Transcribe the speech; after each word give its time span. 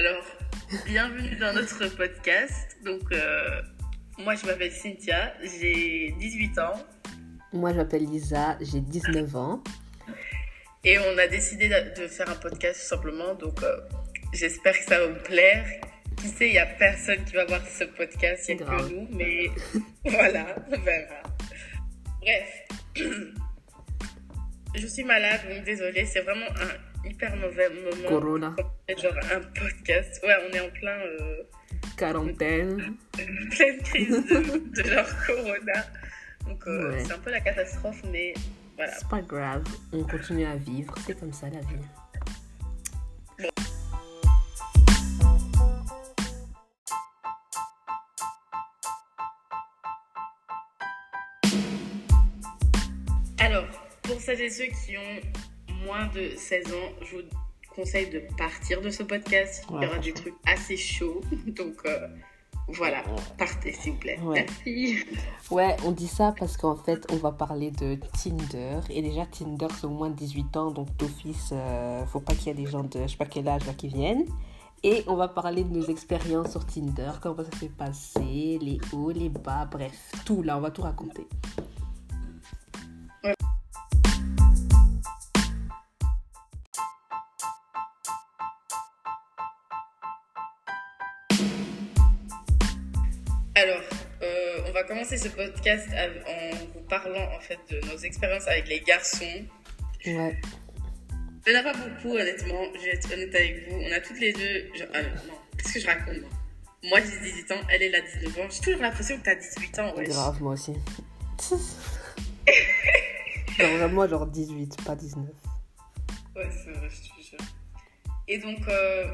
Alors, 0.00 0.24
bienvenue 0.86 1.36
dans 1.36 1.52
notre 1.52 1.94
podcast. 1.94 2.78
Donc, 2.86 3.02
euh, 3.12 3.60
moi, 4.16 4.34
je 4.34 4.46
m'appelle 4.46 4.72
Cynthia, 4.72 5.34
j'ai 5.42 6.14
18 6.18 6.58
ans. 6.58 6.72
Moi, 7.52 7.72
je 7.72 7.76
m'appelle 7.76 8.06
Lisa, 8.06 8.56
j'ai 8.62 8.80
19 8.80 9.36
ans. 9.36 9.62
Et 10.84 10.98
on 10.98 11.18
a 11.18 11.26
décidé 11.26 11.68
de 11.68 12.06
faire 12.06 12.30
un 12.30 12.34
podcast 12.36 12.80
tout 12.80 12.86
simplement. 12.86 13.34
Donc, 13.34 13.62
euh, 13.62 13.76
j'espère 14.32 14.72
que 14.72 14.84
ça 14.86 15.00
va 15.00 15.08
vous 15.08 15.22
plaire. 15.22 15.66
Qui 16.16 16.28
sait, 16.28 16.48
il 16.48 16.52
n'y 16.52 16.58
a 16.58 16.64
personne 16.64 17.22
qui 17.26 17.34
va 17.34 17.44
voir 17.44 17.60
ce 17.66 17.84
podcast, 17.84 18.48
il 18.48 18.56
n'y 18.56 18.62
a 18.62 18.64
que 18.64 18.94
nous. 18.94 19.06
Mais 19.10 19.50
voilà, 20.06 20.46
on 20.72 20.80
verra. 20.80 21.22
Bref. 22.22 22.48
je 24.76 24.86
suis 24.86 25.04
malade, 25.04 25.40
donc 25.46 25.62
désolée, 25.64 26.06
c'est 26.06 26.22
vraiment 26.22 26.48
un 26.58 27.06
hyper 27.06 27.36
mauvais 27.36 27.68
moment. 27.68 28.08
Corona. 28.08 28.56
Genre 28.98 29.12
un 29.32 29.40
podcast. 29.40 30.20
Ouais, 30.24 30.34
on 30.48 30.54
est 30.54 30.60
en 30.60 30.70
plein. 30.70 30.98
Euh, 31.00 31.42
Quarantaine. 31.96 32.94
pleine 33.12 33.78
crise 33.82 34.08
de, 34.26 34.82
de 34.82 34.88
genre 34.88 35.06
Corona. 35.26 35.86
Donc 36.46 36.66
euh, 36.66 36.90
Ouais. 36.92 37.04
c'est 37.04 37.12
un 37.12 37.18
peu 37.18 37.30
la 37.30 37.40
catastrophe, 37.40 38.02
mais 38.10 38.34
voilà. 38.76 38.92
C'est 38.98 39.08
pas 39.08 39.20
grave, 39.22 39.64
on 39.92 40.02
continue 40.04 40.46
à 40.46 40.56
vivre, 40.56 40.94
c'est 41.06 41.18
comme 41.18 41.32
ça 41.32 41.46
la 41.50 41.60
vie. 41.60 43.50
Alors, 53.38 53.64
pour 54.02 54.20
celles 54.20 54.40
et 54.42 54.50
ceux 54.50 54.66
qui 54.66 54.96
ont 54.98 55.84
moins 55.84 56.06
de 56.08 56.30
16 56.36 56.72
ans, 56.72 56.92
je 57.02 57.16
vous 57.16 57.22
conseille 57.74 58.10
de 58.10 58.22
partir 58.36 58.80
de 58.80 58.90
ce 58.90 59.02
podcast. 59.02 59.64
Il 59.70 59.74
y 59.74 59.78
Ouais, 59.78 59.86
aura 59.86 59.98
des 59.98 60.12
trucs 60.12 60.34
assez 60.46 60.76
chauds. 60.76 61.20
Donc 61.46 61.76
euh, 61.86 62.08
voilà, 62.68 63.02
partez 63.38 63.72
s'il 63.72 63.92
vous 63.92 63.98
plaît. 63.98 64.18
Ouais. 64.22 64.46
Merci. 64.46 64.98
Ouais, 65.50 65.76
on 65.84 65.90
dit 65.90 66.06
ça 66.06 66.32
parce 66.38 66.56
qu'en 66.56 66.76
fait, 66.76 67.04
on 67.12 67.16
va 67.16 67.32
parler 67.32 67.72
de 67.72 67.98
Tinder. 68.22 68.78
Et 68.88 69.02
déjà, 69.02 69.26
Tinder, 69.26 69.66
c'est 69.76 69.86
au 69.86 69.90
moins 69.90 70.10
18 70.10 70.56
ans, 70.56 70.70
donc 70.70 70.96
d'office, 70.96 71.50
euh, 71.52 72.06
faut 72.06 72.20
pas 72.20 72.34
qu'il 72.34 72.46
y 72.46 72.50
ait 72.50 72.54
des 72.54 72.70
gens 72.70 72.84
de 72.84 73.02
je 73.02 73.08
sais 73.08 73.16
pas 73.16 73.24
quel 73.26 73.48
âge 73.48 73.66
là 73.66 73.72
qui 73.72 73.88
viennent. 73.88 74.24
Et 74.84 75.02
on 75.08 75.16
va 75.16 75.26
parler 75.28 75.64
de 75.64 75.76
nos 75.76 75.84
expériences 75.86 76.52
sur 76.52 76.64
Tinder, 76.64 77.10
comment 77.20 77.44
ça 77.44 77.58
s'est 77.58 77.68
passé, 77.68 78.58
les 78.62 78.78
hauts, 78.92 79.10
les 79.10 79.28
bas, 79.28 79.68
bref, 79.70 79.92
tout 80.24 80.42
là, 80.42 80.56
on 80.56 80.60
va 80.60 80.70
tout 80.70 80.82
raconter. 80.82 81.26
Va 94.80 94.88
commencer 94.88 95.18
ce 95.18 95.28
podcast 95.28 95.88
en 95.92 96.56
vous 96.56 96.80
parlant 96.88 97.36
en 97.36 97.40
fait 97.40 97.58
de 97.70 97.80
nos 97.86 97.98
expériences 97.98 98.48
avec 98.48 98.68
les 98.68 98.80
garçons. 98.80 99.44
Ouais, 100.06 100.40
Il 101.46 101.52
n'y 101.52 101.58
en 101.58 101.60
a 101.60 101.62
pas 101.62 101.74
beaucoup, 101.74 102.16
honnêtement. 102.16 102.62
Je 102.74 102.80
vais 102.80 102.94
être 102.94 103.12
honnête 103.12 103.34
avec 103.34 103.68
vous. 103.68 103.76
On 103.76 103.92
a 103.92 104.00
toutes 104.00 104.20
les 104.20 104.32
deux. 104.32 104.70
ah 104.94 105.02
non, 105.02 105.08
non. 105.28 105.34
Qu'est-ce 105.56 105.74
que 105.74 105.80
je 105.80 105.86
raconte, 105.86 106.20
moi? 106.20 106.30
Moi, 106.82 107.00
j'ai 107.00 107.30
18 107.30 107.52
ans. 107.52 107.60
Elle, 107.68 107.82
elle 107.82 107.94
a 107.94 108.00
19 108.00 108.38
ans. 108.38 108.48
J'ai 108.50 108.60
toujours 108.60 108.80
l'impression 108.80 109.18
que 109.18 109.22
t'as 109.22 109.34
18 109.34 109.78
ans. 109.80 109.94
Ouais. 109.96 110.04
grave, 110.04 110.40
moi 110.42 110.54
aussi. 110.54 110.72
genre, 113.58 113.76
vraiment, 113.76 114.08
genre 114.08 114.26
18, 114.26 114.82
pas 114.84 114.96
19. 114.96 115.26
Ouais, 116.36 116.48
c'est 116.64 116.70
vrai, 116.70 116.88
je 116.88 116.96
te 116.96 117.28
jure. 117.28 117.38
Et 118.28 118.38
donc, 118.38 118.66
euh, 118.68 119.04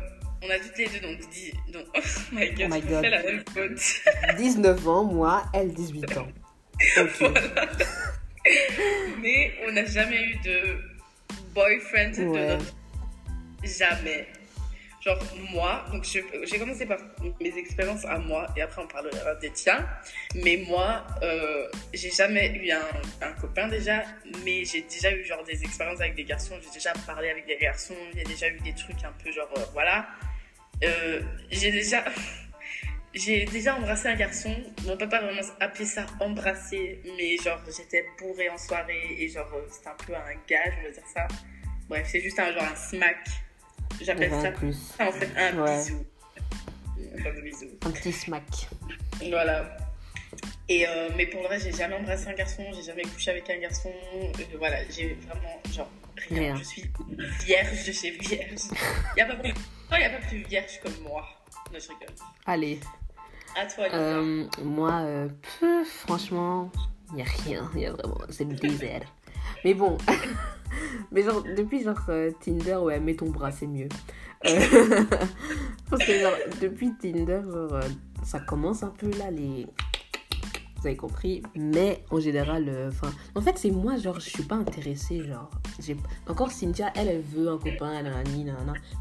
on 0.46 0.50
a 0.50 0.58
toutes 0.58 0.78
les 0.78 0.86
deux, 0.88 1.00
donc, 1.00 1.18
10. 1.30 1.52
Donc, 1.72 1.84
oh 1.94 2.00
my 2.32 2.50
god, 2.52 2.68
Oh 2.70 2.74
my 2.74 2.82
on 2.84 2.90
God. 2.90 3.00
fait 3.02 3.10
la 3.10 3.22
même 3.22 3.44
faute. 3.52 4.36
19 4.38 4.88
ans, 4.88 5.04
moi, 5.04 5.44
elle 5.54 5.72
18 5.72 6.16
ans. 6.18 6.28
Mais 9.20 9.52
on 9.66 9.72
n'a 9.72 9.84
jamais 9.86 10.22
eu 10.22 10.36
de 10.44 10.78
boyfriend 11.54 12.10
de 12.16 12.24
Ouais. 12.24 12.46
notre. 12.48 12.74
Jamais. 13.64 14.26
Genre, 15.04 15.18
moi, 15.52 15.84
donc 15.92 16.04
j'ai 16.04 16.58
commencé 16.58 16.84
par 16.84 16.98
mes 17.40 17.56
expériences 17.56 18.04
à 18.04 18.18
moi 18.18 18.48
et 18.56 18.62
après 18.62 18.82
on 18.82 18.88
parlera 18.88 19.34
des 19.36 19.50
tiens. 19.50 19.86
Mais 20.34 20.62
moi, 20.68 21.06
euh, 21.22 21.68
j'ai 21.94 22.10
jamais 22.10 22.50
eu 22.56 22.70
un, 22.72 22.82
un 23.22 23.32
copain 23.32 23.68
déjà, 23.68 24.02
mais 24.44 24.64
j'ai 24.64 24.82
déjà 24.82 25.12
eu 25.12 25.24
genre 25.24 25.44
des 25.44 25.62
expériences 25.62 26.00
avec 26.00 26.16
des 26.16 26.24
garçons. 26.24 26.56
J'ai 26.62 26.70
déjà 26.74 26.92
parlé 27.06 27.30
avec 27.30 27.46
des 27.46 27.56
garçons, 27.56 27.94
il 28.12 28.18
y 28.18 28.22
a 28.22 28.24
déjà 28.24 28.48
eu 28.48 28.58
des 28.60 28.74
trucs 28.74 29.02
un 29.04 29.12
peu 29.22 29.30
genre, 29.32 29.48
euh, 29.56 29.60
voilà. 29.72 30.06
Euh, 30.84 31.22
j'ai 31.50 31.70
déjà. 31.70 32.04
J'ai 33.14 33.46
déjà 33.46 33.74
embrassé 33.76 34.08
un 34.08 34.14
garçon, 34.14 34.54
on 34.86 34.94
peut 34.94 35.08
pas 35.08 35.22
vraiment 35.22 35.40
appeler 35.58 35.86
ça 35.86 36.04
embrasser, 36.20 37.00
mais 37.16 37.38
genre 37.38 37.58
j'étais 37.74 38.04
bourrée 38.18 38.50
en 38.50 38.58
soirée 38.58 39.16
et 39.18 39.26
genre 39.26 39.50
euh, 39.54 39.66
c'était 39.70 39.88
un 39.88 39.94
peu 40.06 40.14
un 40.14 40.34
gage, 40.46 40.74
on 40.80 40.84
va 40.84 40.90
dire 40.90 41.02
ça. 41.14 41.26
Bref, 41.88 42.06
c'est 42.12 42.20
juste 42.20 42.38
un 42.38 42.52
genre 42.52 42.64
un 42.64 42.76
smack. 42.76 43.26
J'appelle 44.02 44.30
ça 44.42 44.50
plus. 44.50 44.76
en 45.00 45.10
fait 45.12 45.30
un 45.34 45.58
Ouais. 45.58 45.78
bisou. 45.78 46.04
Enfin, 47.18 47.30
un 47.30 47.40
bisou. 47.40 47.66
Un 47.86 47.90
petit 47.90 48.12
smack. 48.12 48.68
Voilà. 49.30 49.78
Et 50.68 50.86
euh, 50.86 51.08
mais 51.16 51.24
pour 51.24 51.40
le 51.40 51.48
reste, 51.48 51.64
j'ai 51.64 51.72
jamais 51.72 51.94
embrassé 51.94 52.28
un 52.28 52.34
garçon, 52.34 52.64
j'ai 52.74 52.82
jamais 52.82 53.04
couché 53.04 53.30
avec 53.30 53.48
un 53.48 53.58
garçon. 53.60 53.94
euh, 54.38 54.42
voilà, 54.58 54.76
j'ai 54.90 55.16
vraiment 55.26 55.58
genre 55.74 55.90
rien. 56.28 56.40
Rien. 56.40 56.56
Je 56.56 56.64
suis 56.64 56.90
vierge 57.44 57.86
de 57.86 57.92
chez 57.92 58.10
vierge. 58.12 58.60
Il 59.16 59.18
y 59.18 59.20
a 59.20 59.26
pas 59.26 59.36
plus, 59.36 59.52
non, 59.90 59.96
y 59.96 60.04
a 60.04 60.10
pas 60.10 60.26
plus 60.26 60.38
vierge 60.38 60.80
comme 60.82 60.92
moi. 61.02 61.26
Non, 61.72 61.78
je 61.78 61.88
rigole. 61.88 62.14
Allez, 62.46 62.80
À 63.56 63.66
toi. 63.66 63.86
Euh, 63.92 64.46
moi, 64.62 65.00
euh, 65.02 65.28
pff, 65.28 65.88
franchement, 66.06 66.70
il 67.10 67.16
n'y 67.16 67.22
a 67.22 67.26
rien. 67.44 67.70
Y 67.74 67.86
a 67.86 67.92
vraiment, 67.92 68.18
c'est 68.30 68.44
le 68.44 68.54
désert. 68.54 69.02
Mais 69.64 69.74
bon, 69.74 69.96
mais 71.12 71.22
genre, 71.22 71.42
depuis 71.42 71.82
genre 71.82 72.00
euh, 72.08 72.30
Tinder, 72.40 72.76
ouais, 72.76 73.00
mets 73.00 73.14
ton 73.14 73.30
bras, 73.30 73.50
c'est 73.52 73.66
mieux. 73.66 73.88
Parce 75.90 76.04
que 76.04 76.20
genre, 76.20 76.32
depuis 76.60 76.92
Tinder, 77.00 77.40
genre, 77.44 77.80
ça 78.24 78.40
commence 78.40 78.82
un 78.82 78.90
peu 78.90 79.10
là, 79.18 79.30
les. 79.30 79.66
Vous 80.86 80.90
avez 80.90 80.98
compris, 80.98 81.42
mais 81.56 82.04
en 82.12 82.20
général, 82.20 82.68
euh, 82.68 82.90
enfin, 82.90 83.12
en 83.34 83.40
fait, 83.40 83.58
c'est 83.58 83.72
moi, 83.72 83.96
genre, 83.96 84.20
je 84.20 84.30
suis 84.30 84.44
pas 84.44 84.54
intéressée, 84.54 85.20
genre, 85.26 85.50
j'ai, 85.80 85.96
encore 86.28 86.52
Cynthia, 86.52 86.92
elle, 86.94 87.08
elle 87.08 87.22
veut 87.22 87.48
un 87.48 87.58
copain, 87.58 87.92
elle 87.98 88.06
a 88.06 88.14
un 88.14 88.22
nid, 88.22 88.46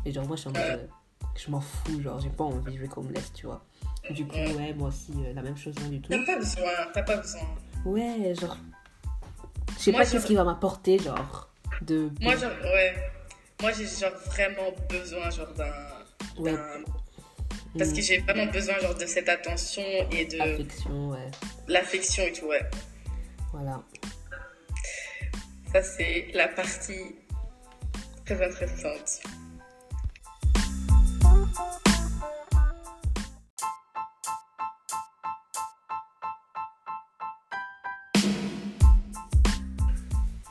mais 0.03 0.11
genre, 0.11 0.25
moi, 0.25 0.35
je 0.35 0.41
suis 0.41 0.49
en 0.49 0.53
mode, 0.53 0.63
euh, 0.63 0.87
je 1.35 1.51
m'en 1.51 1.61
fous, 1.61 2.01
genre, 2.01 2.19
j'ai 2.19 2.31
pas 2.31 2.43
envie, 2.43 2.75
je 2.75 2.81
veux 2.81 2.87
qu'on 2.87 3.03
me 3.03 3.13
laisse, 3.13 3.31
tu 3.33 3.45
vois. 3.45 3.63
Du 4.09 4.25
coup, 4.25 4.35
ouais, 4.35 4.73
moi 4.73 4.87
aussi, 4.87 5.11
euh, 5.15 5.33
la 5.35 5.43
même 5.43 5.55
chose, 5.55 5.75
rien 5.77 5.89
du 5.89 6.01
tout. 6.01 6.09
T'as 6.09 6.25
pas 6.25 6.37
besoin, 6.37 6.71
t'as 6.91 7.03
pas 7.03 7.17
besoin. 7.17 7.41
Ouais, 7.85 8.33
genre. 8.33 8.57
Je 9.77 9.83
sais 9.83 9.91
pas 9.91 10.07
qu'est-ce 10.07 10.25
qui 10.25 10.33
va 10.33 10.43
m'apporter, 10.43 10.97
genre. 10.97 11.49
De. 11.83 12.09
Moi, 12.19 12.35
genre, 12.35 12.49
ouais. 12.63 12.95
Moi, 13.61 13.71
j'ai 13.73 13.85
genre 13.85 14.17
vraiment 14.25 14.73
besoin, 14.89 15.29
genre, 15.29 15.53
d'un. 15.53 16.41
Ouais. 16.41 16.55
Parce 17.77 17.91
que 17.91 18.01
j'ai 18.01 18.19
vraiment 18.19 18.51
besoin, 18.51 18.79
genre, 18.79 18.95
de 18.95 19.05
cette 19.05 19.29
attention 19.29 19.83
et 20.11 20.25
de 20.25 20.39
Affection, 20.39 21.11
ouais. 21.11 21.29
L'affection 21.67 22.23
et 22.23 22.33
tout, 22.33 22.47
ouais. 22.47 22.63
Voilà. 23.51 23.81
Ça, 25.71 25.83
c'est 25.83 26.27
la 26.33 26.47
partie 26.47 27.15
très 28.25 28.43
intéressante. 28.43 29.21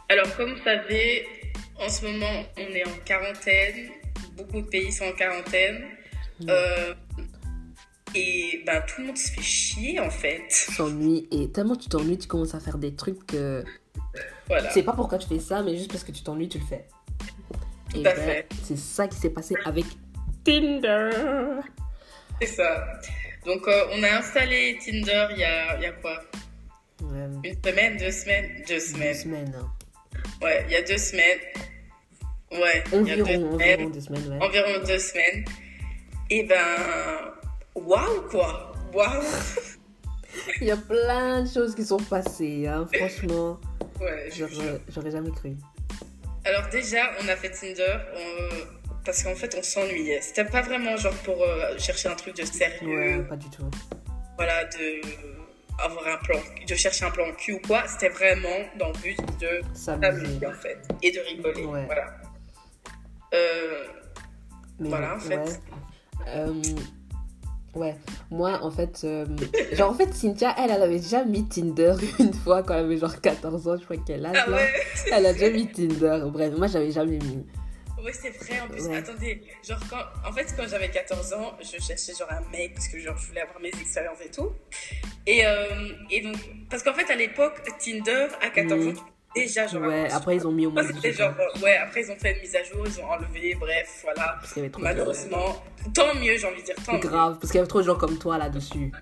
Alors, 0.08 0.36
comme 0.36 0.54
vous 0.54 0.62
savez, 0.62 1.26
en 1.80 1.88
ce 1.88 2.06
moment, 2.06 2.44
on 2.56 2.72
est 2.72 2.86
en 2.86 2.96
quarantaine. 3.04 3.90
Beaucoup 4.36 4.60
de 4.60 4.66
pays 4.68 4.92
sont 4.92 5.06
en 5.06 5.12
quarantaine. 5.12 5.84
Euh, 6.48 6.94
et 8.14 8.62
ben, 8.66 8.82
tout 8.86 9.00
le 9.00 9.08
monde 9.08 9.18
se 9.18 9.30
fait 9.32 9.42
chier, 9.42 10.00
en 10.00 10.10
fait. 10.10 10.44
S'ennuie. 10.48 11.26
Et 11.30 11.50
tellement 11.50 11.76
tu 11.76 11.88
t'ennuies, 11.88 12.18
tu 12.18 12.28
commences 12.28 12.54
à 12.54 12.60
faire 12.60 12.78
des 12.78 12.94
trucs 12.94 13.26
que. 13.26 13.64
Voilà. 14.48 14.68
Tu 14.68 14.74
sais 14.74 14.82
pas 14.82 14.92
pourquoi 14.92 15.18
tu 15.18 15.28
fais 15.28 15.38
ça, 15.40 15.62
mais 15.62 15.76
juste 15.76 15.90
parce 15.90 16.04
que 16.04 16.12
tu 16.12 16.22
t'ennuies, 16.22 16.48
tu 16.48 16.58
le 16.58 16.64
fais. 16.66 16.84
Tout 17.90 17.98
Et 17.98 18.06
à 18.06 18.14
ben, 18.14 18.22
fait. 18.24 18.48
c'est 18.62 18.78
ça 18.78 19.08
qui 19.08 19.16
s'est 19.18 19.30
passé 19.30 19.54
avec 19.64 19.84
Tinder. 20.44 21.10
C'est 22.40 22.48
ça. 22.48 22.86
Donc, 23.46 23.66
euh, 23.68 23.84
on 23.92 24.02
a 24.02 24.18
installé 24.18 24.78
Tinder 24.84 25.28
il 25.32 25.38
y 25.38 25.44
a, 25.44 25.76
il 25.76 25.82
y 25.82 25.86
a 25.86 25.92
quoi? 25.92 26.20
Ouais. 27.02 27.26
Une 27.44 27.54
semaine, 27.64 27.96
deux 27.96 28.10
semaines? 28.10 28.50
Deux 28.68 28.74
Deux 28.74 28.80
semaines. 28.80 29.14
semaines. 29.14 29.54
hein. 29.58 29.70
Ouais, 30.42 30.64
il 30.68 30.72
y 30.72 30.76
a 30.76 30.82
deux 30.82 30.98
semaines. 30.98 31.38
Ouais, 32.52 32.84
il 32.92 33.06
y 33.06 33.10
a 33.12 33.16
deux 33.16 33.22
Environ, 33.22 33.52
semaines. 33.52 33.54
environ 33.54 33.90
deux 33.90 34.00
semaines, 34.00 34.28
ouais. 34.28 34.46
Environ 34.46 34.84
deux 34.86 34.98
semaines. 34.98 35.44
Et 36.30 36.42
ben, 36.44 36.56
waouh 37.74 38.22
quoi 38.30 38.72
Waouh 38.92 39.22
Il 40.60 40.66
y 40.66 40.70
a 40.70 40.76
plein 40.76 41.42
de 41.42 41.48
choses 41.48 41.74
qui 41.74 41.84
sont 41.84 41.98
passées, 41.98 42.66
hein. 42.66 42.86
Franchement, 42.94 43.58
Ouais, 44.00 44.28
j'aurais 44.88 45.10
jamais 45.10 45.30
cru. 45.30 45.56
Alors 46.44 46.68
déjà, 46.70 47.10
on 47.22 47.28
a 47.28 47.36
fait 47.36 47.50
Tinder. 47.50 47.96
on- 48.16 48.84
parce 49.04 49.22
qu'en 49.22 49.34
fait, 49.34 49.54
on 49.58 49.62
s'ennuyait. 49.62 50.20
C'était 50.22 50.44
pas 50.46 50.62
vraiment 50.62 50.96
genre 50.96 51.14
pour 51.24 51.42
euh, 51.42 51.76
chercher 51.78 52.08
un 52.08 52.14
truc 52.14 52.36
de 52.36 52.44
sérieux. 52.44 53.18
Ouais, 53.18 53.22
pas 53.28 53.36
du 53.36 53.48
tout. 53.50 53.70
Voilà, 54.36 54.64
de 54.64 55.00
avoir 55.78 56.06
un 56.08 56.16
plan, 56.24 56.38
de 56.66 56.74
chercher 56.74 57.04
un 57.04 57.10
plan 57.10 57.30
cul 57.36 57.52
ou 57.54 57.60
quoi. 57.66 57.86
C'était 57.86 58.08
vraiment 58.08 58.64
dans 58.78 58.88
le 58.88 58.98
but 59.02 59.18
de 59.40 59.60
S'amuser. 59.74 60.10
s'amuser 60.24 60.46
en 60.46 60.52
fait 60.54 60.78
et 61.02 61.10
de 61.12 61.20
rigoler. 61.20 61.64
Ouais. 61.66 61.84
Voilà. 61.86 62.14
Euh, 63.34 63.84
Mais 64.80 64.88
Voilà, 64.88 65.14
en 65.16 65.18
fait. 65.20 65.36
Ouais. 65.36 65.52
Euh, 66.28 66.52
ouais. 67.76 67.94
Moi, 68.30 68.58
en 68.62 68.70
fait, 68.70 69.00
euh, 69.04 69.26
genre, 69.72 69.90
en 69.90 69.94
fait, 69.94 70.12
Cynthia, 70.14 70.54
elle, 70.58 70.70
elle 70.70 70.82
avait 70.82 70.98
déjà 71.00 71.24
mis 71.24 71.46
Tinder 71.48 71.94
une 72.18 72.32
fois 72.32 72.62
quand 72.62 72.74
elle 72.74 72.84
avait 72.86 72.98
genre 72.98 73.20
14 73.20 73.68
ans, 73.68 73.76
je 73.78 73.84
crois 73.84 73.96
qu'elle 73.98 74.24
a. 74.26 74.32
Ah 74.34 74.50
ouais. 74.50 74.68
Elle 75.12 75.26
a 75.26 75.32
déjà 75.32 75.50
mis 75.50 75.66
Tinder. 75.68 76.20
Bref, 76.26 76.52
moi, 76.56 76.66
j'avais 76.66 76.90
jamais 76.90 77.18
mis. 77.18 77.44
Ouais, 78.02 78.12
c'est 78.12 78.30
vrai. 78.36 78.60
En 78.60 78.68
plus, 78.68 78.86
Ouais. 78.86 78.96
attendez, 78.98 79.40
genre 79.66 79.80
quand, 79.88 80.28
en 80.28 80.32
fait, 80.32 80.52
quand 80.56 80.68
j'avais 80.68 80.90
14 80.90 81.32
ans, 81.32 81.54
je 81.60 81.80
cherchais 81.82 82.12
genre 82.18 82.28
un 82.30 82.42
mec 82.50 82.74
parce 82.74 82.86
que 82.88 82.98
genre 82.98 83.16
je 83.16 83.28
voulais 83.28 83.40
avoir 83.40 83.58
mes 83.60 83.68
expériences 83.68 84.18
et 84.22 84.30
tout. 84.30 84.50
Et, 85.26 85.46
euh, 85.46 85.88
et 86.10 86.20
donc, 86.20 86.36
parce 86.68 86.82
qu'en 86.82 86.92
fait, 86.92 87.10
à 87.10 87.16
l'époque, 87.16 87.62
Tinder 87.82 88.26
à 88.42 88.50
14 88.50 88.72
ans, 88.72 88.90
Mhm. 88.90 88.92
tu 88.94 89.00
peux 89.00 89.10
déjà 89.34 89.66
genre. 89.66 89.82
Ouais, 89.82 90.08
après, 90.10 90.36
ils 90.36 90.46
ont 90.46 90.52
mis 90.52 90.66
au 90.66 90.70
moins 90.70 90.82
Moi, 90.82 90.92
c'était 90.94 91.10
18 91.12 91.22
ans. 91.24 91.34
genre, 91.36 91.62
ouais, 91.62 91.76
après 91.76 92.02
ils 92.02 92.10
ont 92.10 92.16
fait 92.16 92.32
une 92.34 92.40
mise 92.40 92.54
à 92.56 92.62
jour, 92.62 92.84
ils 92.86 93.00
ont 93.00 93.06
enlevé, 93.10 93.54
bref, 93.54 94.00
voilà. 94.02 94.36
Parce 94.40 94.52
qu'il 94.52 94.62
y 94.62 94.64
avait 94.64 94.70
trop 94.72 94.80
de 94.80 94.84
Malheureusement, 94.84 95.62
tant 95.94 96.14
mieux, 96.14 96.36
j'ai 96.36 96.46
envie 96.46 96.60
de 96.60 96.66
dire, 96.66 96.76
tant 96.84 96.92
mieux. 96.94 96.98
Grave, 97.00 97.38
parce 97.40 97.50
qu'il 97.50 97.56
y 97.56 97.60
avait 97.60 97.68
trop 97.68 97.80
de 97.80 97.86
gens 97.86 97.96
comme 97.96 98.18
toi 98.18 98.38
là-dessus. 98.38 98.92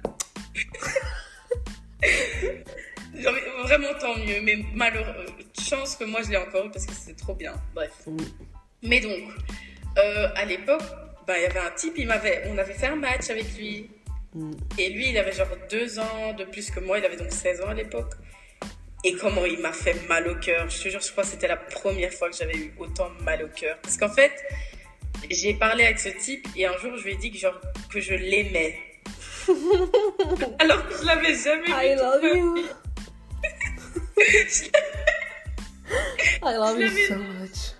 J'ai 2.03 3.29
envie- 3.29 3.41
Vraiment 3.65 3.95
tant 4.01 4.17
mieux, 4.19 4.41
mais 4.43 4.57
malheureusement, 4.75 5.23
chance 5.61 5.97
que 5.97 6.05
moi 6.05 6.21
je 6.23 6.31
l'ai 6.31 6.37
encore 6.37 6.67
eu 6.67 6.71
parce 6.71 6.87
que 6.87 6.93
c'était 6.95 7.15
trop 7.15 7.35
bien. 7.35 7.55
Bref. 7.75 7.93
Mm. 8.07 8.17
Mais 8.83 9.01
donc, 9.01 9.19
euh, 9.99 10.29
à 10.35 10.45
l'époque, 10.45 10.83
bah, 11.27 11.39
il 11.39 11.43
y 11.43 11.47
avait 11.47 11.61
un 11.61 11.71
type, 11.71 11.95
il 11.97 12.07
m'avait, 12.09 12.43
on 12.49 12.59
avait 12.59 12.73
fait 12.75 12.89
un 12.89 12.97
match 12.97 13.31
avec 13.31 13.57
lui. 13.57 13.89
Mm. 14.35 14.51
Et 14.79 14.89
lui, 14.91 15.11
il 15.11 15.19
avait 15.19 15.33
genre 15.33 15.47
deux 15.71 15.99
ans 16.01 16.33
de 16.37 16.45
plus 16.45 16.71
que 16.71 16.81
moi, 16.81 16.99
il 16.99 17.05
avait 17.05 17.17
donc 17.17 17.31
16 17.31 17.61
ans 17.61 17.69
à 17.69 17.75
l'époque. 17.75 18.15
Et 19.05 19.15
comment 19.15 19.45
il 19.45 19.59
m'a 19.59 19.73
fait 19.73 19.95
mal 20.09 20.29
au 20.29 20.37
cœur. 20.37 20.69
Je 20.71 20.83
te 20.85 20.89
jure, 20.89 21.01
je 21.01 21.11
crois 21.11 21.25
que 21.25 21.31
c'était 21.31 21.49
la 21.49 21.57
première 21.57 22.13
fois 22.13 22.31
que 22.31 22.37
j'avais 22.37 22.57
eu 22.57 22.73
autant 22.79 23.11
mal 23.23 23.43
au 23.45 23.49
cœur. 23.49 23.77
Parce 23.83 23.97
qu'en 23.97 24.09
fait, 24.09 24.33
j'ai 25.29 25.55
parlé 25.55 25.85
avec 25.85 25.99
ce 25.99 26.09
type 26.11 26.47
et 26.57 26.67
un 26.67 26.77
jour, 26.79 26.97
je 26.97 27.05
lui 27.05 27.13
ai 27.13 27.17
dit 27.17 27.31
que, 27.33 27.39
genre, 27.39 27.61
que 27.93 28.01
je 28.01 28.15
l'aimais. 28.15 28.79
Alors 30.61 30.87
que 30.89 30.95
je 30.99 31.05
l'avais 31.05 31.35
jamais 31.35 31.67
vu. 31.67 31.73
I 31.83 31.95
love 31.97 32.23
you. 32.23 32.65
I 36.45 36.55
love 36.55 36.79
you 36.79 36.87
l'avais- 36.87 37.07
so 37.09 37.17
much. 37.17 37.75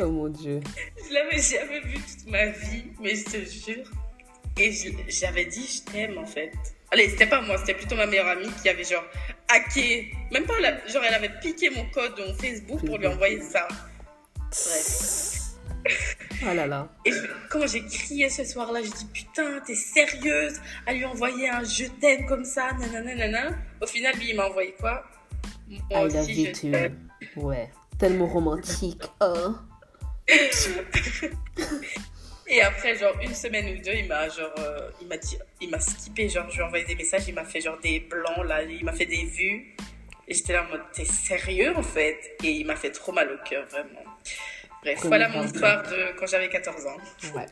Oh 0.00 0.06
mon 0.10 0.28
dieu. 0.28 0.60
Je 1.08 1.14
l'avais 1.14 1.38
jamais 1.40 1.80
vu 1.80 1.94
toute 2.00 2.26
ma 2.30 2.46
vie, 2.46 2.84
mais 3.00 3.14
je 3.14 3.24
te 3.24 3.36
jure. 3.44 3.84
Et 4.58 4.72
je- 4.72 4.90
j'avais 5.08 5.44
dit 5.44 5.64
je 5.86 5.92
t'aime 5.92 6.18
en 6.18 6.26
fait. 6.26 6.52
Allez, 6.90 7.08
c'était 7.10 7.26
pas 7.26 7.40
moi, 7.42 7.58
c'était 7.58 7.74
plutôt 7.74 7.96
ma 7.96 8.06
meilleure 8.06 8.28
amie 8.28 8.50
qui 8.62 8.68
avait 8.68 8.84
genre 8.84 9.04
hacké, 9.48 10.10
même 10.32 10.44
pas 10.46 10.58
la- 10.60 10.86
genre 10.86 11.04
elle 11.04 11.14
avait 11.14 11.32
piqué 11.40 11.68
mon 11.70 11.84
code 11.90 12.14
de 12.16 12.22
mon 12.24 12.34
Facebook 12.34 12.84
pour 12.84 12.96
lui 12.98 13.06
envoyer 13.06 13.40
ça. 13.42 13.68
Bref. 14.50 15.34
Oh 16.42 16.54
là 16.54 16.66
là. 16.66 16.88
Et 17.04 17.12
je- 17.12 17.26
quand 17.50 17.66
j'ai 17.66 17.84
crié 17.84 18.28
ce 18.30 18.44
soir-là, 18.44 18.80
j'ai 18.82 18.90
dit 18.90 19.06
putain, 19.12 19.60
t'es 19.66 19.74
sérieuse 19.74 20.60
à 20.86 20.92
lui 20.94 21.04
envoyer 21.04 21.48
un 21.50 21.62
je 21.64 21.84
t'aime 22.00 22.24
comme 22.26 22.44
ça, 22.44 22.72
nanana, 22.78 23.14
nanana. 23.14 23.56
Au 23.82 23.86
final, 23.86 24.14
lui, 24.16 24.30
il 24.30 24.36
m'a 24.36 24.46
envoyé 24.46 24.74
quoi? 24.80 25.04
Moi 25.68 25.80
I 25.90 25.94
love 26.04 26.16
aussi, 26.16 26.42
you 26.42 26.46
je 26.54 26.60
too. 26.60 26.70
t'aime. 26.70 27.08
Ouais. 27.36 27.70
Tellement 27.98 28.26
romantique. 28.26 29.02
Oh. 29.20 29.54
Et 32.50 32.62
après, 32.62 32.96
genre, 32.96 33.14
une 33.22 33.34
semaine 33.34 33.78
ou 33.78 33.82
deux, 33.82 33.94
il 33.94 34.06
m'a, 34.06 34.28
genre, 34.28 34.50
euh, 34.58 34.90
il 35.00 35.06
m'a 35.06 35.16
dit, 35.18 35.38
il 35.60 35.70
m'a 35.70 35.80
skippé, 35.80 36.28
genre, 36.28 36.48
je 36.48 36.56
lui 36.56 36.62
ai 36.62 36.64
envoyé 36.64 36.84
des 36.84 36.94
messages, 36.94 37.28
il 37.28 37.34
m'a 37.34 37.44
fait, 37.44 37.60
genre, 37.60 37.78
des 37.80 38.00
blancs, 38.00 38.44
là, 38.46 38.62
il 38.62 38.84
m'a 38.84 38.92
fait 38.92 39.06
des 39.06 39.24
vues. 39.24 39.74
Et 40.26 40.34
j'étais 40.34 40.52
là 40.52 40.64
en 40.64 40.70
mode, 40.70 40.82
t'es 40.92 41.04
sérieux, 41.04 41.74
en 41.76 41.82
fait? 41.82 42.36
Et 42.44 42.50
il 42.50 42.66
m'a 42.66 42.76
fait 42.76 42.90
trop 42.90 43.12
mal 43.12 43.30
au 43.32 43.48
cœur, 43.48 43.66
vraiment. 43.66 44.00
Bref, 44.82 45.00
Comme 45.00 45.08
voilà 45.08 45.28
mon 45.28 45.42
histoire 45.42 45.82
de 45.82 46.16
quand 46.18 46.26
j'avais 46.26 46.48
14 46.48 46.86
ans. 46.86 46.96
Ouais. 47.34 47.46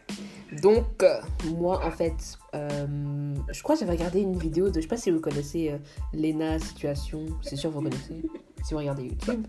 Donc, 0.61 1.03
euh, 1.03 1.21
moi, 1.47 1.85
en 1.85 1.91
fait, 1.91 2.39
euh, 2.55 3.35
je 3.51 3.63
crois 3.63 3.75
que 3.75 3.81
j'avais 3.81 3.93
regardé 3.93 4.21
une 4.21 4.39
vidéo 4.39 4.69
de. 4.69 4.75
Je 4.77 4.83
sais 4.83 4.87
pas 4.87 4.97
si 4.97 5.11
vous 5.11 5.21
connaissez 5.21 5.71
euh, 5.71 5.79
Lena 6.15 6.59
Situation. 6.59 7.27
C'est 7.43 7.57
sûr, 7.57 7.71
vous 7.71 7.83
connaissez. 7.83 8.23
Si 8.65 8.75
vous 8.75 8.79
regardez 8.79 9.05
YouTube. 9.05 9.45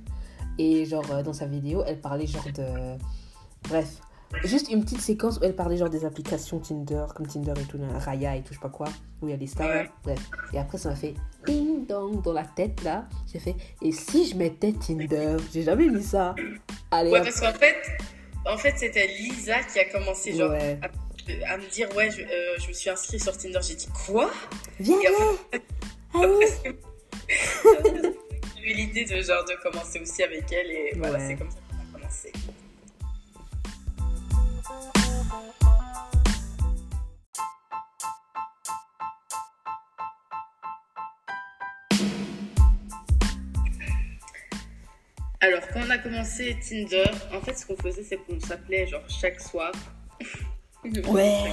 Et, 0.57 0.85
genre, 0.85 1.21
dans 1.23 1.33
sa 1.33 1.45
vidéo, 1.45 1.83
elle 1.85 1.99
parlait, 2.01 2.25
genre, 2.25 2.47
de. 2.51 2.97
Bref. 3.69 3.87
Juste 4.43 4.69
une 4.69 4.83
petite 4.83 5.01
séquence 5.01 5.37
où 5.37 5.43
elle 5.43 5.55
parlait, 5.55 5.77
genre, 5.77 5.89
des 5.89 6.03
applications 6.05 6.59
Tinder, 6.59 7.05
comme 7.15 7.27
Tinder 7.27 7.53
et 7.59 7.63
tout, 7.65 7.79
Raya 7.99 8.35
et 8.35 8.41
tout, 8.41 8.49
je 8.49 8.55
sais 8.55 8.61
pas 8.61 8.69
quoi, 8.69 8.87
où 9.21 9.27
il 9.27 9.31
y 9.31 9.33
a 9.33 9.37
des 9.37 9.47
stars. 9.47 9.67
Ouais. 9.67 9.89
Bref. 10.03 10.19
Et 10.53 10.59
après, 10.59 10.77
ça 10.77 10.89
m'a 10.89 10.95
fait 10.95 11.13
ding 11.45 11.87
dong 11.87 12.21
dans 12.21 12.33
la 12.33 12.43
tête, 12.43 12.83
là. 12.83 13.07
J'ai 13.31 13.39
fait, 13.39 13.55
et 13.81 13.91
si 13.91 14.27
je 14.29 14.35
mettais 14.35 14.73
Tinder? 14.73 15.37
J'ai 15.53 15.63
jamais 15.63 15.87
mis 15.87 16.03
ça. 16.03 16.35
Allez, 16.91 17.11
Ouais, 17.11 17.21
parce 17.21 17.39
qu'en 17.39 17.53
fait, 17.53 17.75
en 18.45 18.57
fait, 18.57 18.73
c'était 18.77 19.07
Lisa 19.07 19.63
qui 19.63 19.79
a 19.79 19.85
commencé, 19.85 20.33
genre, 20.33 20.51
Ouais. 20.51 20.77
à, 20.81 21.53
à 21.53 21.57
me 21.57 21.69
dire, 21.71 21.87
ouais, 21.95 22.11
je, 22.11 22.21
euh, 22.21 22.57
je 22.59 22.67
me 22.67 22.73
suis 22.73 22.89
inscrite 22.89 23.23
sur 23.23 23.37
Tinder. 23.37 23.59
J'ai 23.61 23.75
dit, 23.75 23.87
quoi? 24.07 24.29
Viens, 24.79 24.97
viens. 24.99 25.61
Allez. 26.21 26.47
J'ai 28.57 28.71
eu 28.71 28.73
l'idée 28.75 29.05
de, 29.05 29.21
genre, 29.21 29.43
de 29.45 29.53
commencer 29.63 29.99
aussi 30.01 30.21
avec 30.23 30.51
elle, 30.51 30.69
et 30.69 30.93
voilà, 30.97 31.19
c'est 31.25 31.35
comme 31.35 31.49
ça 31.49 31.57
qu'on 31.69 31.97
a 31.97 31.99
commencé. 31.99 32.31
Alors, 45.47 45.61
quand 45.73 45.79
on 45.85 45.89
a 45.89 45.97
commencé 45.97 46.57
Tinder, 46.59 47.09
en 47.33 47.39
fait, 47.39 47.57
ce 47.57 47.65
qu'on 47.65 47.77
faisait, 47.77 48.03
c'est 48.03 48.17
qu'on 48.17 48.37
s'appelait 48.39 48.85
genre 48.87 49.07
chaque 49.09 49.39
soir. 49.39 49.71
Ouais. 51.09 51.43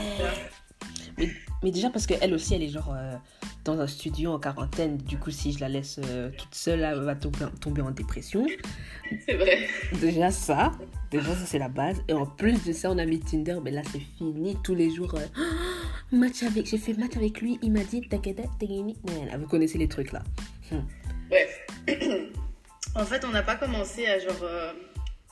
Mais, 1.19 1.29
mais 1.63 1.71
déjà 1.73 1.91
parce 1.91 2.07
qu'elle 2.07 2.33
aussi, 2.35 2.55
elle 2.55 2.63
est 2.63 2.69
genre 2.69 2.95
euh, 2.97 3.15
dans 3.65 3.81
un 3.81 3.87
studio 3.87 4.33
en 4.33 4.39
quarantaine. 4.39 4.97
Du 4.99 5.19
coup, 5.19 5.31
si 5.31 5.53
je 5.53 5.59
la 5.59 5.69
laisse 5.69 5.99
euh, 6.05 6.31
toute 6.37 6.55
seule, 6.55 6.83
elle 6.83 7.01
va 7.01 7.17
tomber, 7.17 7.47
tomber 7.61 7.83
en 7.83 7.91
dépression. 7.91 8.47
C'est 9.27 9.35
vrai. 9.35 9.67
Déjà 10.01 10.31
ça, 10.31 10.73
déjà 11.11 11.35
ça 11.35 11.47
c'est 11.47 11.59
la 11.59 11.69
base. 11.69 12.01
Et 12.07 12.13
en 12.13 12.27
plus 12.27 12.63
de 12.65 12.73
ça, 12.73 12.93
on 12.93 12.99
a 12.99 13.07
mis 13.07 13.19
Tinder. 13.19 13.59
Mais 13.65 13.73
là, 13.73 13.83
c'est 13.91 14.03
fini. 14.19 14.57
Tous 14.63 14.75
les 14.75 14.95
jours, 14.95 15.15
euh, 15.15 15.27
match 16.13 16.45
avec, 16.45 16.67
j'ai 16.67 16.79
fait 16.79 16.93
match 16.93 17.17
avec 17.17 17.41
lui. 17.41 17.59
Il 17.61 17.73
m'a 17.73 17.83
dit, 17.83 18.03
t'inquiète, 18.03 18.37
t'inquiète. 18.37 18.97
Vous 19.39 19.49
connaissez 19.49 19.79
les 19.79 19.89
trucs 19.89 20.13
là. 20.13 20.23
Bref. 21.29 21.64
En 22.95 23.05
fait, 23.05 23.25
on 23.25 23.31
n'a 23.31 23.43
pas 23.43 23.57
commencé 23.57 24.07
à 24.07 24.19
genre 24.19 24.43
euh, 24.43 24.73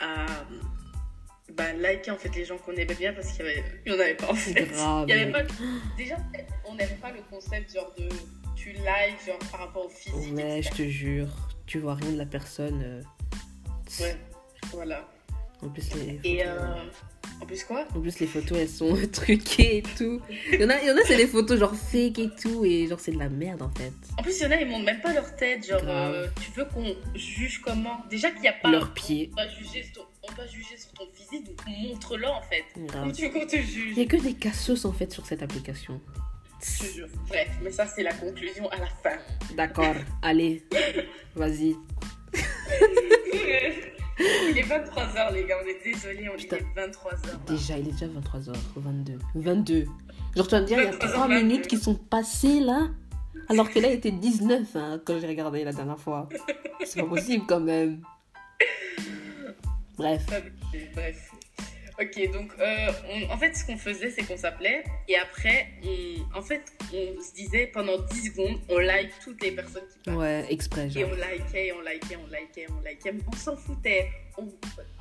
à 0.00 0.26
bah, 1.54 1.72
liker 1.74 2.10
en 2.10 2.16
fait 2.16 2.34
les 2.34 2.44
gens 2.44 2.56
qu'on 2.58 2.72
aimait 2.72 2.94
bien 2.94 3.12
parce 3.12 3.32
qu'il 3.32 3.44
y 3.44 3.48
avait, 3.48 3.64
y 3.86 3.90
en 3.90 3.94
avait 3.94 4.14
pas 4.14 4.30
en 4.30 4.34
fait. 4.34 4.64
Grave. 4.66 5.04
Il 5.08 5.16
y 5.16 5.20
avait 5.20 5.32
pas. 5.32 5.42
Déjà, 5.96 6.16
on 6.64 6.74
n'aimait 6.74 6.98
pas 7.00 7.10
le 7.12 7.20
concept 7.30 7.74
genre 7.74 7.92
de 7.98 8.08
tu 8.56 8.72
likes 8.72 9.26
genre 9.26 9.38
par 9.50 9.60
rapport 9.60 9.86
au 9.86 9.88
physique. 9.88 10.32
Mais 10.32 10.62
je 10.62 10.70
te 10.70 10.82
jure, 10.82 11.28
tu 11.66 11.78
vois 11.78 11.94
rien 11.94 12.10
de 12.12 12.18
la 12.18 12.26
personne. 12.26 12.82
euh, 12.84 13.02
Ouais. 14.00 14.16
Voilà. 14.72 15.06
En 15.62 15.68
plus, 15.68 15.94
les 15.94 16.18
Et 16.24 16.46
euh, 16.46 16.56
en 17.42 17.46
plus 17.46 17.64
quoi 17.64 17.84
En 17.94 18.00
plus, 18.00 18.20
les 18.20 18.26
photos, 18.26 18.58
elles 18.58 18.68
sont 18.68 18.96
truquées 19.12 19.78
et 19.78 19.82
tout. 19.82 20.20
Il 20.52 20.60
y 20.60 20.64
en 20.64 20.70
a, 20.70 20.80
il 20.80 20.86
y 20.86 20.90
en 20.90 20.96
a 20.96 21.00
c'est 21.04 21.16
des 21.16 21.26
photos 21.26 21.58
genre 21.58 21.74
fake 21.74 22.18
et 22.18 22.30
tout. 22.40 22.64
Et 22.64 22.86
genre, 22.86 23.00
c'est 23.00 23.12
de 23.12 23.18
la 23.18 23.28
merde 23.28 23.62
en 23.62 23.70
fait. 23.70 23.92
En 24.16 24.22
plus, 24.22 24.38
il 24.38 24.44
y 24.44 24.46
en 24.46 24.50
a, 24.52 24.56
ils 24.56 24.68
montrent 24.68 24.84
même 24.84 25.00
pas 25.00 25.12
leur 25.12 25.34
tête. 25.34 25.66
Genre, 25.66 25.80
euh, 25.84 26.26
tu 26.40 26.52
veux 26.52 26.64
qu'on 26.64 26.94
juge 27.14 27.60
comment? 27.60 28.04
Déjà 28.08 28.30
qu'il 28.30 28.42
n'y 28.42 28.48
a 28.48 28.52
pas. 28.52 28.70
Leurs 28.70 28.94
pieds. 28.94 29.30
On 29.32 29.36
va 29.36 29.48
juger 29.48 29.82
sur 29.82 29.94
ton, 29.94 30.08
on 30.22 30.32
va 30.32 30.46
juger 30.46 30.76
sur 30.76 30.92
ton 30.92 31.04
physique, 31.12 31.44
donc 31.46 31.60
montre-le 31.66 32.28
en 32.28 32.42
fait. 32.42 32.64
Comment 32.92 33.10
tu 33.10 33.26
veux 33.26 33.30
qu'on 33.30 33.46
te 33.46 33.56
juge? 33.56 33.90
Il 33.90 33.96
n'y 33.96 34.02
a 34.02 34.06
que 34.06 34.16
des 34.16 34.34
cassos 34.34 34.84
en 34.84 34.92
fait 34.92 35.12
sur 35.12 35.26
cette 35.26 35.42
application. 35.42 36.00
Je 36.62 36.86
te 36.86 36.92
jure. 36.92 37.08
Bref, 37.26 37.48
mais 37.60 37.72
ça, 37.72 37.86
c'est 37.86 38.04
la 38.04 38.12
conclusion 38.12 38.68
à 38.70 38.76
la 38.78 38.86
fin. 38.86 39.18
D'accord, 39.56 39.96
allez, 40.22 40.62
vas-y. 41.34 41.74
il 44.50 44.58
est 44.58 44.62
23h, 44.62 45.32
les 45.32 45.44
gars, 45.44 45.56
on 45.62 45.66
est 45.66 45.82
désolés, 45.84 46.28
on 46.28 46.36
Putain. 46.36 46.56
est 46.56 46.60
23h. 46.76 47.44
Déjà, 47.46 47.78
il 47.78 47.88
est 47.88 47.92
déjà 47.92 48.06
23h, 48.06 48.54
22. 48.76 49.18
22. 49.34 49.86
Genre, 50.36 50.46
tu 50.46 50.54
vas 50.54 50.60
me 50.60 50.66
dire, 50.66 50.78
il 50.78 50.84
y 50.84 50.88
a 50.88 50.92
23h, 50.92 51.12
3 51.12 51.28
22. 51.28 51.34
minutes 51.42 51.66
qui 51.66 51.76
sont 51.78 51.94
passées 51.94 52.60
là. 52.60 52.88
Alors 53.48 53.70
que 53.70 53.78
là, 53.78 53.88
il 53.88 53.94
était 53.94 54.10
19 54.10 54.76
hein, 54.76 55.00
quand 55.04 55.18
j'ai 55.18 55.26
regardé 55.26 55.64
la 55.64 55.72
dernière 55.72 55.98
fois. 55.98 56.28
C'est 56.84 57.00
pas 57.02 57.08
possible 57.08 57.44
quand 57.48 57.60
même. 57.60 58.02
Bref. 59.96 60.24
Bref. 60.94 61.32
Ok, 62.02 62.32
donc 62.32 62.50
euh, 62.60 62.88
on- 63.10 63.32
en 63.32 63.36
fait, 63.38 63.54
ce 63.54 63.64
qu'on 63.64 63.76
faisait, 63.76 64.10
c'est 64.10 64.22
qu'on 64.22 64.36
s'appelait 64.36 64.82
et 65.08 65.16
après, 65.16 65.68
on, 65.84 66.38
en 66.38 66.42
fait, 66.42 66.62
on 66.92 67.20
se 67.22 67.32
disait 67.34 67.68
pendant 67.72 67.98
10 67.98 68.30
secondes, 68.32 68.58
on 68.68 68.78
like 68.78 69.10
toutes 69.22 69.40
les 69.42 69.52
personnes 69.52 69.84
qui 69.92 69.98
passent. 70.04 70.14
Ouais, 70.16 70.44
exprès, 70.50 70.86
Et 70.86 70.90
genre. 70.90 71.10
on 71.12 71.14
likait, 71.14 71.72
on 71.72 71.80
likait, 71.80 72.16
on 72.16 72.26
likait, 72.26 72.66
on 72.70 72.80
likait, 72.88 73.12
mais 73.12 73.20
on 73.32 73.36
s'en 73.36 73.56
foutait. 73.56 74.08
On- 74.38 74.48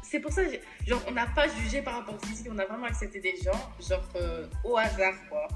C'est 0.03 0.19
pour 0.19 0.31
ça, 0.31 0.41
genre, 0.85 1.01
on 1.07 1.11
n'a 1.11 1.25
pas 1.27 1.47
jugé 1.47 1.81
par 1.81 1.95
rapport 1.95 2.15
au 2.21 2.25
physique, 2.27 2.47
on 2.53 2.59
a 2.59 2.65
vraiment 2.65 2.85
accepté 2.87 3.19
des 3.19 3.35
gens, 3.43 3.59
genre, 3.87 4.07
euh, 4.17 4.45
au 4.65 4.75
hasard, 4.77 5.15
quoi. 5.29 5.47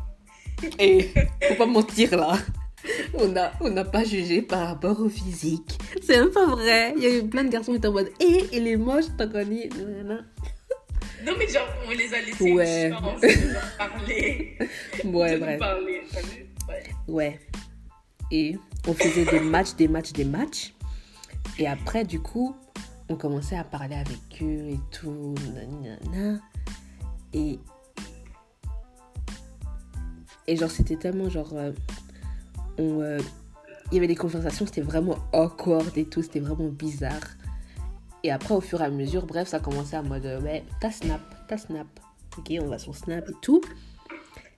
Et 0.79 1.09
faut 1.49 1.55
pas 1.55 1.65
mentir 1.65 2.15
là. 2.17 2.37
On 3.15 3.27
n'a 3.29 3.51
on 3.61 3.69
n'a 3.71 3.83
pas 3.83 4.03
jugé 4.03 4.41
par 4.43 4.67
rapport 4.67 4.99
au 5.01 5.09
physique. 5.09 5.77
C'est 6.03 6.17
même 6.17 6.29
pas 6.31 6.45
vrai. 6.45 6.93
Il 6.95 7.03
y 7.03 7.07
a 7.07 7.17
eu 7.17 7.27
plein 7.27 7.43
de 7.43 7.49
garçons 7.49 7.71
qui 7.71 7.77
étaient 7.79 7.87
en 7.87 7.93
mode 7.93 8.11
Eh, 8.19 8.45
il 8.53 8.67
est 8.67 8.77
moche, 8.77 9.05
t'as 9.17 9.25
connu. 9.27 9.67
Non, 11.25 11.34
mais 11.38 11.48
genre, 11.48 11.67
on 11.88 11.91
les 11.91 12.13
a 12.13 12.22
laissés 12.22 12.51
Ouais. 12.53 12.89
leur 12.89 13.77
parler. 13.77 14.58
Ouais, 15.05 15.38
bref. 15.38 15.60
parler, 15.60 16.01
Ouais. 16.67 16.84
Ouais. 17.08 17.39
Et 18.32 18.58
on 18.88 18.94
faisait 18.94 19.25
des 19.25 19.39
matchs, 19.39 19.75
des 19.75 19.88
matchs, 19.88 20.12
des 20.13 20.25
matchs. 20.25 20.74
Et 21.60 21.67
après, 21.67 22.03
du 22.05 22.20
coup, 22.20 22.55
on 23.10 23.15
commençait 23.15 23.55
à 23.58 23.63
parler 23.63 23.96
avec 23.96 24.17
eux 24.41 24.70
et 24.72 24.79
tout. 24.91 25.36
nanana. 25.53 26.39
Et. 27.34 27.60
Et 30.48 30.55
genre, 30.55 30.72
c'était 30.72 30.96
tellement 30.98 31.29
genre. 31.29 31.51
euh, 31.53 31.72
on, 32.77 33.01
euh, 33.01 33.20
il 33.91 33.96
y 33.96 33.98
avait 34.00 34.08
des 34.08 34.15
conversations, 34.15 34.65
c'était 34.65 34.82
vraiment 34.82 35.17
awkward 35.32 35.96
et 35.98 36.05
tout, 36.05 36.24
c'était 36.24 36.39
vraiment 36.39 36.70
bizarre. 36.70 37.22
Et 38.25 38.32
après, 38.32 38.55
au 38.55 38.62
fur 38.62 38.82
et 38.82 38.86
à 38.86 38.89
mesure, 38.89 39.27
bref, 39.27 39.48
ça 39.48 39.60
commençait 39.60 39.98
à 39.98 40.01
mode 40.01 40.25
ouais, 40.44 40.63
ta 40.82 40.89
snap, 40.89 41.22
ta 41.48 41.60
snap. 41.60 41.86
Ok, 42.39 42.51
on 42.60 42.65
va 42.65 42.79
sur 42.79 42.96
snap 42.96 43.29
et 43.29 43.34
tout. 43.39 43.62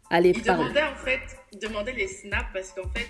Allez, 0.09 0.29
Ils 0.29 0.41
parle. 0.41 0.59
demandaient, 0.59 0.83
en 0.83 0.95
fait, 0.95 1.19
ils 1.51 1.59
demandaient 1.59 1.91
les 1.91 2.07
snaps 2.07 2.47
parce 2.53 2.71
qu'en 2.71 2.87
fait, 2.95 3.07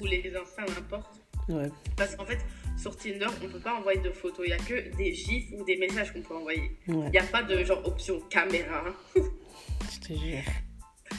ou 0.00 0.06
les, 0.06 0.32
instants, 0.34 0.62
n'importe. 0.74 1.20
Ouais. 1.50 1.70
Parce 1.94 2.16
qu'en 2.16 2.24
fait, 2.24 2.38
sur 2.78 2.96
Tinder, 2.96 3.26
on 3.44 3.48
peut 3.48 3.58
pas 3.60 3.74
envoyer 3.74 4.00
de 4.00 4.08
photos. 4.10 4.46
Il 4.46 4.50
y 4.50 4.52
a 4.54 4.56
que 4.56 4.96
des 4.96 5.12
gifs 5.12 5.50
ou 5.52 5.62
des 5.64 5.76
messages 5.76 6.10
qu'on 6.14 6.22
peut 6.22 6.36
envoyer. 6.36 6.78
Ouais. 6.88 7.04
Il 7.08 7.10
n'y 7.10 7.18
a 7.18 7.24
pas 7.24 7.42
de 7.42 7.62
genre 7.62 7.86
option 7.86 8.18
caméra. 8.30 8.84
Je 9.14 10.00
te 10.00 10.12
jure. 10.14 10.40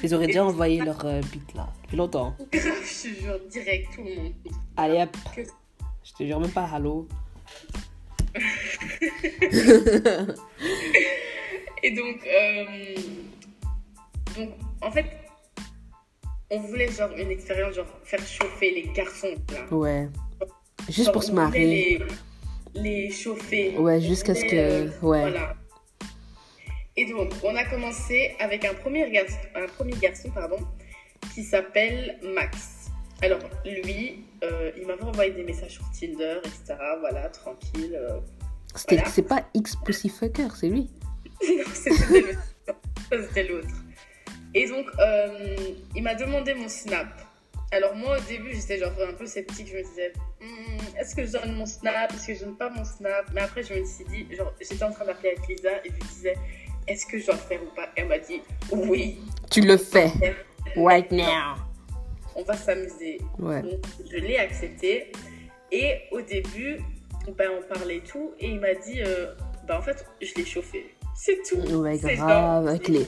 Ils 0.01 0.15
auraient 0.15 0.25
déjà 0.25 0.43
envoyé 0.45 0.81
leur 0.83 1.05
euh, 1.05 1.21
beat 1.31 1.53
là, 1.53 1.69
depuis 1.83 1.97
longtemps. 1.97 2.35
Je 2.53 2.57
te 2.57 3.21
jure, 3.21 3.39
direct, 3.51 3.93
tout 3.93 4.03
le 4.03 4.15
monde. 4.15 4.33
Allez 4.77 5.03
hop. 5.03 5.15
Que- 5.35 5.41
Je 6.03 6.13
te 6.13 6.23
jure 6.25 6.39
même 6.39 6.49
pas 6.49 6.67
allô. 6.73 7.07
Et 11.83 11.91
donc, 11.91 12.17
euh, 12.27 12.65
donc, 14.35 14.49
en 14.81 14.91
fait, 14.91 15.05
on 16.49 16.59
voulait 16.59 16.91
genre 16.91 17.11
une 17.17 17.31
expérience, 17.31 17.75
genre 17.75 17.85
faire 18.03 18.25
chauffer 18.25 18.71
les 18.71 18.83
garçons 18.93 19.35
là. 19.53 19.65
Ouais. 19.73 20.09
Juste 20.87 21.05
Genre, 21.05 21.13
pour 21.13 21.23
se 21.23 21.31
marrer. 21.31 21.65
Les, 21.65 21.99
les 22.75 23.11
chauffer. 23.11 23.77
Ouais, 23.77 24.01
jusqu'à 24.01 24.35
ce 24.35 24.43
que- 24.45 24.55
euh, 24.55 24.85
ouais. 25.01 25.21
Voilà. 25.21 25.55
Et 26.97 27.05
donc, 27.05 27.31
on 27.43 27.55
a 27.55 27.63
commencé 27.63 28.35
avec 28.39 28.65
un 28.65 28.73
premier 28.73 29.09
garçon, 29.09 29.37
un 29.55 29.67
premier 29.67 29.93
garçon 30.01 30.29
pardon, 30.31 30.57
qui 31.33 31.43
s'appelle 31.43 32.19
Max. 32.35 32.78
Alors, 33.21 33.39
lui, 33.65 34.23
euh, 34.43 34.71
il 34.77 34.87
m'avait 34.87 35.03
envoyé 35.03 35.31
des 35.31 35.43
messages 35.43 35.71
sur 35.71 35.83
Tinder, 35.91 36.37
etc. 36.45 36.75
Voilà, 36.99 37.29
tranquille. 37.29 37.95
euh. 37.95 38.19
C'était- 38.75 38.95
voilà. 38.97 39.09
C'est 39.09 39.23
pas 39.23 39.43
X 39.53 39.75
Pussyfucker, 39.83 40.47
c'est 40.55 40.67
lui. 40.69 40.89
non, 41.41 41.63
c'était 41.73 42.21
l'autre. 42.21 42.39
Ça, 42.65 42.75
C'était 43.27 43.43
l'autre. 43.47 43.67
Et 44.53 44.67
donc, 44.67 44.85
euh, 44.99 45.55
il 45.95 46.03
m'a 46.03 46.15
demandé 46.15 46.53
mon 46.53 46.67
snap. 46.69 47.07
Alors 47.71 47.95
moi, 47.95 48.17
au 48.17 48.21
début, 48.27 48.51
j'étais 48.53 48.79
genre 48.79 48.91
un 49.07 49.13
peu 49.13 49.25
sceptique. 49.27 49.67
Je 49.71 49.77
me 49.77 49.83
disais, 49.83 50.13
Hmm, 50.41 50.97
est-ce 50.99 51.15
que 51.15 51.25
je 51.25 51.31
donne 51.33 51.53
mon 51.55 51.65
snap? 51.65 52.11
Est-ce 52.13 52.27
que 52.27 52.33
je 52.35 52.39
donne 52.45 52.55
pas 52.57 52.69
mon 52.69 52.83
snap? 52.85 53.29
Mais 53.33 53.41
après, 53.41 53.61
je 53.63 53.73
me 53.73 53.83
suis 53.85 54.05
dit, 54.05 54.25
genre, 54.35 54.53
j'étais 54.59 54.83
en 54.83 54.91
train 54.91 55.05
d'appeler 55.05 55.35
avec 55.35 55.47
Lisa 55.47 55.69
et 55.85 55.89
je 55.89 55.93
lui 55.93 56.01
disais, 56.13 56.35
est-ce 56.87 57.05
que 57.05 57.19
je 57.19 57.25
dois 57.25 57.35
le 57.35 57.41
faire 57.41 57.61
ou 57.61 57.75
pas? 57.75 57.89
Elle 57.95 58.07
m'a 58.07 58.17
dit, 58.19 58.41
oui. 58.71 59.19
Tu 59.51 59.61
le 59.61 59.77
fais. 59.77 60.11
Right 60.77 61.11
now. 61.11 61.55
On 62.39 62.43
va 62.43 62.55
s'amuser. 62.55 63.19
Ouais. 63.37 63.61
Donc, 63.61 63.79
je 64.09 64.17
l'ai 64.17 64.37
accepté. 64.37 65.11
Et 65.71 65.99
au 66.11 66.21
début, 66.21 66.77
ben, 67.37 67.49
on 67.59 67.73
parlait 67.73 67.97
et 67.97 68.01
tout. 68.03 68.31
Et 68.39 68.47
il 68.49 68.59
m'a 68.59 68.73
dit, 68.73 69.01
euh, 69.01 69.33
ben, 69.67 69.77
en 69.77 69.81
fait, 69.81 70.05
je 70.21 70.33
l'ai 70.35 70.45
chauffé. 70.45 70.95
C'est 71.15 71.39
tout. 71.47 71.57
Ouais, 71.81 71.97
grave, 71.97 72.15
genre, 72.15 72.67
avec 72.69 72.87
les- 72.87 73.05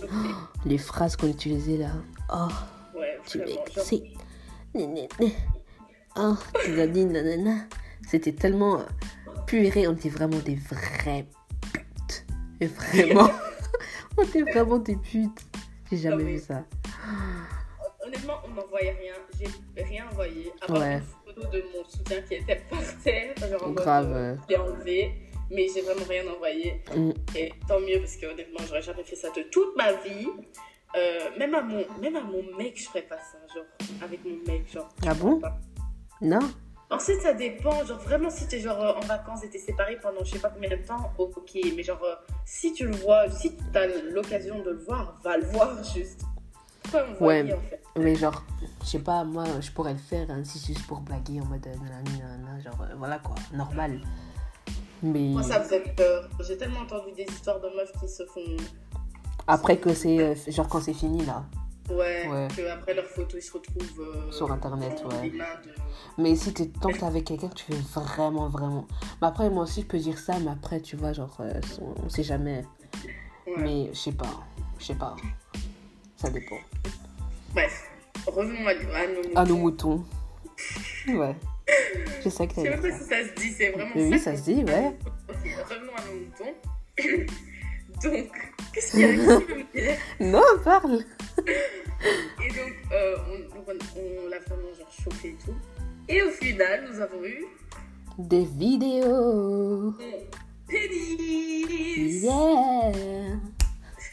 phrases 0.77 1.15
qu'on 1.15 1.29
utilisait 1.29 1.77
là. 1.77 1.91
Oh, 2.33 2.47
Ouais, 2.97 3.17
tu 3.25 3.37
né, 4.75 5.07
né. 5.19 5.33
Oh, 6.17 6.35
tu 6.65 6.79
as 6.81 6.87
dit 6.87 7.05
nanana. 7.05 7.67
C'était 8.07 8.33
tellement 8.33 8.79
euh, 8.79 8.83
puéré. 9.47 9.87
On 9.87 9.93
était 9.93 10.09
vraiment 10.09 10.39
des 10.39 10.55
vrais 10.55 11.25
putes. 11.71 12.25
Et 12.59 12.67
vraiment. 12.67 13.29
on 14.17 14.23
était 14.23 14.41
vraiment 14.43 14.77
des 14.77 14.97
putes. 14.97 15.39
J'ai 15.89 15.97
jamais 15.97 16.17
Non, 16.17 16.25
mais- 16.25 16.35
vu 16.35 16.39
ça. 16.39 16.65
Honnêtement, 18.11 18.41
on 18.43 18.49
n'envoyait 18.49 18.91
rien. 18.91 19.13
J'ai 19.39 19.83
rien 19.83 20.05
envoyé. 20.11 20.51
À 20.61 20.67
part 20.67 20.81
Ouais. 20.81 20.95
une 21.27 21.33
photo 21.33 21.47
de 21.47 21.63
mon 21.73 21.85
soutien 21.85 22.21
qui 22.23 22.35
était 22.35 22.61
par 22.69 22.79
terre. 23.03 23.33
Genre 23.37 23.63
en 23.63 23.67
mode, 23.67 23.75
Grave, 23.77 24.11
euh, 24.13 24.35
je 24.43 24.49
l'ai 24.49 24.57
enlevé. 24.57 25.13
Mais 25.49 25.67
j'ai 25.73 25.81
vraiment 25.81 26.05
rien 26.09 26.27
envoyé. 26.27 26.83
Mm. 26.93 27.11
Et 27.37 27.53
tant 27.69 27.79
mieux 27.79 27.99
parce 27.99 28.17
que 28.17 28.25
honnêtement, 28.25 28.59
j'aurais 28.67 28.81
jamais 28.81 29.03
fait 29.03 29.15
ça 29.15 29.29
de 29.29 29.43
toute 29.43 29.77
ma 29.77 29.93
vie. 29.93 30.27
Euh, 30.97 31.29
même, 31.39 31.55
à 31.55 31.61
mon, 31.61 31.85
même 32.01 32.17
à 32.17 32.21
mon 32.21 32.43
mec, 32.57 32.77
je 32.77 32.87
ferais 32.89 33.03
pas 33.03 33.17
ça. 33.17 33.37
Genre, 33.53 33.63
avec 34.03 34.25
mon 34.25 34.37
mec, 34.45 34.69
genre. 34.69 34.89
Ah 35.07 35.13
bon? 35.13 35.41
Non 36.19 36.39
Ensuite, 36.89 37.21
ça 37.21 37.33
dépend. 37.33 37.85
Genre, 37.85 37.99
vraiment, 37.99 38.29
si 38.29 38.45
t'es 38.49 38.59
genre 38.59 38.81
euh, 38.81 38.93
en 38.93 38.99
vacances 39.01 39.45
et 39.45 39.49
t'es 39.49 39.57
séparé 39.57 39.97
pendant 40.01 40.25
je 40.25 40.31
sais 40.33 40.39
pas 40.39 40.49
combien 40.49 40.69
de 40.69 40.85
temps, 40.85 41.13
ok. 41.17 41.59
Mais 41.77 41.83
genre, 41.83 42.03
euh, 42.03 42.15
si 42.45 42.73
tu 42.73 42.85
le 42.87 42.95
vois, 42.97 43.29
si 43.29 43.55
t'as 43.71 43.87
l'occasion 44.11 44.59
de 44.59 44.71
le 44.71 44.83
voir, 44.83 45.17
va 45.23 45.37
le 45.37 45.45
voir 45.45 45.81
juste. 45.95 46.23
Envoyer 46.89 47.43
Ouais. 47.43 47.53
en 47.53 47.59
fait 47.61 47.81
Mais 47.97 48.15
genre, 48.15 48.43
je 48.81 48.85
sais 48.87 48.99
pas, 48.99 49.23
moi, 49.23 49.45
je 49.59 49.71
pourrais 49.71 49.93
le 49.93 49.99
faire 49.99 50.29
hein, 50.31 50.43
si 50.43 50.59
c'est 50.59 50.73
juste 50.73 50.87
pour 50.87 50.99
blaguer 51.01 51.39
en 51.41 51.45
mode 51.45 51.65
euh, 51.67 51.75
nanana, 51.75 52.59
genre, 52.59 52.81
euh, 52.81 52.95
voilà 52.97 53.19
quoi, 53.19 53.35
normal. 53.53 54.01
Mais 55.03 55.29
Moi, 55.29 55.43
ça 55.43 55.61
fait 55.61 55.95
peur. 55.95 56.29
J'ai 56.47 56.57
tellement 56.57 56.81
entendu 56.81 57.11
des 57.13 57.23
histoires 57.23 57.59
de 57.59 57.67
meufs 57.75 57.91
qui 57.99 58.07
se 58.07 58.23
font. 58.25 58.57
après 59.47 59.77
que 59.77 59.93
c'est, 59.93 60.19
euh, 60.19 60.35
genre 60.47 60.67
quand 60.67 60.79
c'est 60.81 60.93
fini 60.93 61.25
là. 61.25 61.43
Ouais, 61.89 62.29
Ouais. 62.29 62.47
que 62.55 62.61
après 62.69 62.93
leurs 62.93 63.05
photos, 63.07 63.43
ils 63.43 63.45
se 63.45 63.51
retrouvent. 63.51 64.01
euh, 64.01 64.31
Sur 64.31 64.51
Internet, 64.51 65.03
ouais. 65.21 65.29
de. 65.31 65.39
Mais 66.17 66.35
si 66.35 66.53
t'es 66.53 66.67
tant 66.67 66.89
que 66.89 66.99
t'es 66.99 67.03
avec 67.05 67.25
quelqu'un, 67.25 67.49
tu 67.49 67.65
fais 67.65 67.79
vraiment, 67.99 68.47
vraiment. 68.47 68.87
Mais 69.21 69.27
après, 69.27 69.49
moi 69.49 69.63
aussi, 69.63 69.81
je 69.81 69.87
peux 69.87 69.97
dire 69.97 70.17
ça, 70.17 70.39
mais 70.39 70.51
après, 70.51 70.79
tu 70.81 70.95
vois, 70.95 71.11
genre, 71.13 71.35
on, 71.81 72.05
on 72.05 72.09
sait 72.09 72.23
jamais. 72.23 72.63
Ouais. 73.47 73.53
Mais 73.57 73.89
je 73.91 73.97
sais 73.99 74.11
pas, 74.13 74.39
je 74.79 74.85
sais 74.85 74.95
pas. 74.95 75.15
Ça 76.21 76.29
dépend. 76.29 76.59
Bref, 77.53 77.89
revenons 78.27 78.67
à, 78.67 78.71
à 78.71 79.07
nos. 79.07 79.37
À 79.37 79.45
nos 79.45 79.57
moutons. 79.57 80.05
Ouais. 81.07 81.35
Je 82.23 82.29
sais 82.29 82.47
que 82.47 82.53
Je 82.53 82.59
sais 82.61 82.69
t'as 82.69 82.69
même 82.69 82.81
dit 82.81 82.89
pas 82.89 82.91
ça. 82.91 82.99
si 82.99 83.09
ça 83.09 83.23
se 83.27 83.33
dit, 83.41 83.51
c'est 83.51 83.69
vraiment 83.71 83.91
Mais 83.95 84.07
oui, 84.09 84.19
ça 84.19 84.37
se 84.37 84.41
dit, 84.43 84.63
ouais. 84.63 84.93
Revenons 85.67 85.95
à 85.95 86.03
nos 86.05 86.19
moutons. 86.19 86.53
donc, 88.03 88.31
qu'est-ce 88.73 88.91
qu'il 88.91 88.99
y 88.99 89.03
a 89.05 89.13
dire 89.13 89.41
Non, 90.19 90.43
parle 90.63 91.03
Et 91.39 92.49
donc, 92.49 92.73
euh, 92.91 93.15
on, 93.29 93.57
on, 93.59 93.63
on 93.99 94.29
l'a 94.29 94.39
vraiment 94.39 94.73
genre 94.77 94.91
chauffé 95.03 95.29
et 95.29 95.37
tout. 95.43 95.55
Et 96.07 96.21
au 96.21 96.29
final, 96.29 96.87
nous 96.91 96.99
avons 96.99 97.23
eu 97.23 97.45
Des 98.19 98.45
vidéos 98.45 99.95
pénis. 100.67 102.21
Yeah 102.23 102.31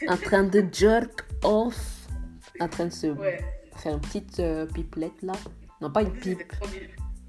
En 0.07 0.17
train 0.17 0.43
de 0.43 0.65
jerk 0.71 1.23
off. 1.43 1.75
En 2.59 2.67
train 2.67 2.85
de 2.85 2.91
se 2.93 3.07
Ouais. 3.07 3.39
faire 3.77 3.93
une 3.93 4.01
petite 4.01 4.39
euh, 4.39 4.65
pipelette 4.65 5.21
là. 5.21 5.33
Non, 5.81 5.89
pas 5.91 6.01
une 6.01 6.11
pipe. 6.11 6.41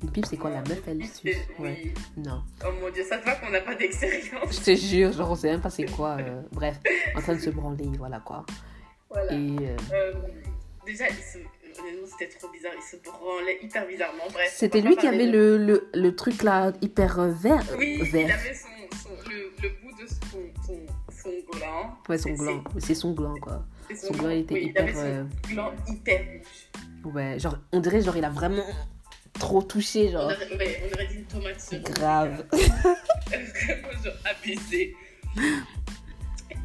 Une 0.03 0.11
pipe, 0.11 0.25
c'est 0.27 0.37
quoi 0.39 0.51
la 0.51 0.61
meuf, 0.63 0.81
elle 0.89 1.05
suce? 1.07 1.37
Ouais. 1.59 1.83
Oui. 1.85 1.95
Non. 2.17 2.43
Oh 2.65 2.71
mon 2.81 2.91
dieu, 2.91 3.05
ça 3.05 3.19
va 3.19 3.35
qu'on 3.37 3.51
n'a 3.51 3.61
pas 3.61 3.75
d'expérience. 3.75 4.51
Je 4.51 4.61
te 4.65 4.75
jure, 4.75 5.13
genre, 5.13 5.31
on 5.31 5.35
sait 5.37 5.51
même 5.51 5.61
pas 5.61 5.69
c'est 5.71 5.85
quoi. 5.85 6.17
euh, 6.21 6.41
Bref, 6.53 6.79
en 7.15 7.21
train 7.21 7.35
de 7.35 7.41
se 7.41 7.51
branler, 7.51 7.89
voilà 7.99 8.19
quoi. 8.21 8.45
Voilà. 9.11 9.33
Et 9.35 9.57
euh, 9.93 10.13
déjà, 10.87 11.07
il 11.09 11.15
se... 11.17 11.39
c'était 12.19 12.37
trop 12.39 12.49
bizarre. 12.51 12.73
Il 12.77 12.83
se 12.83 12.97
branlait 13.05 13.59
hyper 13.63 13.87
bizarrement. 13.87 14.25
Bref. 14.33 14.53
c'était 14.57 14.81
lui 14.81 14.97
qui 14.97 15.07
avait 15.07 15.27
le, 15.27 15.59
le, 15.59 15.91
le 15.95 16.17
truc 16.17 16.43
là 16.43 16.73
hyper 16.81 17.29
vert. 17.29 17.63
Oui, 17.79 17.99
il 18.01 18.11
vert. 18.11 18.35
avait 18.39 18.55
son, 18.55 18.69
son- 19.03 19.31
le, 19.31 19.53
le 19.63 19.69
bout 19.83 20.03
de 20.03 20.07
son, 20.09 20.39
son, 20.67 20.79
son 21.23 21.31
gland. 21.53 21.95
Ouais, 22.09 22.19
son 22.19 22.31
gland. 22.33 22.65
C'est 22.79 22.95
son 22.95 23.13
gland 23.13 23.35
quoi. 23.41 23.65
Son 23.97 24.31
il 24.31 24.39
était 24.39 24.55
oui, 24.55 24.61
hyper, 24.67 24.83
Il 24.85 24.89
avait 24.89 24.93
son 24.95 25.59
euh, 25.59 25.71
hyper 25.89 26.21
rouge. 26.21 27.15
Ouais, 27.15 27.39
genre, 27.39 27.59
on 27.73 27.81
dirait 27.81 28.03
genre 28.03 28.17
il 28.17 28.25
a 28.25 28.31
vraiment 28.31 28.67
trop 29.39 29.63
touché, 29.63 30.09
On 30.09 30.13
genre. 30.13 30.25
aurait, 30.25 30.57
ouais, 30.57 30.83
on 30.85 30.95
aurait 30.95 31.07
dit 31.07 31.17
une 31.17 31.25
tomate 31.25 31.61
sur 31.61 31.81
Grave. 31.81 32.45
Vraiment, 32.53 34.03
genre, 34.05 34.15
abusé. 34.25 34.95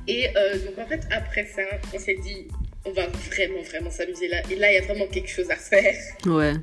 Et 0.07 0.27
euh, 0.35 0.57
donc, 0.65 0.77
en 0.77 0.87
fait, 0.87 1.07
après 1.11 1.45
ça, 1.45 1.61
on 1.93 1.99
s'est 1.99 2.17
dit, 2.21 2.47
on 2.85 2.91
va 2.91 3.07
vraiment, 3.07 3.61
vraiment 3.61 3.89
s'amuser 3.89 4.27
là. 4.27 4.41
Et 4.51 4.55
là, 4.55 4.71
il 4.71 4.75
y 4.75 4.77
a 4.77 4.81
vraiment 4.81 5.07
quelque 5.07 5.29
chose 5.29 5.49
à 5.49 5.55
faire. 5.55 5.95
Ouais. 6.25 6.53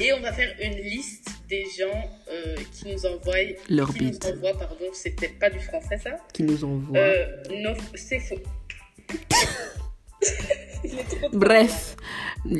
Et 0.00 0.12
on 0.12 0.20
va 0.20 0.32
faire 0.32 0.54
une 0.62 0.76
liste 0.76 1.28
des 1.48 1.64
gens 1.78 2.10
euh, 2.30 2.56
qui 2.72 2.92
nous 2.92 3.06
envoient. 3.06 3.34
Leur 3.68 3.92
qui 3.92 4.04
nous 4.04 4.10
bite. 4.10 4.26
envoient, 4.26 4.58
pardon, 4.58 4.86
c'est 4.92 5.10
peut-être 5.10 5.38
pas 5.38 5.50
du 5.50 5.58
français 5.60 5.98
ça. 5.98 6.16
Qui 6.32 6.42
nous 6.42 6.64
envoie. 6.64 6.98
Euh, 6.98 7.26
non, 7.62 7.74
c'est 7.94 8.20
faux. 8.20 8.36
Il 10.84 10.98
est 10.98 11.04
trop 11.04 11.28
drôle. 11.28 11.38
Bref. 11.40 11.96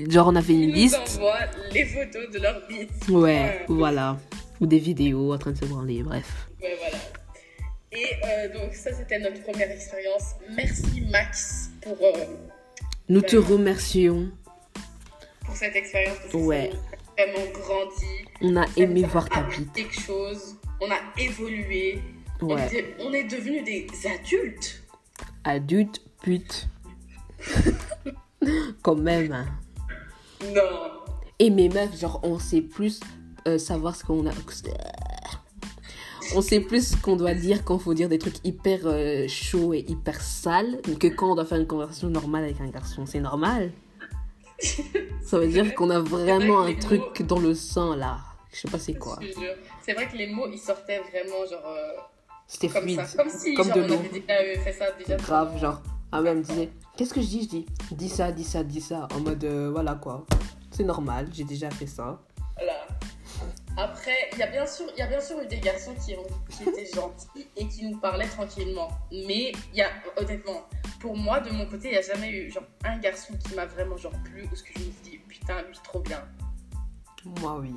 Genre, 0.08 0.26
on 0.28 0.34
avait 0.36 0.54
une 0.54 0.72
liste. 0.72 0.98
envoient 1.16 1.38
les 1.72 1.84
photos 1.84 2.30
de 2.32 2.38
leur 2.40 2.66
bite. 2.66 2.90
Ouais, 3.08 3.22
Ouais. 3.22 3.64
voilà. 3.68 4.18
Ou 4.60 4.66
des 4.66 4.78
vidéos 4.78 5.32
en 5.34 5.38
train 5.38 5.52
de 5.52 5.58
se 5.58 5.64
branler, 5.66 6.02
bref. 6.02 6.48
Ouais, 6.62 6.76
voilà. 6.80 6.98
Et 7.92 8.06
euh, 8.24 8.52
donc, 8.58 8.74
ça, 8.74 8.90
c'était 8.92 9.18
notre 9.18 9.42
première 9.42 9.70
expérience. 9.70 10.34
Merci, 10.56 11.02
Max, 11.10 11.70
pour, 11.82 11.96
euh, 12.02 12.12
Nous 13.08 13.20
te 13.20 13.36
remercions. 13.36 14.30
pour 15.44 15.54
cette 15.56 15.76
expérience. 15.76 16.16
Parce 16.18 16.32
que 16.32 16.36
Ouais. 16.38 16.70
ça 16.72 17.24
nous 17.26 17.32
a 17.32 17.36
vraiment 17.38 17.50
grandi. 17.52 18.06
On 18.42 18.56
a 18.56 18.66
Ça 18.66 18.72
aimé 18.76 19.00
nous 19.02 19.06
a 19.06 19.10
voir 19.10 19.28
ta 19.28 19.42
bite. 19.44 19.72
quelque 19.72 20.00
chose. 20.00 20.56
On 20.80 20.90
a 20.90 20.98
évolué. 21.16 22.00
On, 22.42 22.54
Ouais. 22.54 22.66
était- 22.66 22.94
on 23.00 23.12
est 23.12 23.24
devenus 23.24 23.62
des 23.64 23.86
adultes. 24.08 24.82
Adulte, 25.44 26.02
pute. 26.22 26.68
Quand 28.82 28.94
même. 28.96 29.32
hein. 29.32 29.46
Non. 30.54 30.90
Et 31.38 31.50
mes 31.50 31.68
meufs, 31.68 31.98
genre, 31.98 32.20
on 32.22 32.38
sait 32.38 32.60
plus 32.62 33.00
euh, 33.46 33.58
savoir 33.58 33.96
ce 33.96 34.04
qu'on 34.04 34.26
a. 34.26 34.30
On 36.34 36.42
sait 36.42 36.60
plus 36.60 36.88
ce 36.92 36.96
qu'on 36.96 37.16
doit 37.16 37.34
dire 37.34 37.64
quand 37.64 37.78
faut 37.78 37.94
dire 37.94 38.08
des 38.08 38.18
trucs 38.18 38.44
hyper 38.44 38.80
euh, 38.84 39.28
chauds 39.28 39.72
et 39.74 39.84
hyper 39.88 40.20
sales 40.20 40.80
que 40.98 41.06
quand 41.06 41.32
on 41.32 41.34
doit 41.36 41.44
faire 41.44 41.58
une 41.58 41.66
conversation 41.66 42.08
normale 42.08 42.44
avec 42.44 42.60
un 42.60 42.68
garçon. 42.68 43.06
C'est 43.06 43.20
normal. 43.20 43.70
Ça 45.22 45.38
veut 45.38 45.46
dire 45.48 45.74
qu'on 45.74 45.90
a 45.90 46.00
vraiment 46.00 46.62
un 46.62 46.74
truc 46.74 47.00
mots- 47.20 47.26
dans 47.26 47.38
le 47.38 47.54
sang 47.54 47.94
là. 47.94 48.18
Je 48.52 48.60
sais 48.60 48.68
pas 48.68 48.78
c'est 48.78 48.94
quoi. 48.94 49.18
C'est 49.82 49.92
vrai 49.92 50.08
que 50.08 50.16
les 50.16 50.26
mots, 50.28 50.48
ils 50.50 50.58
sortaient 50.58 50.98
vraiment 51.00 51.44
genre 51.48 51.66
euh, 51.66 52.00
C'était 52.48 52.68
comme 52.68 52.82
fluide. 52.82 53.04
ça. 53.04 53.16
Comme 53.22 53.30
si 53.30 53.54
Comme 53.54 53.68
genre, 53.68 53.76
de 53.76 53.82
on 53.82 53.98
avait 53.98 54.08
déjà 54.08 54.32
euh, 54.32 54.58
fait 54.60 54.72
ça 54.72 54.86
déjà. 54.98 55.16
Grave, 55.16 55.60
genre. 55.60 55.82
Ah 56.12 56.22
ouais, 56.22 56.30
elle 56.30 56.38
me 56.38 56.42
disait, 56.42 56.70
qu'est-ce 56.96 57.12
que 57.12 57.20
je 57.20 57.26
dis? 57.26 57.42
Je 57.42 57.48
dis, 57.48 57.66
dis 57.94 58.08
ça, 58.08 58.32
dis 58.32 58.44
ça, 58.44 58.62
dis 58.62 58.80
ça. 58.80 59.08
En 59.14 59.20
mode, 59.20 59.44
euh, 59.44 59.70
voilà 59.70 59.94
quoi. 59.94 60.24
C'est 60.70 60.84
normal, 60.84 61.28
j'ai 61.32 61.44
déjà 61.44 61.70
fait 61.70 61.86
ça. 61.86 62.20
Voilà. 62.56 62.86
Après, 63.76 64.30
il 64.32 64.38
y 64.38 64.42
a 64.42 64.46
bien 64.46 64.66
sûr, 64.66 64.86
il 64.96 65.00
y 65.00 65.02
a 65.02 65.06
bien 65.06 65.20
sûr 65.20 65.38
eu 65.40 65.46
des 65.46 65.58
garçons 65.58 65.94
qui, 65.94 66.14
ont, 66.14 66.26
qui 66.48 66.62
étaient 66.62 66.90
gentils 66.94 67.46
et 67.56 67.68
qui 67.68 67.84
nous 67.84 67.98
parlaient 67.98 68.28
tranquillement. 68.28 68.88
Mais 69.10 69.52
il 69.72 69.78
y 69.78 69.82
a, 69.82 69.90
honnêtement, 70.16 70.64
pour 71.00 71.14
moi, 71.16 71.40
de 71.40 71.50
mon 71.50 71.66
côté, 71.66 71.88
il 71.88 71.92
n'y 71.92 71.98
a 71.98 72.02
jamais 72.02 72.30
eu 72.30 72.50
genre 72.50 72.64
un 72.84 72.98
garçon 72.98 73.34
qui 73.36 73.54
m'a 73.54 73.66
vraiment 73.66 73.96
genre 73.98 74.14
plu 74.24 74.48
ou 74.50 74.56
ce 74.56 74.62
que 74.62 74.72
je 74.74 74.78
me 74.78 74.84
suis 74.84 75.02
dit, 75.02 75.18
putain, 75.28 75.60
lui, 75.62 75.76
trop 75.84 76.00
bien. 76.00 76.22
Moi, 77.40 77.58
oui. 77.60 77.74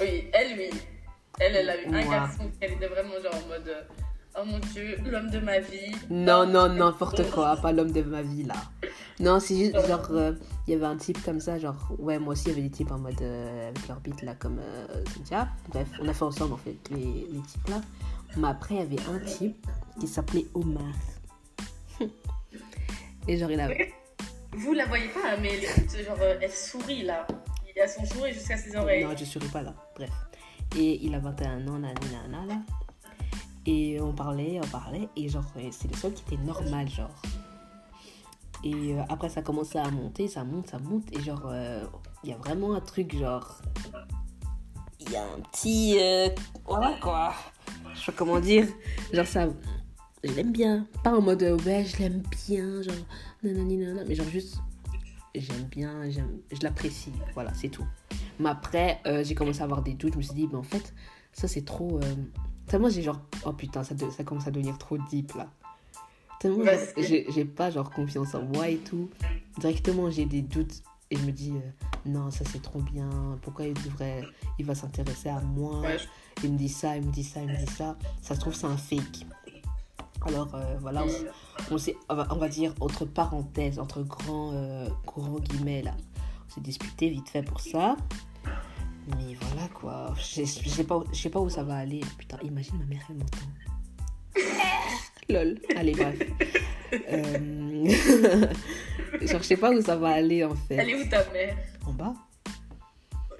Oui, 0.00 0.28
elle, 0.32 0.58
oui. 0.58 0.70
Elle, 1.38 1.56
elle 1.56 1.70
a 1.70 1.82
eu 1.82 1.86
un 1.86 2.10
garçon 2.10 2.50
qui 2.58 2.66
était 2.66 2.86
vraiment 2.88 3.20
genre 3.22 3.34
en 3.34 3.48
mode, 3.48 3.68
euh, 3.68 3.82
oh 4.36 4.44
mon 4.44 4.58
dieu, 4.58 4.96
l'homme 5.04 5.30
de 5.30 5.38
ma 5.38 5.60
vie. 5.60 5.92
Non, 6.08 6.42
Oh, 6.42 6.46
non, 6.46 6.68
c'est 6.68 6.78
n'importe 6.78 7.30
quoi, 7.30 7.56
pas 7.56 7.72
l'homme 7.72 7.92
de 7.92 8.02
ma 8.02 8.22
vie 8.22 8.44
là. 8.44 8.54
Non, 9.18 9.38
c'est 9.40 9.56
juste 9.56 9.86
genre, 9.86 10.06
euh, 10.10 10.32
il 10.66 10.72
y 10.72 10.76
avait 10.76 10.86
un 10.86 10.96
type 10.96 11.22
comme 11.24 11.40
ça, 11.40 11.58
genre, 11.58 11.76
ouais, 11.98 12.18
moi 12.18 12.32
aussi 12.32 12.44
il 12.46 12.48
y 12.48 12.52
avait 12.52 12.62
des 12.62 12.70
types 12.70 12.90
en 12.90 12.98
mode 12.98 13.20
euh, 13.20 13.68
avec 13.68 13.86
leur 13.88 14.00
bite 14.00 14.22
là, 14.22 14.34
comme 14.34 14.58
euh, 14.58 15.04
Cynthia. 15.14 15.48
Bref, 15.68 15.88
on 16.00 16.08
a 16.08 16.14
fait 16.14 16.24
ensemble 16.24 16.54
en 16.54 16.58
fait 16.58 16.76
les, 16.90 17.26
les 17.30 17.40
types 17.40 17.68
là. 17.68 17.80
Mais 18.36 18.48
après, 18.48 18.76
il 18.76 18.78
y 18.78 18.82
avait 18.82 19.08
un 19.10 19.18
type 19.20 19.66
qui 19.98 20.06
s'appelait 20.06 20.46
Omar. 20.54 20.84
Et 23.28 23.36
genre, 23.36 23.50
il 23.50 23.60
avait. 23.60 23.92
Vous 24.52 24.72
la 24.72 24.86
voyez 24.86 25.08
pas, 25.08 25.36
mais 25.40 25.50
elle, 25.54 26.04
genre, 26.04 26.16
euh, 26.20 26.38
elle 26.40 26.50
sourit 26.50 27.02
là. 27.02 27.26
Il 27.74 27.80
a 27.80 27.86
son 27.86 28.04
sourire 28.04 28.34
jusqu'à 28.34 28.56
ses 28.56 28.74
oreilles. 28.76 29.04
Non, 29.04 29.16
je 29.16 29.24
souris 29.24 29.48
pas 29.48 29.62
là. 29.62 29.74
Bref. 29.94 30.10
Et 30.76 31.04
il 31.04 31.14
a 31.14 31.18
21 31.18 31.66
ans, 31.68 31.78
nanana, 31.78 31.94
nanana, 32.12 32.46
là. 32.46 32.60
Et 33.66 34.00
on 34.00 34.12
parlait, 34.12 34.60
on 34.62 34.66
parlait. 34.68 35.08
Et 35.16 35.28
genre, 35.28 35.44
euh, 35.56 35.68
c'est 35.70 35.88
le 35.90 35.96
seul 35.96 36.12
qui 36.14 36.22
était 36.34 36.42
normal, 36.42 36.88
genre. 36.88 37.22
Et 38.62 38.94
euh, 38.94 39.02
après, 39.08 39.28
ça 39.28 39.42
commençait 39.42 39.78
à 39.78 39.90
monter, 39.90 40.28
ça 40.28 40.44
monte, 40.44 40.68
ça 40.68 40.78
monte. 40.78 41.04
Et 41.16 41.20
genre, 41.20 41.42
euh, 41.46 41.84
il 42.24 42.30
y 42.30 42.32
a 42.32 42.36
vraiment 42.36 42.74
un 42.74 42.80
truc, 42.80 43.16
genre. 43.16 43.60
Il 45.00 45.10
y 45.12 45.16
a 45.16 45.22
un 45.24 45.40
petit. 45.40 45.96
euh, 45.98 46.28
voilà 46.66 46.98
quoi. 47.00 47.32
Je 47.94 47.98
sais 48.00 48.12
pas 48.12 48.18
comment 48.18 48.40
dire. 48.40 48.66
Genre, 49.12 49.26
ça. 49.26 49.48
Je 50.22 50.32
l'aime 50.32 50.52
bien. 50.52 50.86
Pas 51.02 51.16
en 51.16 51.22
mode, 51.22 51.42
euh, 51.42 51.56
ouais, 51.64 51.84
je 51.84 51.98
l'aime 51.98 52.22
bien, 52.46 52.82
genre. 52.82 52.94
Nanani, 53.42 53.78
nanana. 53.78 54.04
Mais 54.06 54.14
genre, 54.14 54.28
juste. 54.28 54.58
J'aime 55.34 55.64
bien, 55.70 56.10
j'aime, 56.10 56.40
je 56.50 56.58
l'apprécie. 56.62 57.12
Voilà, 57.34 57.54
c'est 57.54 57.68
tout. 57.68 57.86
Mais 58.40 58.48
après, 58.50 59.00
euh, 59.06 59.22
j'ai 59.22 59.34
commencé 59.34 59.60
à 59.60 59.64
avoir 59.64 59.80
des 59.80 59.94
doutes. 59.94 60.14
Je 60.14 60.18
me 60.18 60.22
suis 60.22 60.34
dit, 60.34 60.48
mais 60.50 60.58
en 60.58 60.62
fait, 60.64 60.92
ça 61.32 61.46
c'est 61.46 61.64
trop. 61.64 62.00
Tellement 62.70 62.88
j'ai 62.88 63.02
genre, 63.02 63.18
oh 63.44 63.52
putain, 63.52 63.82
ça, 63.82 63.94
de- 63.94 64.08
ça 64.10 64.22
commence 64.22 64.46
à 64.46 64.52
devenir 64.52 64.78
trop 64.78 64.96
deep 64.96 65.34
là. 65.34 65.48
Tellement 66.38 66.64
j'ai 66.96 67.44
pas 67.44 67.70
genre 67.70 67.90
confiance 67.90 68.34
en 68.34 68.42
moi 68.44 68.68
et 68.68 68.76
tout. 68.78 69.10
Directement, 69.58 70.08
j'ai 70.08 70.24
des 70.24 70.40
doutes 70.40 70.82
et 71.10 71.16
je 71.16 71.24
me 71.26 71.32
dis, 71.32 71.52
euh, 71.52 71.60
non, 72.06 72.30
ça 72.30 72.44
c'est 72.50 72.62
trop 72.62 72.80
bien. 72.80 73.10
Pourquoi 73.42 73.66
il 73.66 73.74
devrait, 73.74 74.22
il 74.60 74.64
va 74.64 74.76
s'intéresser 74.76 75.28
à 75.30 75.40
moi? 75.40 75.80
Ouais, 75.80 75.96
Il 76.44 76.52
me 76.52 76.56
dit 76.58 76.68
ça, 76.68 76.96
il 76.96 77.04
me 77.06 77.10
dit 77.10 77.24
ça, 77.24 77.42
il 77.42 77.48
me 77.48 77.56
dit 77.56 77.72
ça. 77.72 77.96
Ça 78.22 78.36
se 78.36 78.40
trouve, 78.40 78.54
c'est 78.54 78.66
un 78.66 78.76
fake. 78.76 79.26
Alors 80.22 80.54
euh, 80.54 80.76
voilà, 80.80 81.04
on, 81.70 81.74
on 81.74 81.78
s'est, 81.78 81.96
on 82.08 82.14
va, 82.14 82.28
on 82.30 82.36
va 82.36 82.48
dire 82.48 82.72
entre 82.80 83.04
parenthèses, 83.04 83.78
entre 83.80 84.02
grands, 84.02 84.52
euh, 84.54 84.88
grands 85.06 85.40
guillemets 85.40 85.82
là. 85.82 85.92
On 86.46 86.54
s'est 86.54 86.60
disputé 86.60 87.08
vite 87.10 87.28
fait 87.28 87.42
pour 87.42 87.60
ça. 87.60 87.96
Mais 89.08 89.34
voilà 89.40 89.68
quoi. 89.68 90.14
Je 90.18 90.44
sais 90.44 90.84
pas, 90.84 91.02
je 91.12 91.18
sais 91.18 91.30
pas 91.30 91.40
où 91.40 91.48
ça 91.48 91.62
va 91.62 91.76
aller. 91.76 92.00
Putain, 92.18 92.38
imagine 92.42 92.78
ma 92.78 92.84
mère, 92.84 93.02
elle 93.08 93.16
m'entend. 93.16 93.38
Lol. 95.28 95.58
Allez, 95.76 95.92
bref. 95.92 96.18
Euh, 96.92 98.48
Genre, 99.26 99.42
je 99.42 99.46
sais 99.46 99.56
pas 99.56 99.70
où 99.70 99.80
ça 99.80 99.96
va 99.96 100.10
aller 100.10 100.44
en 100.44 100.54
fait. 100.54 100.76
Elle 100.76 100.90
est 100.90 100.94
où 100.94 101.08
ta 101.08 101.24
mère? 101.32 101.56
En 101.86 101.92
bas 101.92 102.14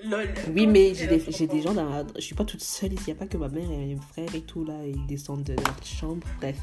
Lol. 0.05 0.29
Oui, 0.55 0.66
mais 0.66 0.94
j'ai 0.94 1.07
des, 1.07 1.46
des 1.46 1.62
gens 1.62 1.75
dans 1.75 1.88
la... 1.88 2.05
Je 2.16 2.20
suis 2.20 2.35
pas 2.35 2.44
toute 2.44 2.62
seule 2.62 2.92
ici. 2.94 3.05
Il 3.09 3.12
n'y 3.12 3.18
a 3.18 3.20
pas 3.20 3.27
que 3.27 3.37
ma 3.37 3.49
mère 3.49 3.70
et 3.70 3.77
mes 3.77 3.96
frères 3.96 4.35
et 4.35 4.42
tout, 4.42 4.64
là. 4.64 4.75
Ils 4.87 5.07
descendent 5.07 5.42
de 5.42 5.55
leur 5.55 5.85
chambre. 5.85 6.27
Bref. 6.40 6.57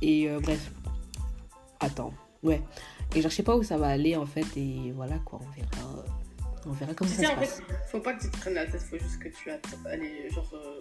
Et 0.00 0.28
euh, 0.30 0.40
bref. 0.40 0.72
Attends. 1.80 2.14
Ouais. 2.42 2.62
Et 3.14 3.20
genre, 3.20 3.30
je 3.30 3.36
sais 3.36 3.42
pas 3.42 3.56
où 3.56 3.62
ça 3.62 3.76
va 3.76 3.88
aller, 3.88 4.16
en 4.16 4.24
fait. 4.24 4.46
Et 4.56 4.92
voilà, 4.96 5.18
quoi. 5.18 5.40
On 5.42 5.50
verra. 5.50 6.04
On 6.66 6.72
verra 6.72 6.94
comment 6.94 7.10
Tu 7.10 7.16
ça 7.16 7.22
sais, 7.22 7.28
se 7.28 7.32
en 7.32 7.36
passe. 7.36 7.60
fait, 7.60 7.74
faut 7.90 8.00
pas 8.00 8.12
que 8.14 8.22
tu 8.22 8.30
te 8.30 8.36
prennes 8.38 8.54
la 8.54 8.66
tête, 8.66 8.80
faut 8.82 8.98
juste 8.98 9.18
que 9.18 9.28
tu 9.28 9.50
allez, 9.86 10.30
genre, 10.30 10.50
euh, 10.54 10.80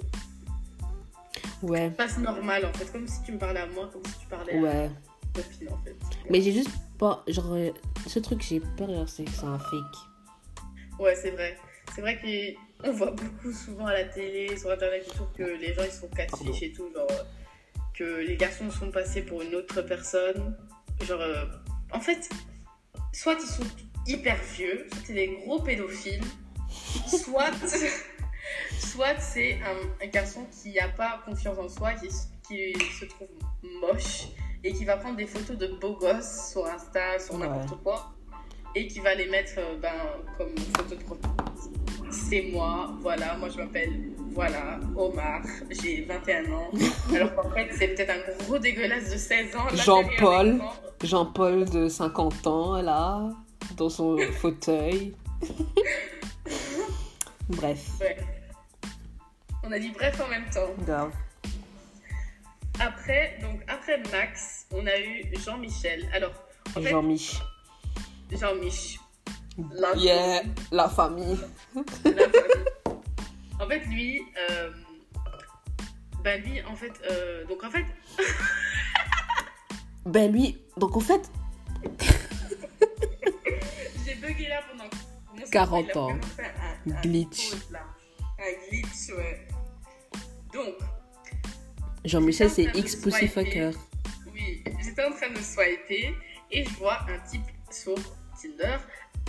Ouais. 1.64 1.92
passe 1.92 2.18
normal 2.18 2.66
en 2.66 2.74
fait, 2.74 2.92
comme 2.92 3.08
si 3.08 3.22
tu 3.24 3.32
me 3.34 3.38
parlais 3.38 3.60
à 3.60 3.68
moi, 3.68 3.90
comme 3.92 4.04
si 4.06 4.20
tu 4.20 4.28
parlais 4.28 4.54
à 4.58 4.62
Ouais. 4.62 4.90
ma 4.90 5.42
copine 5.42 5.70
en 5.72 5.78
fait. 5.84 5.96
Mais 6.30 6.42
j'ai 6.42 6.52
juste 6.52 6.70
pas... 6.98 7.24
Genre, 7.28 7.54
euh, 7.54 7.70
ce 8.08 8.20
truc, 8.20 8.42
j'ai 8.42 8.60
peur, 8.60 9.08
c'est 9.08 9.24
que 9.24 9.32
c'est 9.32 9.46
un 9.46 9.60
fake. 9.60 11.00
Ouais, 11.00 11.16
c'est 11.16 11.32
vrai. 11.32 11.58
C'est 11.96 12.02
vrai 12.02 12.20
qu'on 12.82 12.92
voit 12.94 13.12
beaucoup 13.12 13.52
souvent 13.52 13.86
à 13.88 13.94
la 13.94 14.06
télé, 14.06 14.56
sur 14.58 14.72
internet 14.72 15.06
et 15.08 15.18
tout, 15.18 15.26
que 15.36 15.44
les 15.44 15.74
gens 15.74 15.84
ils 15.84 15.92
sont 15.92 16.08
catfish 16.10 16.62
et 16.64 16.72
tout, 16.72 16.92
genre, 16.94 17.08
euh, 17.12 17.24
que 17.94 18.04
les 18.28 18.38
garçons 18.38 18.70
sont 18.72 18.92
passés 18.92 19.22
pour 19.22 19.42
une 19.42 19.54
autre 19.56 19.82
personne. 19.82 20.56
Genre, 21.02 21.22
euh, 21.22 21.46
en 21.92 22.00
fait, 22.00 22.30
soit 23.14 23.36
ils 23.40 23.48
sont 23.48 23.64
hyper 24.08 24.38
vieux, 24.56 24.88
c'est 25.06 25.14
des 25.14 25.28
gros 25.46 25.60
pédophiles, 25.62 26.24
soit, 27.08 27.52
soit 28.80 29.20
c'est 29.20 29.60
un, 29.64 30.06
un 30.06 30.08
garçon 30.10 30.46
qui 30.52 30.74
n'a 30.74 30.88
pas 30.90 31.22
confiance 31.26 31.58
en 31.58 31.70
soi, 31.70 31.94
qui, 31.94 32.08
qui 32.74 32.74
se 33.00 33.06
trouve 33.06 33.28
moche 33.82 34.28
et 34.64 34.74
qui 34.74 34.86
va 34.86 34.98
prendre 34.98 35.18
des 35.18 35.26
photos 35.28 35.58
de 35.58 35.68
beaux 35.80 35.96
gosses 35.96 36.52
sur 36.52 36.66
Insta, 36.66 37.20
sur 37.20 37.36
Ouais. 37.36 37.48
n'importe 37.48 37.82
quoi, 37.84 38.12
et 38.76 38.88
qui 38.88 39.00
va 39.00 39.16
les 39.16 39.28
mettre 39.28 39.54
euh, 39.58 39.78
ben, 39.82 39.92
comme 40.38 40.56
photo 40.58 40.96
de 40.96 41.04
profil. 41.04 41.30
C'est 42.12 42.50
moi, 42.52 42.92
voilà, 43.02 43.36
moi 43.38 43.48
je 43.50 43.58
m'appelle, 43.58 44.12
voilà, 44.34 44.80
Omar, 44.98 45.42
j'ai 45.70 46.02
21 46.04 46.52
ans, 46.52 46.70
alors 47.16 47.34
qu'en 47.36 47.50
fait 47.52 47.70
c'est 47.78 47.88
peut-être 47.90 48.10
un 48.12 48.44
gros 48.46 48.60
dégueulasse 48.60 49.10
de 49.12 49.18
16 49.18 49.56
ans. 49.56 49.68
Jean-Paul. 49.74 50.62
Jean-Paul 51.04 51.66
de 51.70 51.88
50 51.88 52.48
ans, 52.48 52.82
là. 52.82 53.30
Dans 53.82 53.90
son 53.90 54.16
fauteuil. 54.34 55.16
Bref. 57.50 57.88
Ouais. 58.00 58.16
On 59.64 59.72
a 59.72 59.80
dit 59.80 59.90
bref 59.90 60.22
en 60.24 60.28
même 60.28 60.48
temps. 60.52 60.70
Grave. 60.86 61.12
Après, 62.80 63.40
donc 63.42 63.60
après 63.68 63.98
Max, 64.12 64.68
on 64.72 64.86
a 64.86 65.00
eu 65.00 65.24
Jean-Michel. 65.44 66.08
Alors, 66.14 66.32
en 66.76 66.82
fait, 66.82 66.90
Jean-Mich. 66.92 67.42
Jean-Mich. 68.32 69.00
L'un- 69.74 69.96
Yeah, 69.96 70.44
la 70.72 70.88
famille. 70.88 71.40
la 71.74 71.82
famille. 72.30 73.02
En 73.60 73.68
fait, 73.68 73.80
lui, 73.88 74.22
euh, 74.52 74.70
bah 76.24 76.38
lui, 76.38 76.62
en 76.70 76.76
fait, 76.76 76.94
euh, 77.10 77.46
donc 77.48 77.64
en 77.64 77.72
fait, 77.72 77.86
Ben 80.06 80.32
lui, 80.32 80.60
donc 80.78 80.96
en 80.96 81.00
fait, 81.00 81.32
bugué 84.34 84.48
là 84.50 84.62
pendant 84.70 84.90
mon 85.36 85.46
40 85.50 85.86
cerveau, 85.86 85.86
il 85.86 85.98
a 85.98 86.02
ans. 86.02 86.20
un- 86.88 86.92
un 86.98 87.02
Glitch. 87.02 87.50
pause. 87.52 87.68
Un 88.40 88.70
glitch, 88.70 89.18
ouais. 89.18 89.48
Donc, 90.54 90.76
Jean-Michel, 92.06 92.50
c'est 92.50 92.64
X 92.76 92.96
Pussy. 92.96 93.28
Fucker. 93.28 93.72
oui, 94.34 94.64
j'étais 94.84 95.04
en 95.06 95.12
train 95.12 95.30
de 95.30 95.38
swiper 95.38 96.16
et 96.52 96.64
je 96.66 96.70
vois 96.78 97.00
un 97.10 97.20
type 97.30 97.42
sur 97.70 97.96
Tinder. 98.42 98.78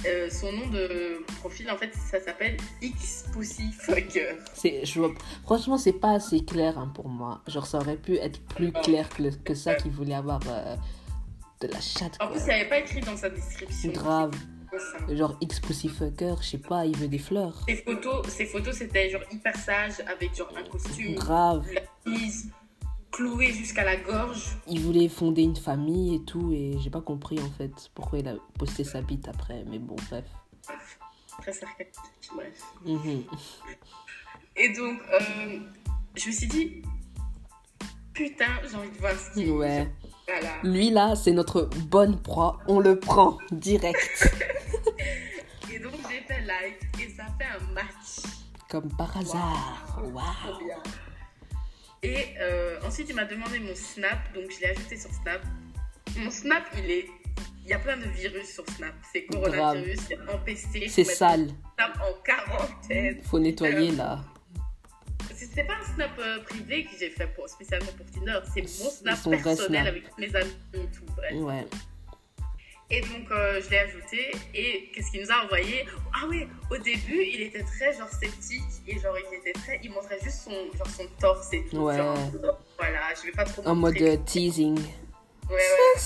Euh, 0.07 0.29
son 0.31 0.51
nom 0.53 0.67
de 0.69 1.23
profil, 1.41 1.71
en 1.71 1.77
fait, 1.77 1.95
ça 1.95 2.19
s'appelle 2.19 2.57
X 2.81 3.27
Pussy 3.33 3.71
Fucker. 3.73 4.37
C'est, 4.55 4.85
je 4.85 5.01
franchement, 5.45 5.77
c'est 5.79 5.93
pas 5.93 6.13
assez 6.15 6.45
clair 6.45 6.79
hein, 6.79 6.91
pour 6.95 7.09
moi. 7.09 7.43
Genre, 7.47 7.67
ça 7.67 7.79
aurait 7.79 7.99
pu 7.99 8.17
être 8.17 8.41
plus 8.47 8.73
clair 8.73 9.09
que, 9.45 9.55
ça 9.55 9.75
qu'il 9.75 9.93
voulait 9.93 10.15
avoir 10.15 10.41
euh, 10.49 10.75
de 11.61 11.69
la 11.69 11.81
chatte. 11.81 12.15
En 12.21 12.27
quoi. 12.29 12.31
plus, 12.37 12.41
il 12.41 12.47
n'y 12.47 12.53
avait 12.53 12.69
pas 12.69 12.79
écrit 12.79 13.01
dans 13.03 13.17
sa 13.17 13.29
description. 13.31 13.93
Grave. 13.93 14.33
Genre 15.09 15.37
X 15.41 15.61
Pussy 15.61 15.89
Fucker, 15.89 16.35
je 16.41 16.49
sais 16.49 16.59
pas, 16.59 16.87
il 16.87 16.97
veut 16.97 17.09
des 17.09 17.19
fleurs. 17.19 17.63
Ses 17.69 17.77
photos, 17.77 18.27
photos 18.51 18.77
c'était 18.77 19.11
genre 19.11 19.23
hyper 19.31 19.57
sage 19.57 20.01
avec 20.07 20.35
genre 20.35 20.53
un 20.57 20.63
costume, 20.65 21.15
Grave. 21.15 21.67
la 21.73 22.11
mise 22.11 22.51
clouée 23.11 23.53
jusqu'à 23.53 23.85
la 23.85 23.97
gorge. 23.97 24.57
Il 24.67 24.81
voulait 24.81 25.09
fonder 25.09 25.43
une 25.43 25.57
famille 25.57 26.17
et 26.17 26.25
tout, 26.25 26.53
et 26.53 26.79
j'ai 26.83 26.91
pas 26.91 27.03
compris 27.03 27.39
en 27.39 27.51
fait 27.51 27.73
pourquoi 27.95 28.19
il 28.21 28.29
a 28.29 28.37
posté 28.59 28.85
sa 28.85 29.03
bite 29.03 29.29
après, 29.29 29.65
mais 29.69 29.79
bon, 29.79 29.97
bref. 30.11 30.25
Très 31.41 31.53
sarcastique, 31.53 32.31
bref. 32.35 32.63
Mhm. 32.85 33.25
Et 34.57 34.69
donc, 34.73 34.99
euh, 35.13 35.59
je 36.15 36.29
me 36.29 36.33
suis 36.33 36.47
dit, 36.47 36.83
putain, 38.15 38.47
j'ai 38.69 38.77
envie 38.77 38.91
de 38.91 38.99
voir 38.99 39.13
ce 39.13 39.33
qu'il 39.35 39.51
Ouais. 39.51 39.89
Voilà. 40.27 40.51
Lui 40.63 40.91
là, 40.91 41.15
c'est 41.17 41.33
notre 41.33 41.69
bonne 41.89 42.21
proie, 42.21 42.59
on 42.69 42.81
le 42.81 42.99
prend 42.99 43.39
direct. 43.51 44.29
Et 45.73 45.79
donc, 45.79 45.95
j'ai 46.09 46.21
fait 46.21 46.41
like 46.43 46.81
et 47.01 47.09
ça 47.11 47.25
fait 47.39 47.47
un 47.47 47.73
match. 47.73 48.23
Comme 48.69 48.95
par 48.97 49.17
hasard. 49.17 50.01
Waouh. 50.03 50.65
bien. 50.65 50.83
Et 52.03 52.35
euh, 52.41 52.79
ensuite, 52.85 53.09
il 53.09 53.15
m'a 53.15 53.25
demandé 53.25 53.59
mon 53.61 53.75
Snap, 53.75 54.19
donc 54.35 54.51
je 54.51 54.61
l'ai 54.61 54.71
ajouté 54.71 54.97
sur 54.97 55.11
Snap. 55.11 55.41
Mon 56.17 56.31
Snap, 56.31 56.65
il 56.79 56.91
est. 56.91 57.07
Il 57.65 57.71
y 57.71 57.75
a 57.75 57.79
plein 57.79 57.97
de 57.97 58.09
virus 58.09 58.55
sur 58.55 58.69
Snap. 58.71 58.93
C'est 59.13 59.25
coronavirus, 59.27 60.01
c'est 60.09 60.19
empesté. 60.29 60.89
C'est 60.89 61.05
sale. 61.05 61.49
Snap 61.77 61.97
en 62.01 62.23
quarantaine. 62.23 63.23
Faut 63.23 63.39
nettoyer 63.39 63.93
là. 63.93 64.19
C'est 65.55 65.65
pas 65.65 65.75
un 65.75 65.95
Snap 65.95 66.11
euh, 66.19 66.41
privé 66.41 66.85
que 66.85 66.91
j'ai 66.99 67.11
fait 67.11 67.27
pour, 67.35 67.49
spécialement 67.49 67.91
pour 67.97 68.07
Tinder. 68.07 68.39
C'est 68.53 68.63
mon 68.63 68.91
Snap 68.91 69.17
son 69.17 69.31
personnel 69.31 69.57
Snap. 69.57 69.87
avec 69.87 70.11
tous 70.11 70.21
mes 70.21 70.37
amis 70.37 70.57
et 70.75 70.87
tout. 70.95 71.05
Bref. 71.17 71.33
Ouais. 71.35 71.67
Et 72.91 73.01
donc, 73.01 73.31
euh, 73.31 73.61
je 73.63 73.71
l'ai 73.71 73.79
ajouté. 73.79 74.33
Et 74.55 74.91
qu'est-ce 74.93 75.11
qu'il 75.11 75.23
nous 75.23 75.33
a 75.33 75.45
envoyé? 75.45 75.87
Ah 76.13 76.27
oui, 76.29 76.47
au 76.71 76.77
début, 76.77 77.25
il 77.25 77.41
était 77.41 77.63
très 77.63 77.97
genre 77.97 78.09
sceptique. 78.09 78.63
Et 78.87 78.99
genre, 78.99 79.17
il 79.19 79.39
était 79.39 79.55
très. 79.55 79.81
Il 79.83 79.91
montrait 79.93 80.19
juste 80.23 80.43
son, 80.43 80.51
genre, 80.77 80.89
son 80.89 81.07
torse 81.19 81.53
et 81.55 81.65
tout. 81.71 81.79
Ouais. 81.79 81.97
Genre, 81.97 82.19
voilà, 82.79 83.01
je 83.19 83.27
vais 83.27 83.33
pas 83.33 83.45
trop. 83.45 83.67
En 83.67 83.75
mode 83.75 84.01
euh, 84.01 84.19
teasing. 84.27 84.79
Ouais, 85.49 85.57
ouais. 85.57 86.03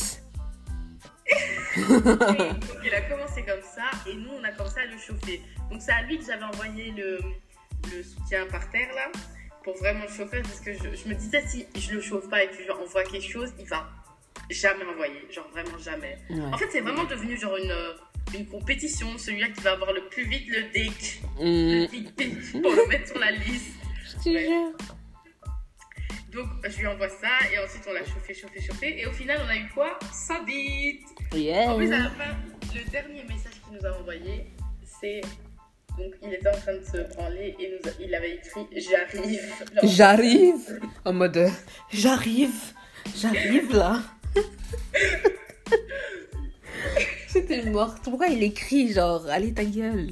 Et 1.77 1.83
donc, 1.83 2.79
il 2.85 2.94
a 2.94 3.01
commencé 3.03 3.42
comme 3.42 3.62
ça. 3.62 3.90
Et 4.09 4.14
nous, 4.14 4.31
on 4.31 4.44
a 4.44 4.53
commencé 4.53 4.79
à 4.79 4.87
le 4.87 4.96
chauffer. 4.96 5.42
Donc, 5.70 5.83
c'est 5.83 5.90
à 5.90 6.03
lui 6.03 6.18
que 6.18 6.25
j'avais 6.25 6.44
envoyé 6.44 6.92
le, 6.92 7.18
le 7.94 8.03
soutien 8.03 8.46
par 8.46 8.70
terre 8.70 8.88
là. 8.94 9.11
Pour 9.64 9.77
vraiment 9.79 10.05
le 10.05 10.09
chauffer. 10.09 10.42
Parce 10.42 10.61
que 10.61 10.72
je, 10.72 10.94
je 10.94 11.09
me 11.09 11.14
disais, 11.14 11.42
si 11.46 11.66
je 11.77 11.94
le 11.94 12.01
chauffe 12.01 12.29
pas 12.29 12.44
et 12.44 12.49
que 12.49 12.55
je 12.55 12.62
lui 12.62 12.70
envoie 12.70 13.03
quelque 13.05 13.29
chose, 13.29 13.53
il 13.59 13.66
va 13.66 13.88
jamais 14.51 14.85
envoyer. 14.85 15.27
Genre, 15.31 15.49
vraiment 15.51 15.79
jamais. 15.79 16.18
Ouais. 16.31 16.40
En 16.53 16.59
fait, 16.59 16.68
c'est 16.70 16.81
vraiment 16.81 17.05
devenu 17.05 17.37
genre 17.37 17.57
une, 17.57 17.70
euh, 17.70 17.92
une 18.35 18.46
compétition. 18.46 19.18
Celui-là 19.18 19.49
qui 19.49 19.61
va 19.62 19.72
avoir 19.72 19.92
le 19.92 20.09
plus 20.09 20.25
vite 20.25 20.49
le 20.49 20.62
deck, 20.72 21.22
le 21.40 21.87
dick 21.87 22.14
pic, 22.14 22.53
pour 22.62 22.72
le 22.72 22.87
mettre 22.88 23.09
sur 23.09 23.18
la 23.18 23.33
liste. 23.33 23.72
Je 24.05 24.22
te 24.22 24.38
jure. 24.38 24.72
Donc, 26.33 26.49
je 26.68 26.79
lui 26.79 26.87
envoie 26.87 27.09
ça 27.09 27.29
et 27.51 27.59
ensuite 27.59 27.83
on 27.88 27.92
l'a 27.92 28.05
chauffé, 28.05 28.35
chauffé, 28.35 28.61
chauffé. 28.61 29.01
Et 29.01 29.07
au 29.07 29.12
final, 29.12 29.40
on 29.44 29.49
a 29.49 29.57
eu 29.57 29.68
quoi? 29.72 29.99
100 30.12 30.44
bits 30.44 31.01
Yeah. 31.33 31.72
En 31.72 31.77
plus, 31.77 31.90
à 31.92 31.99
la 31.99 32.11
fin, 32.11 32.37
le 32.75 32.90
dernier 32.90 33.25
message 33.25 33.55
qu'il 33.64 33.79
nous 33.79 33.87
a 33.87 33.99
envoyé, 33.99 34.46
c'est. 35.01 35.22
Donc, 35.98 36.12
il 36.22 36.32
était 36.35 36.48
en 36.48 36.52
train 36.59 36.74
de 36.74 36.85
se 36.85 37.14
branler 37.14 37.56
et 37.59 37.70
nous 37.70 37.90
a- 37.90 37.94
il 38.00 38.14
avait 38.14 38.35
écrit 38.35 38.66
J'arrive. 38.76 39.40
Genre, 39.74 39.90
J'arrive. 39.96 40.80
En 41.04 41.12
mode 41.12 41.37
euh, 41.38 41.48
j'arrive. 41.92 42.52
J'arrive 43.16 43.72
là. 43.74 44.02
C'était 47.28 47.62
morte. 47.64 47.98
Pourquoi 48.02 48.26
il 48.28 48.42
écrit 48.42 48.92
genre 48.92 49.26
allez 49.28 49.52
ta 49.54 49.64
gueule 49.64 50.11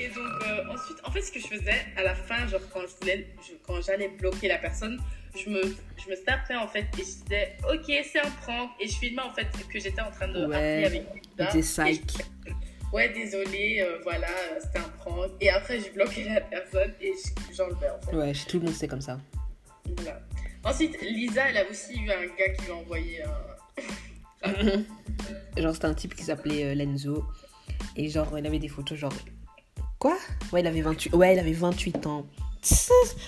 Et 0.00 0.08
donc, 0.08 0.26
euh, 0.46 0.62
ensuite, 0.72 0.98
en 1.04 1.10
fait, 1.10 1.22
ce 1.22 1.32
que 1.32 1.40
je 1.40 1.46
faisais 1.48 1.74
à 1.96 2.02
la 2.02 2.14
fin, 2.14 2.46
genre 2.46 2.60
quand 2.72 2.80
je 2.82 2.94
voulais, 3.00 3.26
je- 3.46 3.54
quand 3.66 3.80
j'allais 3.82 4.08
bloquer 4.08 4.48
la 4.48 4.58
personne, 4.58 4.98
je 5.34 5.50
me, 5.50 5.62
je 5.62 6.10
me 6.10 6.16
tapais 6.24 6.54
en 6.56 6.68
fait 6.68 6.86
et 6.98 7.02
je 7.02 7.24
disais, 7.24 7.56
ok, 7.72 7.92
c'est 8.10 8.20
un 8.20 8.30
prank. 8.42 8.70
Et 8.80 8.86
je 8.88 8.96
filmais 8.96 9.22
en 9.22 9.30
fait 9.32 9.46
que 9.72 9.78
j'étais 9.80 10.00
en 10.00 10.10
train 10.10 10.28
de 10.28 10.46
Ouais. 10.46 10.84
appeler 10.84 11.04
avec 11.38 11.50
psych. 11.50 12.18
Ouais, 12.92 13.08
désolé, 13.10 13.80
euh, 13.80 13.98
voilà, 14.02 14.28
c'était 14.60 14.78
un 14.78 14.88
prank. 14.98 15.30
Et 15.40 15.50
après, 15.50 15.78
je 15.80 15.90
bloquais 15.92 16.24
la 16.24 16.40
personne 16.40 16.92
et 17.00 17.12
je- 17.12 17.54
j'enlevais 17.54 17.90
en 17.90 18.00
fait. 18.00 18.16
Ouais, 18.16 18.32
chez 18.34 18.46
tout 18.46 18.58
le 18.58 18.64
monde 18.66 18.74
c'est 18.74 18.88
comme 18.88 19.00
ça. 19.02 19.18
Voilà. 19.96 20.20
Ensuite, 20.64 21.00
Lisa, 21.02 21.48
elle 21.50 21.58
a 21.58 21.68
aussi 21.70 21.98
eu 21.98 22.10
un 22.10 22.22
gars 22.26 22.48
qui 22.56 22.64
lui 22.64 22.72
a 22.72 22.74
envoyé 22.76 23.22
un. 23.22 24.42
Genre 25.56 25.74
c'était 25.74 25.86
un 25.86 25.94
type 25.94 26.14
qui 26.14 26.22
s'appelait 26.24 26.64
euh, 26.64 26.74
Lenzo. 26.74 27.24
Et 27.96 28.08
genre 28.08 28.38
il 28.38 28.46
avait 28.46 28.58
des 28.60 28.68
photos 28.68 28.96
genre... 28.98 29.12
Quoi? 29.98 30.16
Ouais 30.52 30.60
il 30.60 30.66
avait 30.66 30.80
28, 30.80 31.14
ouais, 31.14 31.34
il 31.34 31.38
avait 31.38 31.52
28 31.52 32.06
ans. 32.06 32.26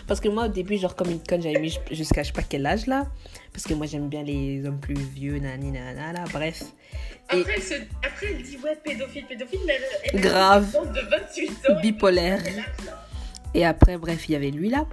Parce 0.07 0.21
que 0.21 0.29
moi 0.29 0.47
au 0.47 0.49
début 0.49 0.77
genre 0.77 0.97
comme 0.97 1.11
une 1.11 1.23
conne 1.23 1.43
j'avais 1.43 1.61
mis 1.61 1.79
jusqu'à 1.91 2.23
je 2.23 2.29
sais 2.29 2.33
pas 2.33 2.43
quel 2.43 2.67
âge 2.67 2.87
là. 2.87 3.07
Parce 3.53 3.65
que 3.65 3.75
moi 3.75 3.87
j'aime 3.87 4.09
bien 4.09 4.23
les 4.23 4.65
hommes 4.67 4.81
plus 4.81 4.95
vieux, 4.95 5.39
nani 5.39 5.71
nana 5.71 6.13
là, 6.13 6.25
bref. 6.33 6.65
Et 7.33 7.41
Après, 7.41 7.55
elle, 7.57 7.63
se... 7.63 7.75
Après, 8.05 8.27
elle 8.33 8.43
dit, 8.43 8.57
ouais, 8.57 8.77
pédophile, 8.83 9.25
pédophile, 9.27 9.61
mais 9.65 9.75
elle, 9.75 9.83
elle 10.13 10.19
a 10.19 10.21
Grave. 10.21 10.71
femme 10.71 10.93
de 10.93 11.01
28 11.01 11.51
ans. 11.51 11.81
Bipolaire. 11.81 12.41
A. 12.89 13.07
Et 13.55 13.65
après, 13.65 13.99
bref, 13.99 14.29
il 14.29 14.33
y 14.33 14.35
avait 14.35 14.51
lui 14.51 14.69
là. 14.69 14.85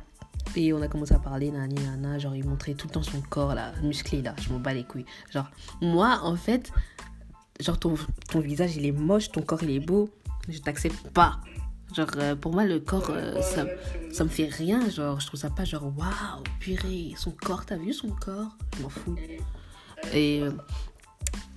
Et 0.56 0.72
on 0.72 0.82
a 0.82 0.88
commencé 0.88 1.14
à 1.16 1.20
parler, 1.20 1.50
nani, 1.50 1.76
nana. 1.76 2.20
Genre, 2.20 2.36
il 2.36 2.46
montrait 2.46 2.76
tout 2.76 2.88
le 2.88 2.94
temps 2.94 3.02
son 3.04 3.22
corps 3.22 3.56
là, 3.56 3.72
musclé 3.82 4.22
là. 4.22 4.36
Je 4.40 4.50
m'en 4.50 4.60
bats 4.60 4.74
les 4.74 4.84
couilles. 4.84 5.06
Genre, 5.34 5.50
moi, 5.82 6.20
en 6.22 6.36
fait, 6.36 6.72
genre, 7.60 7.80
ton, 7.80 7.96
ton 8.30 8.40
visage 8.40 8.76
il 8.76 8.86
est 8.86 8.92
moche, 8.92 9.32
ton 9.32 9.42
corps 9.42 9.64
il 9.64 9.72
est 9.72 9.80
beau. 9.80 10.10
Je 10.48 10.60
t'accepte 10.60 11.10
pas. 11.10 11.40
Genre, 11.96 12.08
euh, 12.18 12.36
pour 12.36 12.54
moi, 12.54 12.66
le 12.66 12.80
corps, 12.80 13.10
euh, 13.10 13.42
ça, 13.42 13.66
ça 14.12 14.24
me 14.24 14.30
fait 14.30 14.48
rien. 14.48 14.90
Genre, 14.90 15.20
je 15.20 15.28
trouve 15.28 15.40
ça 15.40 15.50
pas 15.50 15.64
genre, 15.66 15.92
waouh, 15.98 16.44
purée, 16.60 17.14
son 17.18 17.32
corps, 17.32 17.66
t'as 17.66 17.78
vu 17.78 17.94
son 17.94 18.10
corps? 18.10 18.58
Je 18.78 18.84
m'en 18.84 18.90
fous. 18.90 19.16
Et 20.14 20.42
euh, 20.42 20.52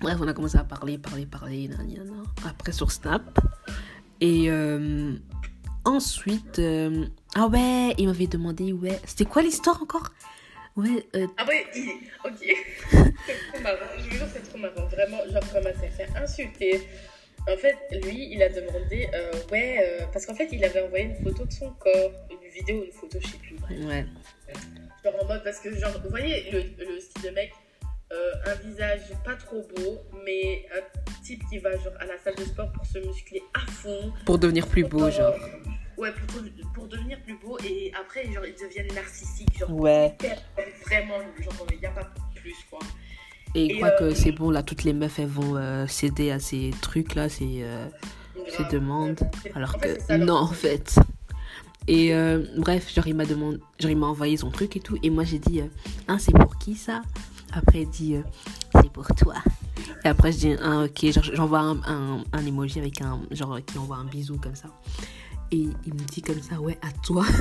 bref, 0.00 0.18
on 0.20 0.28
a 0.28 0.32
commencé 0.32 0.56
à 0.56 0.64
parler, 0.64 0.98
parler, 0.98 1.26
parler, 1.26 1.68
nana. 1.68 2.02
Après, 2.48 2.72
sur 2.72 2.90
Snap. 2.90 3.38
Et 4.20 4.50
ensuite, 5.84 6.60
ah 7.34 7.46
ouais, 7.46 7.94
il 7.98 8.06
m'avait 8.06 8.26
demandé, 8.26 8.72
ouais, 8.72 9.00
c'était 9.06 9.24
quoi 9.24 9.42
l'histoire 9.42 9.82
encore? 9.82 10.10
Ouais, 10.76 11.06
euh, 11.16 11.26
Ah 11.36 11.44
ouais, 11.46 11.66
ok. 12.24 12.32
c'est 12.90 13.52
trop 13.52 13.62
marrant. 13.62 13.76
Je 13.98 14.18
vous 14.18 14.24
c'est 14.32 14.48
trop 14.48 14.58
marrant. 14.58 14.86
Vraiment, 14.86 15.18
genre, 15.30 15.42
comment 15.52 15.68
elle 15.68 15.76
s'est 15.76 15.90
fait 15.90 16.08
insulter. 16.16 16.88
En 17.48 17.56
fait, 17.56 17.76
lui, 18.04 18.28
il 18.32 18.42
a 18.42 18.48
demandé, 18.48 19.08
euh, 19.14 19.32
ouais, 19.50 19.78
euh, 19.82 20.06
parce 20.12 20.26
qu'en 20.26 20.34
fait, 20.34 20.48
il 20.52 20.64
avait 20.64 20.82
envoyé 20.82 21.06
une 21.06 21.16
photo 21.24 21.44
de 21.44 21.52
son 21.52 21.70
corps, 21.72 22.12
une 22.30 22.50
vidéo, 22.50 22.84
une 22.84 22.92
photo, 22.92 23.18
je 23.20 23.26
sais 23.28 23.38
plus. 23.38 23.56
bref. 23.56 23.78
ouais, 23.86 24.06
Genre 25.04 25.14
en 25.22 25.26
mode, 25.26 25.42
parce 25.42 25.58
que, 25.60 25.74
genre, 25.78 25.98
vous 26.02 26.10
voyez 26.10 26.50
le, 26.50 26.62
le 26.84 27.00
style 27.00 27.22
de 27.22 27.30
mec, 27.30 27.52
euh, 28.12 28.32
un 28.46 28.54
visage 28.56 29.00
pas 29.24 29.34
trop 29.36 29.62
beau, 29.76 29.98
mais 30.26 30.66
un 30.76 30.82
type 31.24 31.42
qui 31.48 31.58
va, 31.58 31.72
genre, 31.78 31.94
à 31.98 32.04
la 32.06 32.18
salle 32.18 32.34
de 32.34 32.44
sport 32.44 32.70
pour 32.72 32.84
se 32.84 32.98
muscler 32.98 33.42
à 33.54 33.60
fond. 33.70 34.12
pour 34.26 34.38
devenir 34.38 34.66
plus 34.68 34.84
beau, 34.84 34.98
Pour, 34.98 35.10
genre. 35.10 35.34
Ouais, 35.96 36.12
pour, 36.12 36.42
pour 36.74 36.88
devenir 36.88 37.20
plus 37.22 37.36
beau, 37.38 37.58
et 37.64 37.90
après, 37.98 38.24
genre, 38.32 38.44
ils 38.46 38.54
deviennent 38.54 38.92
narcissiques, 38.94 39.58
genre, 39.58 39.70
Ouais. 39.74 40.08
hyper- 40.20 40.42
vraiment, 40.86 41.18
genre, 41.40 41.66
il 41.72 41.78
n'y 41.78 41.86
a 41.86 41.90
pas 41.90 42.10
plus, 42.34 42.54
quoi. 42.68 42.80
Et 43.54 43.64
il 43.66 43.76
croit 43.76 43.90
euh, 44.00 44.10
que 44.10 44.14
c'est 44.14 44.32
bon, 44.32 44.50
là, 44.50 44.62
toutes 44.62 44.84
les 44.84 44.92
meufs, 44.92 45.18
elles 45.18 45.26
vont 45.26 45.56
euh, 45.56 45.86
céder 45.86 46.30
à 46.30 46.38
ces 46.38 46.72
trucs 46.80 47.14
là, 47.14 47.28
ces, 47.28 47.62
euh, 47.62 47.88
ces 48.48 48.64
demandes. 48.64 49.18
Alors 49.54 49.76
que 49.78 50.16
non, 50.16 50.36
en 50.36 50.46
fait. 50.48 50.98
Et 51.88 52.14
euh, 52.14 52.44
bref, 52.56 52.92
genre 52.94 53.06
il 53.06 53.14
m'a 53.14 53.24
demandé, 53.24 53.58
genre 53.78 53.90
il 53.90 53.96
m'a 53.96 54.06
envoyé 54.06 54.36
son 54.36 54.50
truc 54.50 54.76
et 54.76 54.80
tout, 54.80 54.96
et 55.02 55.10
moi 55.10 55.24
j'ai 55.24 55.38
dit, 55.38 55.60
euh, 55.60 55.66
ah 56.08 56.18
c'est 56.18 56.32
pour 56.32 56.56
qui 56.58 56.76
ça? 56.76 57.02
Après 57.52 57.82
il 57.82 57.90
dit, 57.90 58.14
euh, 58.16 58.22
c'est 58.74 58.92
pour 58.92 59.06
toi. 59.08 59.34
Et 60.04 60.08
après 60.08 60.30
je 60.30 60.38
dis, 60.38 60.56
ah 60.62 60.84
ok, 60.84 61.10
genre 61.10 61.24
j'envoie 61.24 61.60
un, 61.60 61.82
un, 61.84 62.24
un 62.32 62.46
emoji 62.46 62.78
avec 62.78 63.00
un, 63.00 63.20
genre 63.32 63.58
qui 63.64 63.78
envoie 63.78 63.96
un 63.96 64.04
bisou 64.04 64.38
comme 64.38 64.54
ça. 64.54 64.68
Et 65.50 65.68
il 65.84 65.94
me 65.94 66.04
dit 66.04 66.22
comme 66.22 66.40
ça, 66.40 66.60
ouais, 66.60 66.78
à 66.82 66.92
toi. 67.02 67.24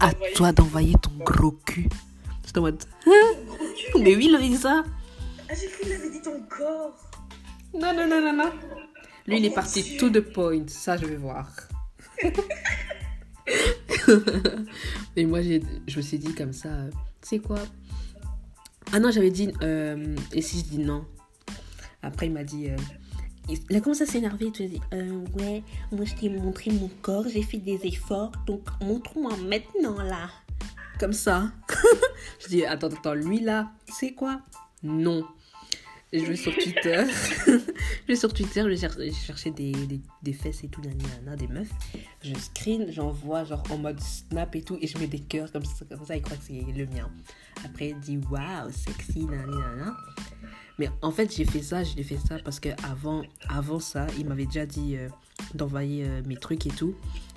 À 0.00 0.12
toi 0.34 0.52
d'envoyer 0.52 0.94
ton 1.00 1.10
gros 1.24 1.52
cul. 1.64 1.88
J'étais 2.50 2.58
en 2.58 2.62
mode. 2.62 2.82
Hein? 3.06 3.12
Mais 4.00 4.16
oui, 4.16 4.26
il 4.28 4.34
avait 4.34 4.48
dit 4.48 4.56
ça. 4.56 4.82
Ah, 5.48 5.54
j'ai 5.54 5.68
cru 5.68 5.84
qu'il 5.84 5.92
avait 5.92 6.10
dit 6.10 6.20
ton 6.20 6.42
corps. 6.48 6.96
Non, 7.72 7.94
non, 7.94 8.08
non, 8.08 8.20
non, 8.20 8.32
non. 8.32 8.50
Lui, 9.28 9.38
il 9.38 9.44
est 9.44 9.54
parti 9.54 9.84
Dieu. 9.84 9.98
to 10.00 10.10
the 10.10 10.18
point. 10.18 10.66
Ça, 10.66 10.96
je 10.96 11.06
vais 11.06 11.14
voir. 11.14 11.48
Et 15.16 15.26
moi, 15.26 15.42
j'ai, 15.42 15.62
je 15.86 15.98
me 15.98 16.02
suis 16.02 16.18
dit 16.18 16.34
comme 16.34 16.52
ça, 16.52 16.70
euh, 16.70 16.90
tu 17.22 17.28
sais 17.28 17.38
quoi? 17.38 17.60
Ah 18.92 18.98
non, 18.98 19.12
j'avais 19.12 19.30
dit, 19.30 19.52
euh, 19.62 20.16
et 20.32 20.42
si 20.42 20.58
je 20.58 20.64
dis 20.64 20.78
non? 20.78 21.04
Après, 22.02 22.26
il 22.26 22.32
m'a 22.32 22.42
dit, 22.42 22.68
euh, 22.68 22.76
il 23.48 23.76
a 23.76 23.80
commencé 23.80 24.02
à 24.02 24.06
s'énerver. 24.06 24.50
Il 24.58 24.70
dit, 24.70 24.80
euh, 24.92 25.24
ouais, 25.38 25.62
moi, 25.92 26.04
je 26.04 26.16
t'ai 26.16 26.28
montré 26.28 26.72
mon 26.72 26.90
corps, 27.00 27.28
j'ai 27.28 27.42
fait 27.42 27.58
des 27.58 27.78
efforts, 27.86 28.32
donc 28.44 28.62
montre-moi 28.80 29.36
maintenant, 29.36 30.02
là. 30.02 30.30
Comme 30.98 31.12
ça. 31.12 31.52
je 32.40 32.48
dis, 32.48 32.64
attends, 32.64 32.88
attends, 32.88 33.14
lui, 33.14 33.40
là, 33.40 33.70
c'est 33.86 34.12
quoi? 34.12 34.40
Non. 34.82 35.26
Je 36.12 36.24
vais 36.24 36.34
sur 36.34 36.52
Twitter. 36.52 37.04
je 37.46 38.06
vais 38.08 38.16
sur 38.16 38.34
Twitter, 38.34 38.64
je 38.68 38.74
cherche, 38.74 38.96
je 38.98 39.12
cherchais 39.12 39.52
des, 39.52 39.70
des, 39.70 40.00
des 40.24 40.32
fesses 40.32 40.64
et 40.64 40.68
tout, 40.68 40.80
nani, 40.80 41.04
nana, 41.04 41.36
des 41.36 41.46
meufs. 41.46 41.70
Je 42.20 42.34
screen, 42.34 42.90
j'envoie 42.90 43.44
genre 43.44 43.62
en 43.70 43.78
mode 43.78 44.00
snap 44.00 44.56
et 44.56 44.62
tout, 44.62 44.76
et 44.80 44.88
je 44.88 44.98
mets 44.98 45.06
des 45.06 45.20
cœurs 45.20 45.52
comme 45.52 45.64
ça, 45.64 45.84
comme 45.84 46.04
ça 46.04 46.16
il 46.16 46.22
croit 46.22 46.36
que 46.36 46.42
c'est 46.42 46.64
le 46.76 46.86
mien. 46.86 47.08
Après, 47.64 47.90
il 47.90 48.00
dit 48.00 48.18
waouh, 48.28 48.72
sexy, 48.72 49.24
nani, 49.24 49.56
nana. 49.56 49.96
Mais 50.80 50.88
en 51.02 51.10
fait, 51.10 51.36
j'ai 51.36 51.44
fait 51.44 51.60
ça, 51.60 51.84
je 51.84 51.94
l'ai 51.94 52.02
fait 52.02 52.16
ça 52.16 52.38
parce 52.42 52.58
que 52.58 52.70
avant, 52.90 53.20
avant 53.50 53.78
ça, 53.80 54.06
il 54.18 54.26
m'avait 54.26 54.46
déjà 54.46 54.64
dit 54.64 54.96
euh, 54.96 55.08
d'envoyer 55.54 56.04
euh, 56.06 56.22
mes 56.26 56.38
trucs 56.38 56.64
et 56.66 56.70
tout. 56.70 56.94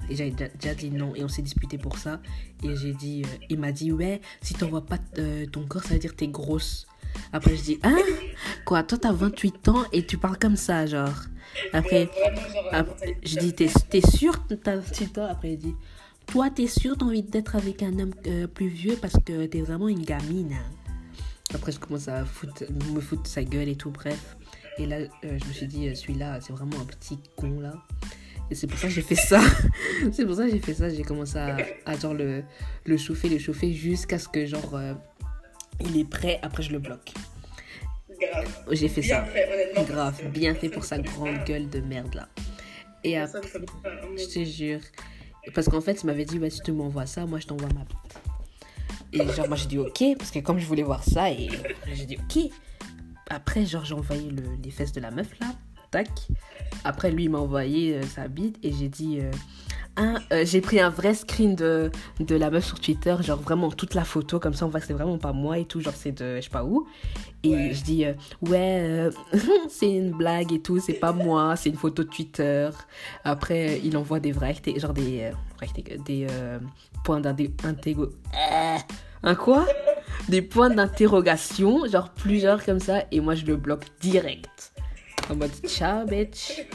Et 0.10 0.16
j'avais 0.16 0.32
déjà- 0.32 0.74
dit 0.74 0.90
non, 0.90 1.14
et 1.14 1.26
on 1.26 1.28
s'est 1.28 1.42
disputé 1.42 1.78
pour 1.78 1.98
ça. 1.98 2.22
Et 2.64 2.74
j'ai 2.78 2.94
dit, 2.94 3.24
euh, 3.26 3.46
il 3.50 3.60
m'a 3.60 3.74
dit, 3.74 3.92
ouais, 3.92 4.22
si 4.42 4.54
t'envoies 4.54 4.86
pas 4.86 4.98
ton 5.52 5.66
corps, 5.68 5.84
ça 5.84 5.90
veut 5.94 6.00
dire 6.00 6.12
que 6.12 6.20
t'es 6.20 6.30
grosse. 6.30 6.88
Après, 7.34 7.54
je 7.58 7.62
dis, 7.64 7.80
hein? 7.84 7.98
Quoi, 8.64 8.82
toi, 8.84 8.98
t'as 8.98 9.12
28 9.12 9.68
ans 9.68 9.84
et 9.92 10.06
tu 10.06 10.18
parles 10.18 10.40
comme 10.40 10.56
ça, 10.56 10.86
genre. 10.86 11.14
Après, 11.74 12.10
je 13.24 13.38
dis, 13.40 13.52
t'es, 13.54 13.68
t'es 13.90 14.02
sûr 14.02 14.48
que 14.48 14.54
t'as 14.54 14.78
28 14.78 15.18
ans? 15.18 15.28
Après, 15.30 15.52
il 15.52 15.58
dit, 15.60 15.76
toi, 16.28 16.50
t'es 16.50 16.68
sûr 16.68 16.98
t'as 16.98 17.06
envie 17.06 17.24
d'être 17.24 17.58
avec 17.58 17.84
un 17.84 18.00
homme 18.00 18.14
plus 18.54 18.70
vieux 18.70 18.96
parce 19.02 19.16
que 19.26 19.46
t'es 19.48 19.60
vraiment 19.62 19.90
une 19.90 20.04
gamine. 20.06 20.54
hein? 20.54 20.83
Après, 21.54 21.72
je 21.72 21.80
commence 21.80 22.08
à 22.08 22.26
foutre, 22.26 22.64
me 22.94 23.00
foutre 23.00 23.28
sa 23.28 23.44
gueule 23.44 23.70
et 23.70 23.76
tout, 23.76 23.92
bref. 23.92 24.38
Et 24.78 24.86
là, 24.86 24.98
euh, 24.98 25.08
je 25.24 25.46
me 25.48 25.54
suis 25.54 25.68
dit, 25.68 25.88
euh, 25.88 25.96
celui-là, 25.96 26.40
c'est 26.42 26.54
vraiment 26.54 26.80
un 26.82 26.86
petit 26.86 27.20
con, 27.38 27.60
là. 27.60 27.74
Et 28.50 28.56
c'est 28.56 28.68
pour 28.68 28.78
ça 28.78 28.88
que 28.88 28.94
j'ai 28.94 29.02
fait 29.02 29.16
ça. 29.16 29.40
c'est 30.12 30.26
pour 30.26 30.36
ça 30.36 30.46
que 30.46 30.52
j'ai 30.52 30.60
fait 30.60 30.74
ça. 30.74 30.90
J'ai 30.90 31.04
commencé 31.04 31.38
à, 31.38 31.58
à 31.86 31.98
genre 31.98 32.14
le, 32.14 32.44
le 32.86 32.98
chauffer, 32.98 33.30
le 33.30 33.38
chauffer 33.40 33.72
jusqu'à 33.74 34.18
ce 34.20 34.28
que, 34.28 34.46
genre, 34.46 34.76
euh, 34.76 34.94
il 35.80 35.98
est 35.98 36.10
prêt. 36.10 36.40
Après, 36.42 36.64
je 36.64 36.72
le 36.72 36.80
bloque. 36.80 37.14
Grave. 38.20 38.48
J'ai 38.72 38.88
fait 38.90 39.02
Bien 39.02 39.18
ça. 39.20 39.26
fait. 39.26 39.86
Grave, 39.86 40.30
bien 40.32 40.56
fait 40.56 40.70
pour 40.70 40.86
sa 40.86 40.98
grande 41.00 41.44
gueule 41.46 41.70
de 41.70 41.80
merde 41.80 42.14
là. 42.16 42.28
Et 43.04 43.18
après, 43.18 43.42
je 44.18 44.26
te 44.34 44.44
jure. 44.46 44.80
Parce 45.54 45.68
qu'en 45.68 45.82
fait, 45.82 46.02
il 46.04 46.06
m'avait 46.06 46.24
dit, 46.26 46.40
ouais, 46.40 46.50
si 46.50 46.62
tu 46.62 46.72
m'envoies 46.72 47.06
ça, 47.06 47.26
moi 47.26 47.40
je 47.40 47.48
t'envoie 47.48 47.68
ma 47.74 47.82
bite. 47.84 48.33
Et 49.14 49.28
genre, 49.30 49.48
moi 49.48 49.56
j'ai 49.58 49.68
dit 49.68 49.78
ok, 49.78 50.04
parce 50.18 50.32
que 50.32 50.40
comme 50.40 50.60
je 50.60 50.66
voulais 50.66 50.84
voir 50.84 51.04
ça, 51.04 51.30
et 51.32 51.50
j'ai 51.94 52.06
dit 52.06 52.18
ok. 52.18 52.50
Après, 53.30 53.66
genre, 53.66 53.86
j'ai 53.86 53.94
envoyé 53.96 54.30
le- 54.30 54.44
les 54.64 54.70
fesses 54.72 54.92
de 54.92 55.00
la 55.02 55.10
meuf 55.12 55.28
là, 55.40 55.48
tac. 55.92 56.10
Après, 56.84 57.10
lui, 57.12 57.24
il 57.26 57.30
m'a 57.30 57.38
envoyé 57.40 57.96
euh, 57.96 58.02
sa 58.04 58.28
bite, 58.28 58.58
et 58.64 58.72
j'ai 58.74 58.90
dit, 58.90 59.20
euh, 59.22 59.32
ah, 59.96 60.16
euh, 60.34 60.44
j'ai 60.46 60.60
pris 60.60 60.80
un 60.80 60.90
vrai 60.90 61.14
screen 61.14 61.56
de, 61.56 61.90
de 62.20 62.36
la 62.36 62.50
meuf 62.52 62.66
sur 62.66 62.80
Twitter, 62.80 63.16
genre 63.22 63.40
vraiment 63.40 63.72
toute 63.72 63.94
la 63.94 64.04
photo, 64.04 64.40
comme 64.40 64.54
ça 64.54 64.66
on 64.66 64.70
voit 64.70 64.80
que 64.82 64.88
c'est 64.88 64.94
vraiment 64.94 65.18
pas 65.18 65.34
moi 65.34 65.58
et 65.60 65.66
tout, 65.66 65.80
genre 65.80 65.94
c'est 65.96 66.12
de 66.12 66.38
je 66.38 66.42
sais 66.42 66.50
pas 66.50 66.66
où. 66.66 66.86
Et 67.44 67.50
Ouais. 67.50 67.74
je 67.74 67.84
dis, 67.84 68.06
euh, 68.06 68.14
ouais, 68.42 68.80
euh, 68.82 69.12
c'est 69.70 69.92
une 69.92 70.12
blague 70.12 70.52
et 70.52 70.60
tout, 70.60 70.80
c'est 70.80 70.94
pas 70.94 71.14
moi, 71.14 71.56
c'est 71.56 71.70
une 71.70 71.76
photo 71.78 72.04
de 72.04 72.10
Twitter. 72.10 72.70
Après, 73.24 73.80
il 73.84 73.96
envoie 73.98 74.20
des 74.20 74.32
vrais, 74.32 74.56
genre 74.78 74.94
des, 74.94 75.32
des 76.06 76.28
euh, 76.30 76.60
points 77.04 77.20
d'interrogation. 77.22 78.10
Un 79.24 79.36
quoi? 79.36 79.66
Des 80.28 80.42
points 80.42 80.70
d'interrogation, 80.70 81.88
genre 81.88 82.10
plusieurs 82.14 82.64
comme 82.66 82.80
ça, 82.80 83.06
et 83.12 83.20
moi 83.20 83.36
je 83.36 83.46
le 83.46 83.56
bloque 83.56 83.86
direct. 84.02 84.74
En 85.30 85.36
mode 85.36 85.52
ciao, 85.66 86.06
bitch. 86.06 86.66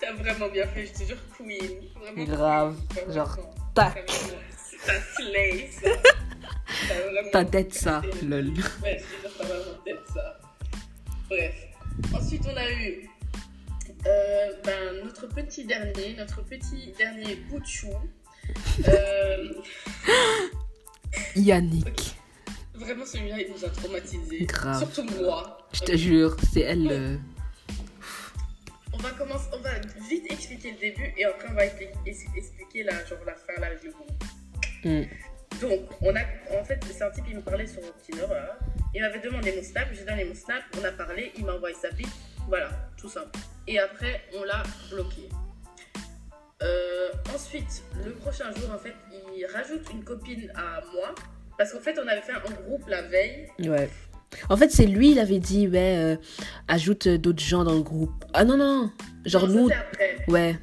T'as 0.00 0.12
vraiment 0.14 0.48
bien 0.48 0.66
fait, 0.66 0.86
je 0.86 0.92
te 0.92 1.08
jure, 1.08 1.16
queen. 1.36 1.80
Vraiment 2.00 2.24
Grave, 2.24 2.76
queen. 2.94 3.12
genre, 3.14 3.36
tac. 3.74 4.10
T'as 4.86 5.00
slay, 5.16 5.68
ça. 5.70 5.90
T'as 6.88 6.94
vraiment- 6.94 7.28
T'as 7.32 7.44
tête 7.44 7.74
ça, 7.74 8.02
lol. 8.22 8.46
Ouais, 8.82 8.98
je 8.98 9.16
te 9.16 9.20
jure, 9.22 9.30
t'as 9.38 9.44
vraiment 9.44 9.78
tête 9.84 10.00
ça. 10.14 10.38
Bref. 11.28 11.54
Ensuite, 12.14 12.42
on 12.52 12.56
a 12.56 12.70
eu 12.70 13.09
euh, 14.06 14.52
ben, 14.64 15.04
notre 15.04 15.26
petit 15.28 15.64
dernier, 15.64 16.14
notre 16.16 16.42
petit 16.42 16.92
dernier 16.98 17.36
bout 17.48 17.60
de 17.60 17.66
chou. 17.66 17.88
Euh, 18.88 19.48
Yannick. 21.36 22.16
vraiment, 22.74 23.04
celui-là, 23.06 23.40
il 23.40 23.52
nous 23.52 23.64
a 23.64 23.68
traumatisés. 23.68 24.44
Grave. 24.46 24.78
Surtout 24.78 25.04
moi. 25.20 25.58
Je 25.72 25.80
te 25.80 25.96
jure, 25.96 26.36
c'est 26.52 26.60
elle. 26.62 26.88
euh, 26.90 27.16
On 28.92 28.98
va 28.98 29.10
commencer, 29.10 29.46
on 29.52 29.58
va 29.60 29.70
vite 30.08 30.30
expliquer 30.32 30.72
le 30.72 30.78
début 30.78 31.12
et 31.16 31.24
après 31.24 31.48
on 31.50 31.54
va 31.54 31.64
expliquer 31.66 32.82
la, 32.84 33.04
genre 33.04 33.18
la 33.26 33.34
fin, 33.34 33.60
là, 33.60 33.68
groupe. 33.76 34.24
hmm. 34.84 35.02
Donc, 35.60 35.80
on 36.00 36.14
a, 36.16 36.20
en 36.58 36.64
fait, 36.64 36.80
c'est 36.90 37.02
un 37.02 37.10
type 37.10 37.26
qui 37.26 37.34
me 37.34 37.42
parlait 37.42 37.66
sur 37.66 37.82
Tinder. 38.06 38.26
Il 38.94 39.02
m'avait 39.02 39.20
demandé 39.20 39.52
mon 39.56 39.62
snap, 39.62 39.88
j'ai 39.92 40.04
donné 40.04 40.24
mon 40.24 40.34
snap, 40.34 40.62
on 40.80 40.84
a 40.84 40.90
parlé, 40.92 41.32
il 41.38 41.44
m'a 41.44 41.52
envoyé 41.54 41.74
sa 41.80 41.90
bite, 41.90 42.08
voilà, 42.48 42.70
tout 42.96 43.08
simple. 43.08 43.38
Et 43.68 43.78
après, 43.78 44.22
on 44.36 44.42
l'a 44.44 44.62
bloqué. 44.90 45.28
Euh, 46.62 47.08
ensuite, 47.34 47.82
le 48.04 48.12
prochain 48.12 48.52
jour, 48.54 48.70
en 48.74 48.78
fait, 48.78 48.94
il 49.36 49.46
rajoute 49.46 49.88
une 49.92 50.02
copine 50.04 50.50
à 50.56 50.80
moi, 50.92 51.14
parce 51.56 51.72
qu'en 51.72 51.80
fait, 51.80 51.98
on 52.02 52.06
avait 52.08 52.20
fait 52.20 52.32
un 52.32 52.40
groupe 52.66 52.88
la 52.88 53.02
veille. 53.02 53.46
Ouais. 53.60 53.88
En 54.48 54.56
fait, 54.56 54.70
c'est 54.70 54.86
lui, 54.86 55.12
il 55.12 55.18
avait 55.18 55.38
dit, 55.38 55.68
ouais, 55.68 55.96
euh, 55.98 56.16
ajoute 56.68 57.08
d'autres 57.08 57.42
gens 57.42 57.64
dans 57.64 57.74
le 57.74 57.82
groupe. 57.82 58.24
Ah 58.34 58.44
non, 58.44 58.56
non. 58.56 58.90
Genre 59.24 59.46
Non, 59.48 59.54
nous, 59.54 59.70
après. 59.70 60.16
ouais, 60.28 60.56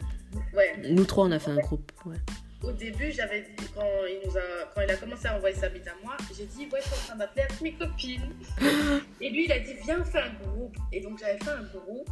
Ouais. 0.53 0.75
nous 0.89 1.05
trois, 1.05 1.25
on 1.25 1.31
a 1.31 1.39
fait 1.39 1.51
un 1.51 1.57
groupe. 1.57 1.91
Ouais. 2.05 2.17
Au 2.63 2.71
début, 2.71 3.11
j'avais 3.11 3.41
dit, 3.41 3.67
quand 3.75 3.85
il, 4.09 4.19
nous 4.27 4.35
a, 4.37 4.41
quand 4.73 4.81
il 4.81 4.89
a 4.89 4.95
commencé 4.95 5.27
à 5.27 5.35
envoyer 5.35 5.55
sa 5.55 5.69
bite 5.69 5.87
à 5.87 5.93
moi, 6.03 6.17
j'ai 6.35 6.45
dit, 6.45 6.67
ouais, 6.71 6.79
je 6.81 6.87
suis 6.87 6.95
en 7.03 7.05
train 7.07 7.15
d'appeler 7.15 7.43
avec 7.43 7.61
mes 7.61 7.73
copines. 7.73 8.35
Et 9.21 9.29
lui, 9.29 9.45
il 9.45 9.51
a 9.51 9.59
dit, 9.59 9.73
viens, 9.83 10.01
on 10.01 10.05
fait 10.05 10.19
un 10.19 10.33
groupe. 10.33 10.75
Et 10.91 10.99
donc, 11.01 11.19
j'avais 11.19 11.37
fait 11.37 11.51
un 11.51 11.63
groupe, 11.63 12.09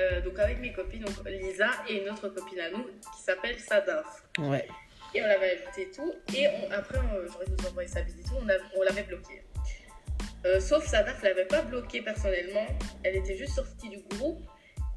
euh, 0.00 0.20
donc 0.22 0.38
avec 0.38 0.58
mes 0.60 0.72
copines, 0.72 1.04
donc 1.04 1.14
Lisa 1.28 1.70
et 1.88 2.02
une 2.02 2.10
autre 2.10 2.28
copine 2.28 2.58
à 2.60 2.70
nous, 2.70 2.84
qui 2.84 3.22
s'appelle 3.22 3.58
Sadaf. 3.60 4.24
Ouais. 4.38 4.66
Et 5.14 5.22
on 5.22 5.26
l'avait 5.26 5.52
ajouté 5.60 5.82
et 5.82 5.90
tout. 5.90 6.12
Et 6.34 6.48
on- 6.48 6.70
après, 6.72 6.98
genre, 6.98 7.42
il 7.46 7.52
nous 7.52 7.66
a 7.66 7.70
envoyé 7.70 7.88
sa 7.88 8.02
bite 8.02 8.18
et 8.18 8.22
tout, 8.24 8.34
on, 8.42 8.48
a- 8.48 8.52
on 8.76 8.82
l'avait 8.82 9.02
bloqué. 9.04 9.42
Euh, 10.44 10.58
sauf 10.58 10.84
Sadaf 10.86 11.22
l'avait 11.22 11.44
pas 11.44 11.62
bloqué 11.62 12.02
personnellement, 12.02 12.66
elle 13.04 13.14
était 13.16 13.36
juste 13.36 13.54
sortie 13.54 13.88
du 13.90 13.98
groupe. 14.16 14.42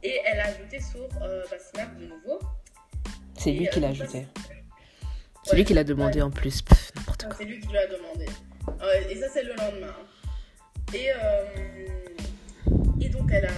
Et 0.02 0.20
elle 0.26 0.40
a 0.40 0.46
ajouté 0.48 0.80
sur 0.80 1.08
euh, 1.22 1.44
bah, 1.52 1.58
Snap 1.60 1.96
de 2.00 2.06
nouveau. 2.06 2.40
C'est 3.38 3.52
lui 3.52 3.68
qui 3.70 3.80
l'a 3.80 3.88
euh, 3.88 3.92
ajouté. 3.92 4.26
C'est 5.46 5.52
Ouais. 5.52 5.58
lui 5.58 5.66
qui 5.66 5.74
l'a 5.76 5.84
demandé 5.84 6.22
en 6.24 6.32
plus. 6.32 6.64
N'importe 6.96 7.22
Ah, 7.24 7.28
quoi. 7.28 7.36
C'est 7.38 7.46
lui 7.46 7.60
qui 7.60 7.68
lui 7.68 7.78
a 7.78 7.86
demandé. 7.86 8.26
Euh, 8.82 9.10
et 9.10 9.16
ça, 9.16 9.28
c'est 9.32 9.44
le 9.44 9.54
lendemain. 9.54 9.94
Et, 10.94 11.12
euh, 11.12 11.46
et 13.00 13.10
donc, 13.10 13.30
elle 13.32 13.46
a, 13.46 13.50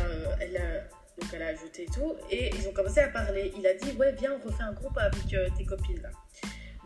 elle, 0.42 0.58
a, 0.58 0.82
donc, 1.22 1.30
elle 1.34 1.42
a 1.44 1.48
ajouté 1.48 1.86
tout. 1.94 2.16
Et 2.30 2.50
ils 2.54 2.68
ont 2.68 2.74
commencé 2.74 3.00
à 3.00 3.08
parler. 3.08 3.54
Il 3.58 3.66
a 3.66 3.74
dit 3.74 3.92
Ouais, 3.98 4.12
viens, 4.20 4.34
on 4.44 4.46
refait 4.50 4.64
un 4.64 4.74
groupe 4.74 4.98
avec 4.98 5.34
euh, 5.34 5.48
tes 5.58 5.64
copines 5.66 6.02
là. 6.02 6.10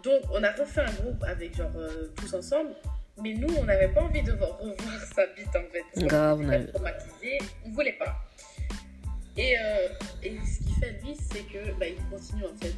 Donc, 0.04 0.22
on 0.32 0.44
a 0.44 0.52
refait 0.52 0.82
un 0.82 0.92
groupe 0.94 1.24
avec 1.24 1.56
genre 1.56 1.72
euh, 1.78 2.12
tous 2.16 2.34
ensemble. 2.36 2.70
Mais 3.22 3.34
nous, 3.34 3.54
on 3.58 3.64
n'avait 3.64 3.88
pas 3.90 4.02
envie 4.02 4.22
de 4.22 4.32
voir- 4.34 4.60
revoir 4.60 5.00
sa 5.16 5.26
bite 5.28 5.48
en 5.50 5.66
fait. 5.72 6.06
Grave, 6.08 6.40
on 6.44 6.48
avait- 6.50 6.66
traumatisés. 6.68 7.40
On 7.66 7.72
voulait 7.72 7.94
pas. 7.98 8.16
Et, 9.38 9.54
et 10.24 10.38
ce 10.46 10.60
qu'il 10.64 10.76
fait 10.80 11.00
lui, 11.04 11.16
c'est 11.16 11.42
que 11.44 11.72
bah, 11.80 11.88
il 11.88 11.96
continue 12.10 12.44
en 12.46 12.58
fait. 12.62 12.74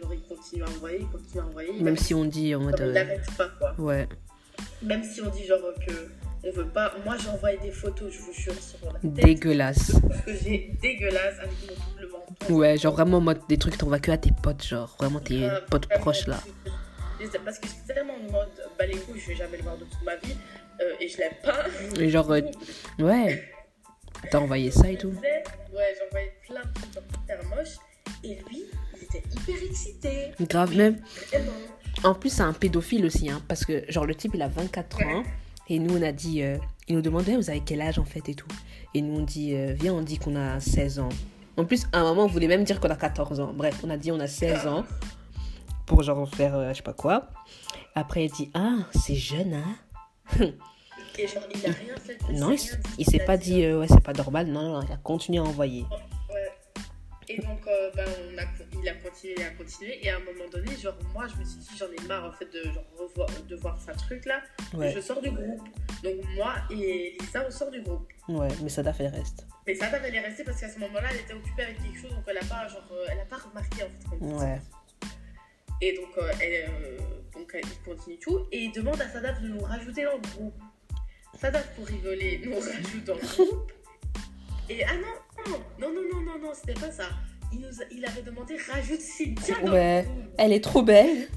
Genre, 0.00 0.12
il 0.14 0.22
continue 0.22 0.62
à 0.62 0.66
envoyer, 0.68 0.98
il 1.00 1.06
continue 1.08 1.40
à 1.40 1.46
envoyer. 1.46 1.72
Même 1.80 1.96
si 1.96 2.14
on 2.14 2.24
dit 2.24 2.54
en 2.54 2.60
mode. 2.60 2.76
il 2.78 2.84
euh, 2.84 2.92
n'arrête 2.92 3.26
pas 3.36 3.48
quoi 3.58 3.74
Ouais. 3.78 4.06
même 4.82 5.02
si 5.02 5.20
on 5.22 5.30
dit 5.30 5.44
genre 5.46 5.60
que 5.86 5.92
on 6.44 6.50
veut 6.52 6.66
pas 6.68 6.94
moi 7.04 7.16
j'ai 7.18 7.28
envoyé 7.28 7.58
des 7.58 7.70
photos 7.70 8.12
je 8.12 8.18
vous 8.20 8.32
jure 8.32 8.54
sur 8.54 8.78
la 8.86 8.98
tête 9.00 9.12
Dégueulasse. 9.12 9.92
que 10.24 10.34
j'ai 10.34 10.72
dégueulasse 10.80 11.38
avec 11.40 11.52
mon 11.66 11.74
double 11.74 12.12
menton 12.12 12.54
Ouais, 12.54 12.76
genre 12.78 12.92
vraiment 12.94 13.16
en 13.18 13.20
mode 13.20 13.40
des 13.48 13.56
trucs 13.56 13.74
que 13.74 13.78
t'envoies 13.78 13.98
que 13.98 14.10
à 14.12 14.18
tes 14.18 14.30
potes, 14.42 14.64
genre 14.64 14.94
vraiment 14.98 15.18
tes 15.20 15.48
potes 15.70 15.88
proches 15.88 16.26
là. 16.26 16.38
parce 17.44 17.58
que 17.58 17.66
c'est 17.68 17.92
tellement 17.94 18.14
en 18.14 18.32
mode 18.32 18.48
bah 18.78 18.86
les 18.86 18.96
couilles 18.98 19.18
je 19.20 19.28
vais 19.28 19.34
jamais 19.36 19.56
le 19.56 19.62
voir 19.62 19.76
de 19.76 19.84
toute 19.84 20.02
ma 20.04 20.16
vie 20.16 20.36
euh, 20.80 20.92
et 21.00 21.08
je 21.08 21.18
l'aime 21.18 21.32
pas 21.42 21.64
Et 21.98 22.10
genre, 22.10 22.30
euh, 22.30 22.40
ouais. 22.98 23.42
T'as 24.30 24.38
envoyé 24.38 24.70
ça 24.70 24.88
et 24.90 24.96
tout 24.98 25.08
ouais 25.08 25.94
j'ai 25.98 26.06
envoyé 26.06 26.32
plein 26.46 26.62
de 26.62 26.72
trucs 26.92 27.22
hyper 27.22 27.44
moches 27.56 27.76
et 28.24 28.34
lui 28.48 28.64
j'étais 29.24 29.52
hyper 29.52 29.68
excitée. 29.70 30.30
Grave, 30.40 30.76
même. 30.76 30.98
En 32.04 32.14
plus, 32.14 32.30
c'est 32.30 32.42
un 32.42 32.52
pédophile 32.52 33.04
aussi, 33.06 33.30
hein, 33.30 33.40
parce 33.48 33.64
que, 33.64 33.84
genre, 33.90 34.06
le 34.06 34.14
type, 34.14 34.32
il 34.34 34.42
a 34.42 34.48
24 34.48 35.02
ans. 35.04 35.22
Et 35.68 35.78
nous, 35.78 35.96
on 35.98 36.02
a 36.02 36.12
dit. 36.12 36.42
euh, 36.42 36.58
il 36.88 36.94
nous 36.94 37.02
demandait, 37.02 37.34
vous 37.36 37.50
avez 37.50 37.60
quel 37.66 37.80
âge 37.80 37.98
en 37.98 38.04
fait 38.04 38.28
et 38.28 38.34
tout. 38.34 38.46
Et 38.94 39.02
nous, 39.02 39.18
on 39.20 39.22
dit, 39.24 39.54
euh, 39.54 39.74
viens, 39.78 39.92
on 39.92 40.02
dit 40.02 40.18
qu'on 40.18 40.36
a 40.36 40.60
16 40.60 41.00
ans. 41.00 41.08
En 41.56 41.64
plus, 41.64 41.84
à 41.92 41.98
un 41.98 42.02
moment, 42.04 42.24
on 42.24 42.28
voulait 42.28 42.46
même 42.46 42.62
dire 42.64 42.78
qu'on 42.78 42.90
a 42.90 42.96
14 42.96 43.40
ans. 43.40 43.52
Bref, 43.52 43.80
on 43.82 43.90
a 43.90 43.96
dit 43.96 44.12
on 44.12 44.20
a 44.20 44.28
16 44.28 44.66
ans. 44.68 44.84
Pour 45.86 46.02
genre 46.02 46.28
faire, 46.32 46.54
euh, 46.56 46.68
je 46.70 46.76
sais 46.76 46.82
pas 46.82 46.92
quoi. 46.92 47.28
Après, 47.94 48.26
il 48.26 48.30
dit, 48.30 48.50
ah, 48.54 48.76
c'est 48.94 49.14
jeune, 49.16 49.54
hein. 49.54 50.46
Et 51.18 51.26
genre, 51.26 51.42
il 51.54 51.66
a 51.66 51.72
rien 51.72 51.96
fait. 51.96 52.18
Non, 52.32 52.50
il, 52.52 52.58
s'est 52.58 52.72
s- 52.74 52.78
rien 52.84 52.94
il 52.98 53.06
s'est 53.06 53.20
a 53.22 53.24
pas 53.24 53.36
dit, 53.36 53.64
euh, 53.64 53.80
ouais, 53.80 53.86
c'est 53.88 54.02
pas 54.02 54.12
normal. 54.12 54.46
Non, 54.48 54.62
non, 54.62 54.72
non, 54.74 54.86
il 54.86 54.92
a 54.92 54.96
continué 54.98 55.38
à 55.38 55.42
envoyer. 55.44 55.84
Ouais. 56.28 56.52
Et 57.28 57.38
donc, 57.40 57.64
ben, 57.96 58.04
on 58.06 58.38
a, 58.38 58.44
il 58.86 58.88
a 58.88 58.94
continué, 58.94 59.44
à 59.44 59.50
continuer. 59.50 60.06
Et 60.06 60.10
à 60.10 60.16
un 60.16 60.20
moment 60.20 60.48
donné, 60.50 60.76
genre, 60.76 60.96
moi, 61.12 61.26
je 61.26 61.36
me 61.40 61.44
suis 61.44 61.58
dit, 61.58 61.76
j'en 61.76 61.86
ai 61.86 62.06
marre, 62.06 62.24
en 62.24 62.32
fait, 62.32 62.46
de, 62.52 62.62
genre, 62.62 62.84
revoir, 62.96 63.28
de 63.48 63.56
voir 63.56 63.80
sa 63.80 63.92
truc, 63.92 64.24
là. 64.24 64.40
Ouais, 64.74 64.92
Je 64.92 65.00
sors 65.00 65.20
du 65.20 65.30
groupe. 65.30 65.68
Donc, 66.04 66.14
moi 66.36 66.54
et 66.70 67.16
Lisa, 67.20 67.44
on 67.46 67.50
sort 67.50 67.70
du 67.70 67.80
groupe. 67.82 68.06
ouais, 68.28 68.48
mais 68.62 68.68
ça 68.68 68.84
t'a 68.84 68.92
fait 68.92 69.10
le 69.10 69.16
reste. 69.16 69.44
Mais 69.66 69.74
ça, 69.74 69.86
elle 70.04 70.14
est 70.14 70.20
restée 70.20 70.44
parce 70.44 70.60
qu'à 70.60 70.68
ce 70.68 70.78
moment-là, 70.78 71.08
elle 71.10 71.20
était 71.20 71.34
occupée 71.34 71.62
avec 71.62 71.82
quelque 71.82 71.98
chose. 71.98 72.10
Donc, 72.10 72.24
elle 72.28 72.38
a 72.38 72.44
pas, 72.44 72.68
genre, 72.68 72.88
euh, 72.92 73.06
elle 73.10 73.20
a 73.20 73.24
pas 73.24 73.38
remarqué, 73.38 73.82
en 73.82 73.88
fait. 73.88 74.24
Ouais. 74.24 74.60
Et 75.82 75.96
donc, 75.96 76.16
euh, 76.18 76.30
elle, 76.40 76.70
euh, 76.70 76.98
donc, 77.34 77.50
elle 77.54 77.84
continue 77.84 78.18
tout. 78.18 78.46
Et 78.52 78.64
il 78.64 78.72
demande 78.72 79.00
à 79.00 79.08
Sadaf 79.08 79.42
de 79.42 79.48
nous 79.48 79.60
rajouter 79.60 80.04
dans 80.04 80.14
le 80.14 80.28
groupe. 80.36 80.54
Sadaf, 81.40 81.74
pour 81.74 81.86
rigoler, 81.86 82.40
nous 82.44 82.54
rajoute 82.54 83.04
dans 83.04 83.14
le 83.14 83.20
groupe. 83.20 83.72
Et 84.68 84.84
ah 84.84 84.94
non, 84.94 85.50
non, 85.50 85.58
non, 85.78 85.92
non, 85.92 86.02
non, 86.12 86.20
non, 86.22 86.38
non, 86.38 86.52
c'était 86.54 86.74
pas 86.74 86.90
ça. 86.90 87.08
Il, 87.58 87.60
nous 87.62 87.80
a- 87.80 87.84
il 87.90 88.04
avait 88.04 88.22
demandé 88.22 88.56
rajoute 88.70 89.00
Cynthia 89.00 89.54
dans 89.64 89.72
Ouais. 89.72 90.02
le. 90.02 90.08
Elle 90.38 90.52
est 90.52 90.62
trop 90.62 90.82
belle. 90.82 91.28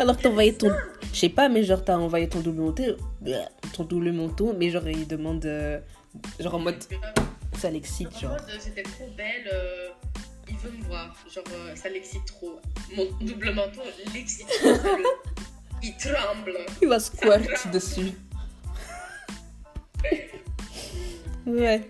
Alors 0.00 0.16
t'as 0.16 0.28
envoyé 0.28 0.52
ton... 0.54 0.70
Je 1.12 1.18
sais 1.18 1.28
pas, 1.28 1.48
mais 1.48 1.62
genre 1.62 1.84
t'as 1.84 1.96
envoyé 1.96 2.28
ton 2.28 2.40
double 2.40 2.60
manteau. 2.62 2.82
Ton 3.72 3.84
double 3.84 4.10
manteau, 4.12 4.52
mais 4.58 4.70
genre 4.70 4.88
il 4.88 5.06
demande... 5.06 5.44
euh, 5.46 5.78
Genre 6.40 6.54
en 6.54 6.58
mode... 6.58 6.82
Ça 7.58 7.70
l'excite, 7.70 8.08
En 8.16 8.18
genre. 8.18 8.30
mode, 8.32 8.42
j'étais 8.64 8.82
trop 8.82 9.08
belle, 9.16 9.48
euh, 9.52 9.88
il 10.48 10.56
veut 10.56 10.70
me 10.70 10.82
voir. 10.84 11.14
Genre, 11.32 11.44
euh, 11.52 11.76
ça 11.76 11.88
l'excite 11.90 12.24
trop. 12.24 12.58
Mon 12.96 13.04
double 13.20 13.52
manteau 13.52 13.82
l'excite 14.14 14.48
trop. 14.48 14.70
il 15.82 15.96
tremble. 15.96 16.56
Il 16.82 16.88
va 16.88 16.98
squirt 16.98 17.70
dessus. 17.72 18.12
Ouais. 21.46 21.82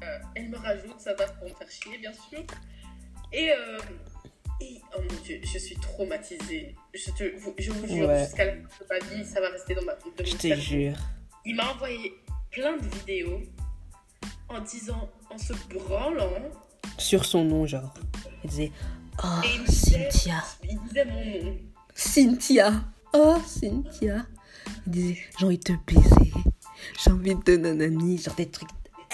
Bah, 0.00 0.06
euh, 0.06 0.18
elle 0.34 0.48
me 0.48 0.56
rajoute, 0.56 0.98
ça 1.00 1.14
date 1.14 1.38
pour 1.38 1.48
me 1.48 1.54
faire 1.54 1.70
chier, 1.70 1.98
bien 1.98 2.12
sûr. 2.12 2.42
Et, 3.32 3.50
euh, 3.50 3.78
et 4.60 4.80
oh 4.96 5.00
mon 5.00 5.20
dieu, 5.22 5.40
je 5.42 5.58
suis 5.58 5.76
traumatisée. 5.76 6.74
Je, 6.94 7.10
te, 7.12 7.36
vous- 7.38 7.54
je 7.58 7.70
vous 7.70 7.86
jure, 7.86 8.08
Ouais. 8.08 8.24
jusqu'à 8.24 8.46
la 8.46 8.52
fin 8.52 8.58
de 8.60 8.86
ma 8.90 8.98
vie, 9.16 9.24
ça 9.24 9.40
va 9.40 9.50
rester 9.50 9.74
dans 9.74 9.82
ma 9.82 9.94
de 9.94 10.24
Je 10.24 10.34
te 10.36 10.54
jure. 10.54 10.96
Il 11.44 11.54
m'a 11.56 11.70
envoyé 11.72 12.14
plein 12.50 12.76
de 12.76 12.86
vidéos 12.98 13.40
en 14.48 14.60
disant, 14.60 15.08
en 15.30 15.38
se 15.38 15.52
branlant, 15.72 16.30
Sur 16.96 17.24
son 17.24 17.44
nom, 17.44 17.66
genre. 17.66 17.94
Il 18.44 18.50
disait... 18.50 18.72
Oh, 19.22 19.26
il 19.44 19.64
disait, 19.64 20.10
Cynthia. 20.10 20.44
il 20.64 20.78
disait 20.84 21.04
mon 21.04 21.44
nom. 21.44 21.56
Cynthia. 21.94 22.72
Oh, 23.12 23.36
Cynthia. 23.46 24.26
Il 24.86 24.92
disait, 24.92 25.18
j'ai 25.38 25.44
envie 25.46 25.58
de 25.58 25.62
te 25.64 25.72
baiser. 25.86 26.32
J'ai 27.02 27.10
envie 27.10 27.34
de 27.34 27.42
te 27.42 27.50
nanani. 27.50 28.18
Genre 28.18 28.34
des 28.34 28.48
trucs... 28.48 28.68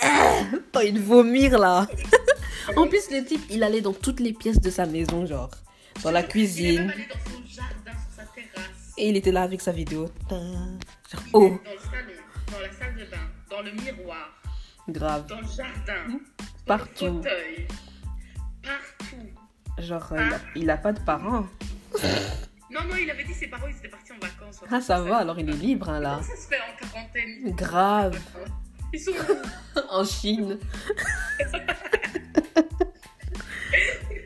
Envie 0.75 0.93
de 0.93 1.01
vomir, 1.01 1.59
là. 1.59 1.87
En 2.77 2.87
plus, 2.89 3.11
le 3.11 3.23
type, 3.25 3.43
il 3.51 3.63
allait 3.63 3.83
dans 3.83 3.93
toutes 3.93 4.21
les 4.21 4.33
pièces 4.33 4.59
de 4.61 4.71
sa 4.71 4.87
maison, 4.87 5.27
genre. 5.27 5.51
Dans 6.03 6.11
la 6.11 6.23
Il 6.23 6.29
cuisine. 6.29 6.91
allé 6.91 7.07
dans 7.07 7.31
son 7.31 7.43
jardin, 7.47 7.93
sur 7.93 8.17
sa 8.17 8.23
terrasse. 8.35 8.93
Et 8.97 9.09
il 9.11 9.17
était 9.17 9.33
là 9.33 9.43
avec 9.43 9.61
sa 9.61 9.71
vidéo. 9.73 10.09
Genre, 10.31 10.41
Il 11.13 11.31
oh, 11.35 11.41
dans 11.63 11.71
le 11.71 11.79
salon, 11.79 12.13
dans 12.53 12.59
la 12.61 12.73
salle 12.73 12.95
de 12.97 13.05
bain, 13.05 13.19
dans 13.51 13.61
le 13.63 13.71
miroir, 13.73 14.33
grave. 14.89 15.27
dans 15.27 15.41
le 15.41 15.47
jardin, 15.47 16.19
Partout. 16.65 17.05
dans 17.05 17.13
le 17.13 17.23
fauteuil, 17.23 17.69
partout. 18.63 19.27
Genre, 19.79 20.13
euh, 20.13 20.17
il, 20.27 20.33
a, 20.33 20.41
il 20.57 20.71
a 20.71 20.77
pas 20.79 20.93
de 20.95 21.01
parents. 21.01 21.47
Non, 22.71 22.81
non, 22.89 22.97
il 23.01 23.09
avait 23.09 23.23
dit 23.23 23.35
ses 23.35 23.47
parents, 23.47 23.69
ils 23.69 23.77
étaient 23.77 23.87
partis 23.89 24.11
en 24.11 24.19
vacances. 24.19 24.61
Ah, 24.69 24.81
ça 24.81 25.01
va, 25.01 25.19
alors 25.19 25.39
il 25.39 25.49
est 25.49 25.53
libre, 25.53 25.91
hein, 25.91 26.01
là. 26.01 26.19
Comment 26.21 26.27
ça 26.35 26.43
se 26.43 26.49
fait 26.49 26.57
en 26.59 26.77
quarantaine? 26.89 27.55
Grave. 27.55 28.19
Ils 28.95 29.01
sont 29.01 29.11
où 29.11 29.81
En 29.91 30.05
Chine. 30.05 30.57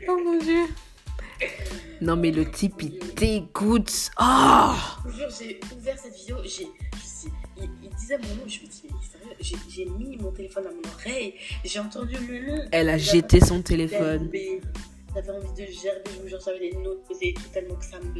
oh 0.07 0.21
mon 0.23 0.37
dieu. 0.37 0.65
Non, 2.01 2.15
mais 2.15 2.29
le 2.29 2.49
type, 2.51 2.83
il 2.83 2.99
dégoûte. 3.15 4.11
Oh 4.21 4.73
Je 5.05 5.09
vous 5.09 5.17
jure, 5.17 5.27
j'ai 5.39 5.59
ouvert 5.75 5.97
cette 5.97 6.15
vidéo, 6.15 6.37
j'ai, 6.43 6.67
je 6.93 7.03
sais, 7.03 7.29
il, 7.57 7.67
il 7.83 7.89
disait 7.95 8.19
mon 8.19 8.27
nom, 8.35 8.43
je 8.45 8.59
me 8.61 8.67
dis, 8.67 8.83
mais 8.83 8.91
sérieux, 9.11 9.33
j'ai, 9.69 9.85
mis 9.85 10.17
mon 10.17 10.31
téléphone 10.31 10.67
à 10.67 10.71
mon 10.71 10.93
oreille, 10.93 11.33
j'ai 11.65 11.79
entendu 11.79 12.15
le 12.27 12.45
nom. 12.45 12.63
Elle 12.71 12.89
a 12.89 12.99
jeté 12.99 13.39
son 13.41 13.63
téléphone. 13.63 14.29
J'avais 15.15 15.31
envie 15.31 15.51
de 15.53 15.71
gerber, 15.71 16.11
je 16.15 16.21
vous 16.21 16.27
jure, 16.27 16.39
j'avais 16.43 16.59
des 16.59 16.77
nausées 16.77 17.29
et 17.29 17.33
tout 17.33 17.41
tellement 17.51 17.75
que 17.75 17.85
ça 17.85 17.99
me 17.99 18.13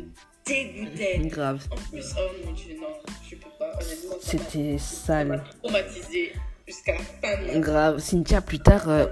dégoûtait. 0.45 1.19
Grave. 1.25 1.65
En 1.71 1.75
plus, 1.75 2.05
oh 2.17 2.45
mon 2.45 2.51
dieu, 2.53 2.75
non, 2.79 2.87
je 3.29 3.35
peux 3.35 3.49
pas, 3.59 3.71
honnêtement. 3.75 4.15
C'était 4.21 4.77
sale. 4.77 5.43
traumatisée 5.61 6.33
jusqu'à 6.67 6.93
la 6.93 6.99
fin 6.99 7.59
Grave. 7.59 7.99
Cynthia, 7.99 8.41
plus 8.41 8.59
tard, 8.59 8.89
euh, 8.89 9.05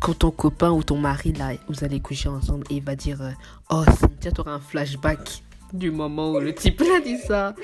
quand 0.00 0.18
ton 0.18 0.30
copain 0.30 0.70
ou 0.70 0.82
ton 0.82 0.96
mari, 0.96 1.32
là, 1.32 1.52
vous 1.68 1.84
allez 1.84 2.00
coucher 2.00 2.28
ensemble 2.28 2.64
et 2.70 2.74
il 2.76 2.82
va 2.84 2.94
dire 2.94 3.20
euh, 3.22 3.30
Oh, 3.70 3.84
Cynthia, 3.98 4.30
t'auras 4.30 4.52
un 4.52 4.60
flashback 4.60 5.42
du 5.72 5.90
moment 5.90 6.30
où 6.30 6.38
le 6.38 6.54
type 6.54 6.80
l'a 6.80 7.00
dit 7.00 7.18
ça. 7.18 7.54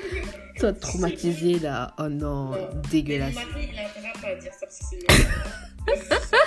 Toi, 0.59 0.73
traumatisé, 0.73 1.61
là. 1.61 1.95
Oh 1.99 2.09
non, 2.09 2.55
Et 2.55 2.89
dégueulasse. 2.91 3.35
Mon 3.35 3.53
mari, 3.53 3.69
il 3.73 3.79
a 3.79 3.87
intérêt 3.87 4.13
à 4.15 4.19
pas 4.21 4.35
dire 4.41 4.53
ça 4.53 4.67
parce 4.67 4.79
que 4.79 4.85
c'est 4.91 6.37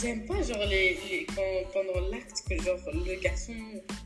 J'aime 0.00 0.24
pas, 0.26 0.40
genre, 0.42 0.64
les, 0.68 0.98
les, 1.08 1.26
quand, 1.26 1.70
pendant 1.72 2.08
l'acte, 2.08 2.42
que, 2.48 2.60
genre, 2.62 2.78
le 2.94 3.20
garçon 3.20 3.52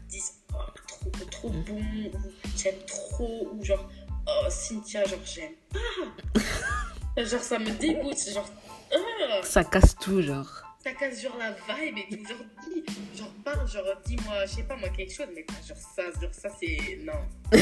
dise 0.09 0.33
oh, 0.53 0.59
trop, 0.89 1.25
trop 1.31 1.51
bon, 1.51 1.79
ou 1.79 2.33
j'aime 2.57 2.75
trop, 2.87 3.49
ou 3.53 3.65
genre, 3.65 3.89
oh, 4.27 4.47
Cynthia, 4.51 5.05
genre, 5.05 5.21
j'aime 5.25 5.53
pas. 5.73 7.23
genre, 7.25 7.41
ça 7.41 7.59
me 7.59 7.71
dégoûte, 7.71 8.19
genre, 8.33 8.51
ah, 8.93 9.43
Ça 9.43 9.63
casse 9.65 9.95
tout, 9.97 10.21
genre. 10.23 10.51
ça 10.83 10.93
casse, 10.93 11.23
genre, 11.23 11.37
la 11.39 11.53
vibe 11.53 11.99
et. 11.99 12.17
Genre, 12.17 12.37
dis, 12.65 12.85
genre, 13.17 13.33
parle, 13.45 13.69
genre, 13.69 13.85
dis-moi, 14.05 14.45
je 14.47 14.57
sais 14.57 14.63
pas, 14.65 14.77
moi, 14.77 14.89
quelque 14.89 15.13
chose, 15.13 15.29
mais 15.35 15.45
pas 15.45 15.55
genre 15.67 15.77
ça, 15.77 16.03
genre, 16.21 16.35
ça, 16.35 16.49
c'est. 16.61 16.99
Non. 17.05 17.13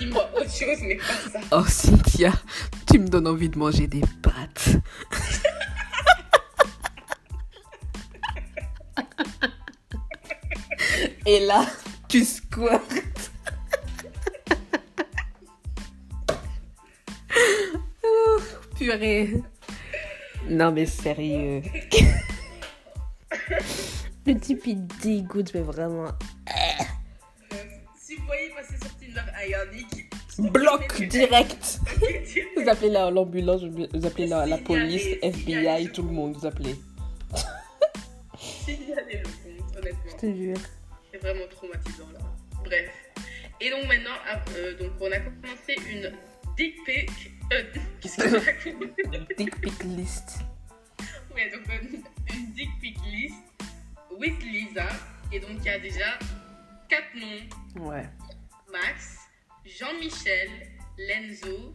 dis-moi 0.00 0.28
autre 0.34 0.50
chose, 0.50 0.78
mais 0.82 0.96
pas 0.96 1.30
ça. 1.32 1.40
Oh, 1.52 1.64
Cynthia, 1.68 2.32
tu 2.90 2.98
me 2.98 3.06
donnes 3.06 3.28
envie 3.28 3.48
de 3.48 3.58
manger 3.58 3.86
des 3.86 4.02
pâtes. 4.22 4.70
Et 11.30 11.40
là, 11.40 11.66
tu 12.08 12.24
squirtes. 12.24 13.30
Oh, 18.04 18.38
purée. 18.76 19.42
Non, 20.48 20.72
mais 20.72 20.86
sérieux. 20.86 21.60
Le 24.26 24.38
type, 24.38 24.66
il 24.66 24.86
dégoûte, 24.86 25.52
mais 25.54 25.60
vraiment. 25.60 26.06
Si 27.96 28.16
vous 28.16 28.24
voyez 28.26 28.50
passer 28.54 28.76
sur 28.78 28.94
Tinder 28.96 29.20
un 29.36 29.44
Yannick, 29.46 30.10
Bloc 30.52 31.02
direct. 31.08 31.80
Vous 32.56 32.68
appelez 32.68 32.90
la- 32.90 33.10
l'ambulance, 33.10 33.64
vous 33.64 34.06
appelez 34.06 34.26
la, 34.28 34.46
la 34.46 34.56
police, 34.58 35.04
FBI, 35.22 35.90
tout 35.92 36.02
le 36.04 36.10
monde, 36.10 36.36
vous 36.36 36.46
appelez. 36.46 36.76
Signalez 38.38 39.18
le 39.18 39.24
compte, 39.24 39.76
honnêtement. 39.78 40.16
te 40.20 40.26
jure. 40.26 40.56
C'est 41.20 41.32
vraiment 41.32 41.46
traumatisant 41.48 42.10
là. 42.12 42.20
Bref. 42.64 42.90
Et 43.60 43.70
donc 43.70 43.86
maintenant, 43.86 44.14
euh, 44.56 44.76
donc 44.78 44.92
on 45.00 45.10
a 45.10 45.18
commencé 45.18 45.76
une 45.90 46.12
dick 46.56 46.76
pic. 46.84 47.10
Euh, 47.52 47.64
Qu'est-ce 48.00 48.16
que 48.22 48.28
je 48.28 48.36
raconte? 48.36 49.36
Dick 49.36 49.60
pic 49.60 49.82
list. 49.84 50.38
Ouais, 51.34 51.50
donc 51.50 51.62
une, 51.82 52.02
une 52.34 52.52
dick 52.52 52.68
pic 52.80 52.96
list 53.06 53.34
with 54.16 54.40
Lisa. 54.44 54.86
Et 55.32 55.40
donc 55.40 55.50
il 55.58 55.64
y 55.64 55.68
a 55.70 55.78
déjà 55.78 56.18
quatre 56.88 57.14
noms 57.16 57.84
Ouais. 57.88 58.04
Max, 58.70 59.18
Jean-Michel, 59.64 60.48
Lenzo 60.98 61.74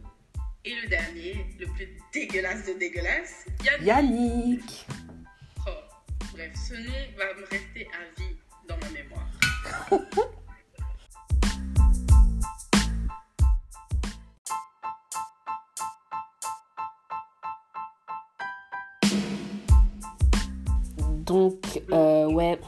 et 0.64 0.74
le 0.82 0.88
dernier, 0.88 1.44
le 1.60 1.66
plus 1.66 1.88
dégueulasse 2.12 2.66
de 2.66 2.78
dégueulasse, 2.78 3.44
Yannick. 3.62 3.86
Yannick. 3.86 4.86
Oh, 5.66 5.70
Bref, 6.32 6.52
ce 6.54 6.74
nom 6.74 6.94
va 7.18 7.34
me 7.34 7.42
rester 7.46 7.86
à 7.92 8.20
vie 8.20 8.36
dans 8.68 8.76
ma 8.78 8.88
mémoire. 8.90 9.28
Donc, 21.26 21.82
euh, 21.92 22.26
ouais, 22.30 22.60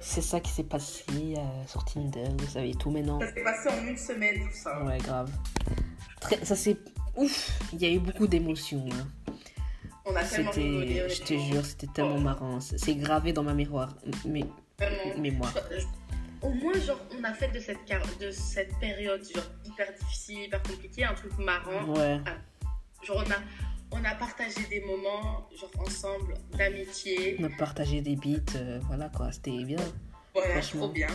c'est 0.00 0.22
ça 0.22 0.40
qui 0.40 0.50
s'est 0.50 0.64
passé 0.64 1.04
euh, 1.36 1.40
sur 1.66 1.84
Tinder, 1.84 2.24
vous 2.38 2.46
savez 2.46 2.74
tout 2.74 2.90
maintenant. 2.90 3.20
Ça 3.20 3.32
s'est 3.34 3.42
passé 3.44 3.68
en 3.68 3.86
une 3.86 3.96
semaine, 3.96 4.40
tout 4.40 4.56
ça. 4.56 4.82
Ouais, 4.84 4.98
grave. 4.98 5.30
Très, 6.20 6.44
ça 6.44 6.56
c'est 6.56 6.76
ouf, 7.16 7.58
il 7.72 7.80
y 7.82 7.86
a 7.86 7.90
eu 7.90 7.98
beaucoup 7.98 8.26
d'émotions. 8.26 8.84
hein. 8.92 9.32
On 10.06 10.16
a 10.16 10.24
tellement 10.24 10.50
rigolé. 10.52 11.06
Je 11.08 11.22
te 11.22 11.34
jure, 11.34 11.64
c'était 11.64 11.86
tellement 11.88 12.16
Oh. 12.16 12.20
marrant. 12.20 12.58
C'est 12.60 12.94
gravé 12.94 13.34
dans 13.34 13.42
ma 13.42 13.52
mémoire. 13.52 13.94
Mais, 14.26 14.44
Vraiment. 14.78 15.20
mémoire. 15.20 15.54
Au 16.42 16.50
moins, 16.50 16.74
genre, 16.74 17.00
on 17.18 17.24
a 17.24 17.32
fait 17.32 17.48
de 17.48 17.58
cette, 17.60 17.84
car- 17.84 18.02
de 18.20 18.30
cette 18.30 18.78
période, 18.78 19.22
genre, 19.34 19.44
hyper 19.64 19.86
difficile, 19.98 20.40
hyper 20.44 20.62
compliquée, 20.62 21.04
un 21.04 21.14
truc 21.14 21.36
marrant. 21.38 21.84
Ouais, 21.94 22.20
Genre, 23.02 23.24
on 23.26 23.30
a, 23.30 23.98
on 24.00 24.04
a 24.04 24.14
partagé 24.14 24.60
des 24.70 24.80
moments, 24.82 25.48
genre, 25.58 25.70
ensemble, 25.86 26.34
d'amitié. 26.56 27.36
on 27.40 27.44
a 27.44 27.50
partagé 27.58 28.00
des 28.00 28.16
beats, 28.16 28.54
euh, 28.56 28.78
voilà 28.86 29.08
quoi, 29.08 29.32
c'était 29.32 29.64
bien. 29.64 29.78
Voilà, 30.34 30.60
trop 30.60 30.88
bien. 30.88 31.08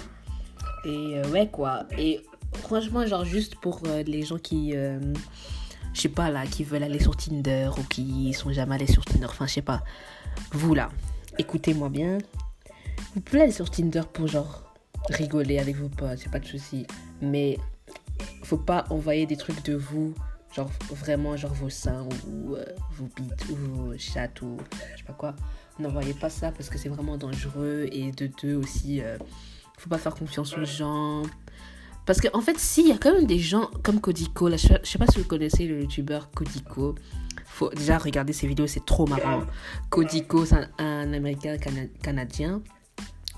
Et 0.86 1.18
euh, 1.18 1.28
ouais, 1.30 1.48
quoi. 1.48 1.86
Et 1.98 2.22
franchement, 2.56 3.06
genre, 3.06 3.24
juste 3.26 3.56
pour 3.56 3.82
euh, 3.86 4.04
les 4.04 4.24
gens 4.24 4.38
qui, 4.38 4.72
je 4.74 6.02
sais 6.02 6.10
pas, 6.10 6.30
là, 6.30 6.46
qui 6.48 6.64
veulent 6.66 6.84
aller 6.84 7.00
sur 7.00 7.16
Tinder 7.16 7.70
ou 7.78 7.84
qui 7.84 8.34
sont 8.34 8.52
jamais 8.52 8.76
allés 8.76 8.88
sur 8.92 9.06
Tinder, 9.06 9.28
enfin, 9.28 9.48
je 9.48 9.54
sais 9.54 9.62
pas. 9.62 9.84
Vous, 10.52 10.74
là, 10.74 10.90
écoutez-moi 11.38 11.88
bien. 11.90 12.18
Vous 13.16 13.22
pouvez 13.22 13.42
aller 13.44 13.52
sur 13.52 13.70
Tinder 13.70 14.02
pour, 14.12 14.28
genre, 14.28 14.63
rigoler 15.10 15.60
avec 15.60 15.76
vos 15.76 15.90
potes, 15.90 16.20
a 16.26 16.30
pas 16.30 16.40
de 16.40 16.46
souci. 16.46 16.86
Mais 17.22 17.58
faut 18.44 18.58
pas 18.58 18.86
envoyer 18.90 19.26
des 19.26 19.38
trucs 19.38 19.64
de 19.66 19.76
vous, 19.76 20.14
genre, 20.56 20.70
vraiment, 20.92 21.36
genre, 21.38 21.54
vos 21.54 21.70
seins 21.70 22.08
ou 22.28 22.56
euh, 22.56 22.66
vos 22.98 23.08
bites 23.16 23.46
ou 23.50 23.56
vos 23.56 23.98
chattes 23.98 24.42
ou 24.42 24.58
je 24.94 24.98
sais 25.00 25.04
pas 25.06 25.14
quoi. 25.14 25.36
N'envoyez 25.80 26.14
pas 26.14 26.30
ça 26.30 26.52
parce 26.52 26.70
que 26.70 26.78
c'est 26.78 26.90
vraiment 26.90 27.18
dangereux 27.18 27.88
et 27.92 28.12
de 28.12 28.30
deux 28.42 28.56
aussi. 28.56 29.02
euh, 29.02 29.18
faut 29.78 29.90
pas 29.90 29.98
faire 29.98 30.16
confiance 30.16 30.56
aux 30.58 30.64
gens. 30.66 31.24
Parce 32.06 32.22
qu'en 32.22 32.38
en 32.38 32.42
fait, 32.42 32.58
si, 32.60 32.82
il 32.82 32.88
y 32.90 32.92
a 32.92 32.98
quand 32.98 33.14
même 33.14 33.26
des 33.26 33.40
gens 33.40 33.70
comme 33.82 34.00
Kodiko. 34.00 34.48
Là, 34.50 34.58
je, 34.58 34.68
je 34.84 34.90
sais 34.90 34.98
pas 35.00 35.08
si 35.08 35.20
vous 35.20 35.26
connaissez 35.28 35.66
le 35.66 35.82
youtubeur 35.82 36.30
Kodiko. 36.32 36.96
Faut 37.46 37.70
déjà 37.70 37.98
regarder 37.98 38.34
ses 38.34 38.48
vidéos, 38.48 38.68
c'est 38.68 38.86
trop 38.86 39.08
marrant. 39.08 39.44
Kodiko, 39.90 40.46
c'est 40.46 40.56
un, 40.78 41.14
américain 41.14 41.58
cana- 41.58 41.88
canadien. 42.02 42.62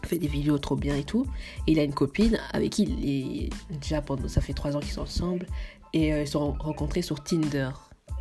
Fait 0.06 0.18
des 0.18 0.28
vidéos 0.28 0.58
trop 0.60 0.76
bien 0.76 0.96
et 0.96 1.04
tout. 1.04 1.26
Et 1.68 1.72
il 1.74 1.80
a 1.80 1.84
une 1.84 1.94
copine 1.94 2.40
avec 2.54 2.72
qui 2.72 2.84
il 2.84 3.10
est 3.46 3.50
déjà 3.82 4.02
pendant. 4.02 4.28
Ça 4.28 4.42
fait 4.42 4.54
trois 4.54 4.76
ans 4.78 4.80
qu'ils 4.80 4.92
sont 4.92 5.02
ensemble. 5.02 5.48
Et 5.94 6.14
euh, 6.14 6.22
ils 6.22 6.28
se 6.28 6.34
sont 6.34 6.52
rencontrés 6.54 7.02
sur 7.02 7.24
Tinder. 7.24 7.70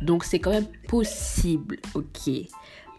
Donc 0.01 0.23
c'est 0.25 0.39
quand 0.39 0.51
même 0.51 0.67
possible, 0.87 1.77
ok. 1.93 2.29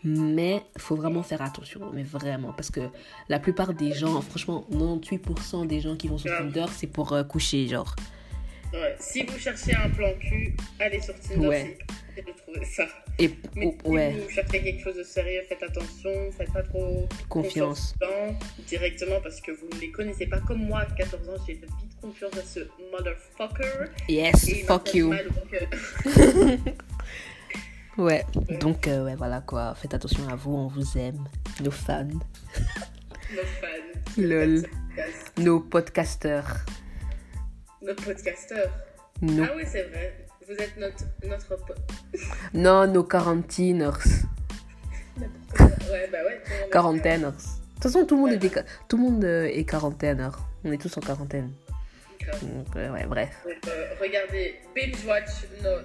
Mais 0.04 0.62
faut 0.78 0.94
vraiment 0.94 1.22
faire 1.22 1.42
attention, 1.42 1.80
mais 1.92 2.04
vraiment. 2.04 2.52
Parce 2.52 2.70
que 2.70 2.80
la 3.28 3.40
plupart 3.40 3.74
des 3.74 3.92
gens, 3.92 4.20
franchement, 4.20 4.64
98% 4.70 5.66
des 5.66 5.80
gens 5.80 5.96
qui 5.96 6.06
vont 6.08 6.16
sur 6.18 6.30
Ouais. 6.30 6.38
Tinder, 6.38 6.66
c'est 6.74 6.86
pour 6.86 7.12
euh, 7.12 7.24
coucher, 7.24 7.66
genre. 7.66 7.96
Ouais. 8.72 8.96
Si 9.00 9.24
vous 9.24 9.36
cherchez 9.38 9.74
un 9.74 9.88
plan 9.90 10.08
cul, 10.20 10.54
allez 10.78 11.00
sur 11.00 11.18
Tinder. 11.18 11.46
Ouais. 11.48 11.78
De 12.22 12.32
trouver 12.32 12.64
ça. 12.64 12.86
Et 13.18 13.30
Mais 13.54 13.76
ouais, 13.84 14.12
si 14.14 14.20
vous 14.20 14.28
cherchez 14.30 14.62
quelque 14.62 14.82
chose 14.82 14.96
de 14.96 15.02
sérieux, 15.02 15.42
faites 15.48 15.62
attention, 15.62 16.30
faites 16.32 16.52
pas 16.52 16.62
trop 16.62 17.08
confiance. 17.28 17.94
directement 18.66 19.20
parce 19.22 19.40
que 19.40 19.52
vous 19.52 19.68
ne 19.74 19.80
les 19.80 19.90
connaissez 19.90 20.26
pas. 20.26 20.40
Comme 20.40 20.64
moi, 20.66 20.80
à 20.80 20.86
14 20.86 21.28
ans, 21.28 21.32
j'ai 21.46 21.54
fait 21.54 21.66
vite 21.66 22.00
confiance 22.00 22.36
à 22.36 22.42
ce 22.42 22.60
motherfucker. 22.92 23.90
Yes, 24.08 24.48
Et 24.48 24.64
fuck 24.64 24.94
you. 24.94 25.08
mal 25.08 25.26
au 25.28 25.46
cœur. 25.50 25.68
Ouais, 27.98 28.24
donc 28.60 28.86
euh, 28.88 29.04
ouais, 29.04 29.14
voilà 29.16 29.40
quoi. 29.40 29.74
Faites 29.74 29.94
attention 29.94 30.28
à 30.28 30.36
vous, 30.36 30.52
on 30.54 30.66
vous 30.68 30.98
aime. 30.98 31.24
Nos 31.62 31.70
fans, 31.70 32.06
Nos 33.32 33.42
fans. 33.60 34.00
Lol. 34.18 34.62
Nos 35.38 35.60
podcasters, 35.60 36.64
Nos 37.82 37.94
podcasteurs. 37.94 38.70
nos... 39.22 39.44
Ah 39.44 39.50
oui, 39.56 39.62
c'est 39.66 39.84
vrai. 39.84 40.25
Vous 40.48 40.54
êtes 40.54 40.76
notre, 40.76 41.04
notre 41.26 41.56
po- 41.66 41.74
Non, 42.54 42.86
nos 42.86 43.02
quarantiners. 43.04 43.90
Ouais, 45.18 46.08
bah 46.12 46.18
ouais. 46.24 46.42
est- 46.66 46.70
Quarantainers. 46.70 47.32
De 47.32 47.74
toute 47.74 47.82
façon, 47.82 48.04
tout 48.06 48.14
le 48.16 48.20
monde 48.22 48.32
est, 48.32 48.38
déca- 48.48 48.64
tout 48.88 48.96
le 48.96 49.02
monde 49.02 49.24
euh, 49.24 49.46
est 49.46 49.64
quarantainer. 49.64 50.30
On 50.64 50.72
est 50.72 50.78
tous 50.80 50.96
en 50.96 51.00
quarantaine. 51.00 51.52
Donc, 52.42 52.74
euh, 52.76 52.92
ouais, 52.92 53.06
bref. 53.06 53.30
Donc, 53.44 53.54
euh, 53.68 53.86
regardez, 54.00 54.56
binge 54.74 55.04
watch 55.06 55.30
no- 55.62 55.80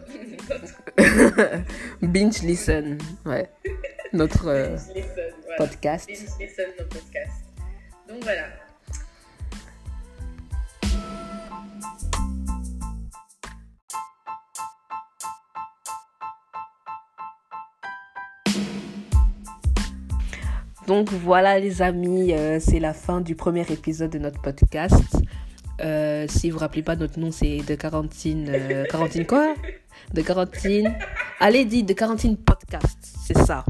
notre 0.49 1.63
Binge 2.01 2.41
listen, 2.41 2.97
ouais. 3.25 3.49
Notre 4.13 4.47
euh, 4.47 4.69
binge 4.69 4.95
listen. 4.95 5.33
Voilà. 5.45 5.57
podcast. 5.57 6.07
Binge 6.09 6.19
listen 6.39 6.65
nos 6.79 6.85
podcasts. 6.85 7.45
Donc 8.09 8.23
voilà. 8.23 8.43
Donc 20.91 21.09
voilà 21.13 21.57
les 21.57 21.81
amis, 21.81 22.33
euh, 22.33 22.59
c'est 22.59 22.81
la 22.81 22.93
fin 22.93 23.21
du 23.21 23.33
premier 23.33 23.61
épisode 23.61 24.09
de 24.11 24.19
notre 24.19 24.41
podcast. 24.41 25.15
Euh, 25.79 26.25
si 26.27 26.49
vous 26.49 26.55
vous 26.55 26.59
rappelez 26.59 26.83
pas, 26.83 26.97
notre 26.97 27.17
nom 27.17 27.31
c'est 27.31 27.59
de 27.59 27.75
quarantine. 27.75 28.49
euh, 28.53 28.83
quarantine 28.87 29.25
quoi? 29.25 29.55
De 30.13 30.21
quarantine. 30.21 30.93
Allez, 31.39 31.63
dites 31.63 31.87
de 31.87 31.93
quarantine 31.93 32.35
podcast, 32.35 32.97
c'est 33.25 33.37
ça. 33.37 33.63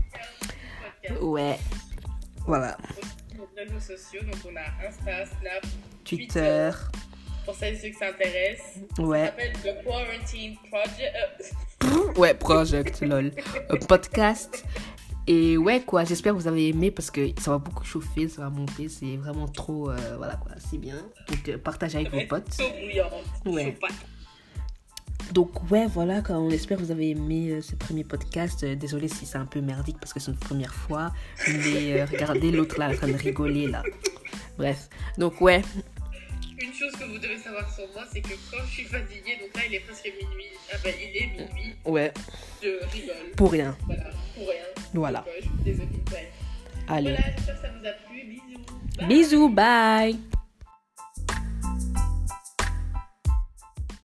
Ouais. 1.22 1.59
Voilà. 2.47 2.76
Nos 3.38 3.47
réseaux 3.55 3.80
sociaux, 3.80 4.22
donc 4.24 4.38
on 4.51 4.55
a 4.55 4.88
Insta, 4.88 5.24
Snap, 5.28 5.72
Twitter. 6.03 6.72
pour 7.45 7.53
celles 7.53 7.76
et 7.76 7.78
ceux 7.78 7.88
qui 7.89 7.93
s'intéressent. 7.93 8.80
Ça 8.97 9.03
Ouais. 9.03 9.26
s'appelle 9.26 9.53
The 9.63 9.84
Quarantine 9.86 10.55
Project. 10.72 12.17
Ouais, 12.17 12.34
project, 12.34 13.01
lol. 13.01 13.32
Podcast. 13.88 14.65
Et 15.34 15.57
ouais, 15.57 15.79
quoi, 15.79 16.03
j'espère 16.03 16.34
que 16.34 16.39
vous 16.39 16.49
avez 16.49 16.67
aimé 16.67 16.91
parce 16.91 17.09
que 17.09 17.29
ça 17.39 17.51
va 17.51 17.57
beaucoup 17.57 17.86
chauffer, 17.86 18.27
ça 18.27 18.41
va 18.41 18.49
monter, 18.49 18.89
c'est 18.89 19.15
vraiment 19.15 19.47
trop. 19.47 19.89
euh, 19.89 19.95
voilà, 20.17 20.36
quoi, 20.36 20.51
c'est 20.57 20.77
bien. 20.77 20.97
Donc, 21.29 21.47
euh, 21.47 21.57
partagez 21.57 21.99
avec 21.99 22.11
vos 22.11 22.27
potes. 22.27 22.57
Bouillante. 22.82 23.13
Ouais. 23.45 23.77
Donc 25.32 25.71
ouais, 25.71 25.88
voilà, 25.88 26.21
quoi, 26.21 26.36
on 26.36 26.49
espère 26.49 26.79
que 26.79 26.84
vous 26.84 26.91
avez 26.91 27.11
aimé 27.11 27.47
euh, 27.49 27.61
ce 27.61 27.77
premier 27.77 28.03
podcast. 28.03 28.65
Désolé 28.65 29.07
si 29.07 29.25
c'est 29.25 29.38
un 29.38 29.45
peu 29.45 29.61
merdique 29.61 29.95
parce 30.01 30.11
que 30.11 30.19
c'est 30.19 30.32
une 30.32 30.38
première 30.38 30.73
fois. 30.73 31.13
Mais 31.47 32.03
regardez 32.03 32.51
l'autre 32.51 32.77
là 32.77 32.89
en 32.89 32.93
train 32.93 33.07
de 33.07 33.13
rigoler 33.13 33.67
là. 33.67 33.84
Bref, 34.57 34.89
donc 35.17 35.39
ouais, 35.39 35.61
Une 36.62 36.74
chose 36.74 36.91
que 36.93 37.05
vous 37.05 37.18
devez 37.18 37.38
savoir 37.39 37.74
sur 37.74 37.88
moi, 37.93 38.03
c'est 38.12 38.22
que 38.22 38.34
quand 38.51 38.64
je 38.68 38.72
suis 38.72 38.84
fatiguée, 38.84 39.38
donc 39.41 39.55
là 39.55 39.62
il 39.68 39.74
est 39.76 39.80
presque 39.80 40.05
minuit, 40.05 40.45
ah 40.72 40.76
ben 40.84 40.93
il 41.01 41.18
est 41.18 41.28
minuit, 41.28 41.76
ouais, 41.86 42.14
je 42.62 42.68
rigole. 42.93 43.32
pour 43.36 43.51
rien. 43.51 43.76
Voilà, 43.88 44.03
pour 44.36 44.47
rien. 44.47 44.64
Voilà. 44.93 45.20
Donc, 45.20 45.28
euh, 45.30 45.32
je 45.38 45.41
suis 45.41 45.64
désolée. 45.64 45.89
Ouais. 46.12 46.32
Allez, 46.88 47.12
Voilà, 47.14 47.26
j'espère 47.36 47.55
que 47.55 47.62
ça 47.62 47.68
vous 47.80 47.88
a 47.88 47.91
plu. 47.91 48.24
Bisous. 48.24 48.66
Bye. 48.97 49.07
bisous, 49.07 49.49
bye 49.49 50.20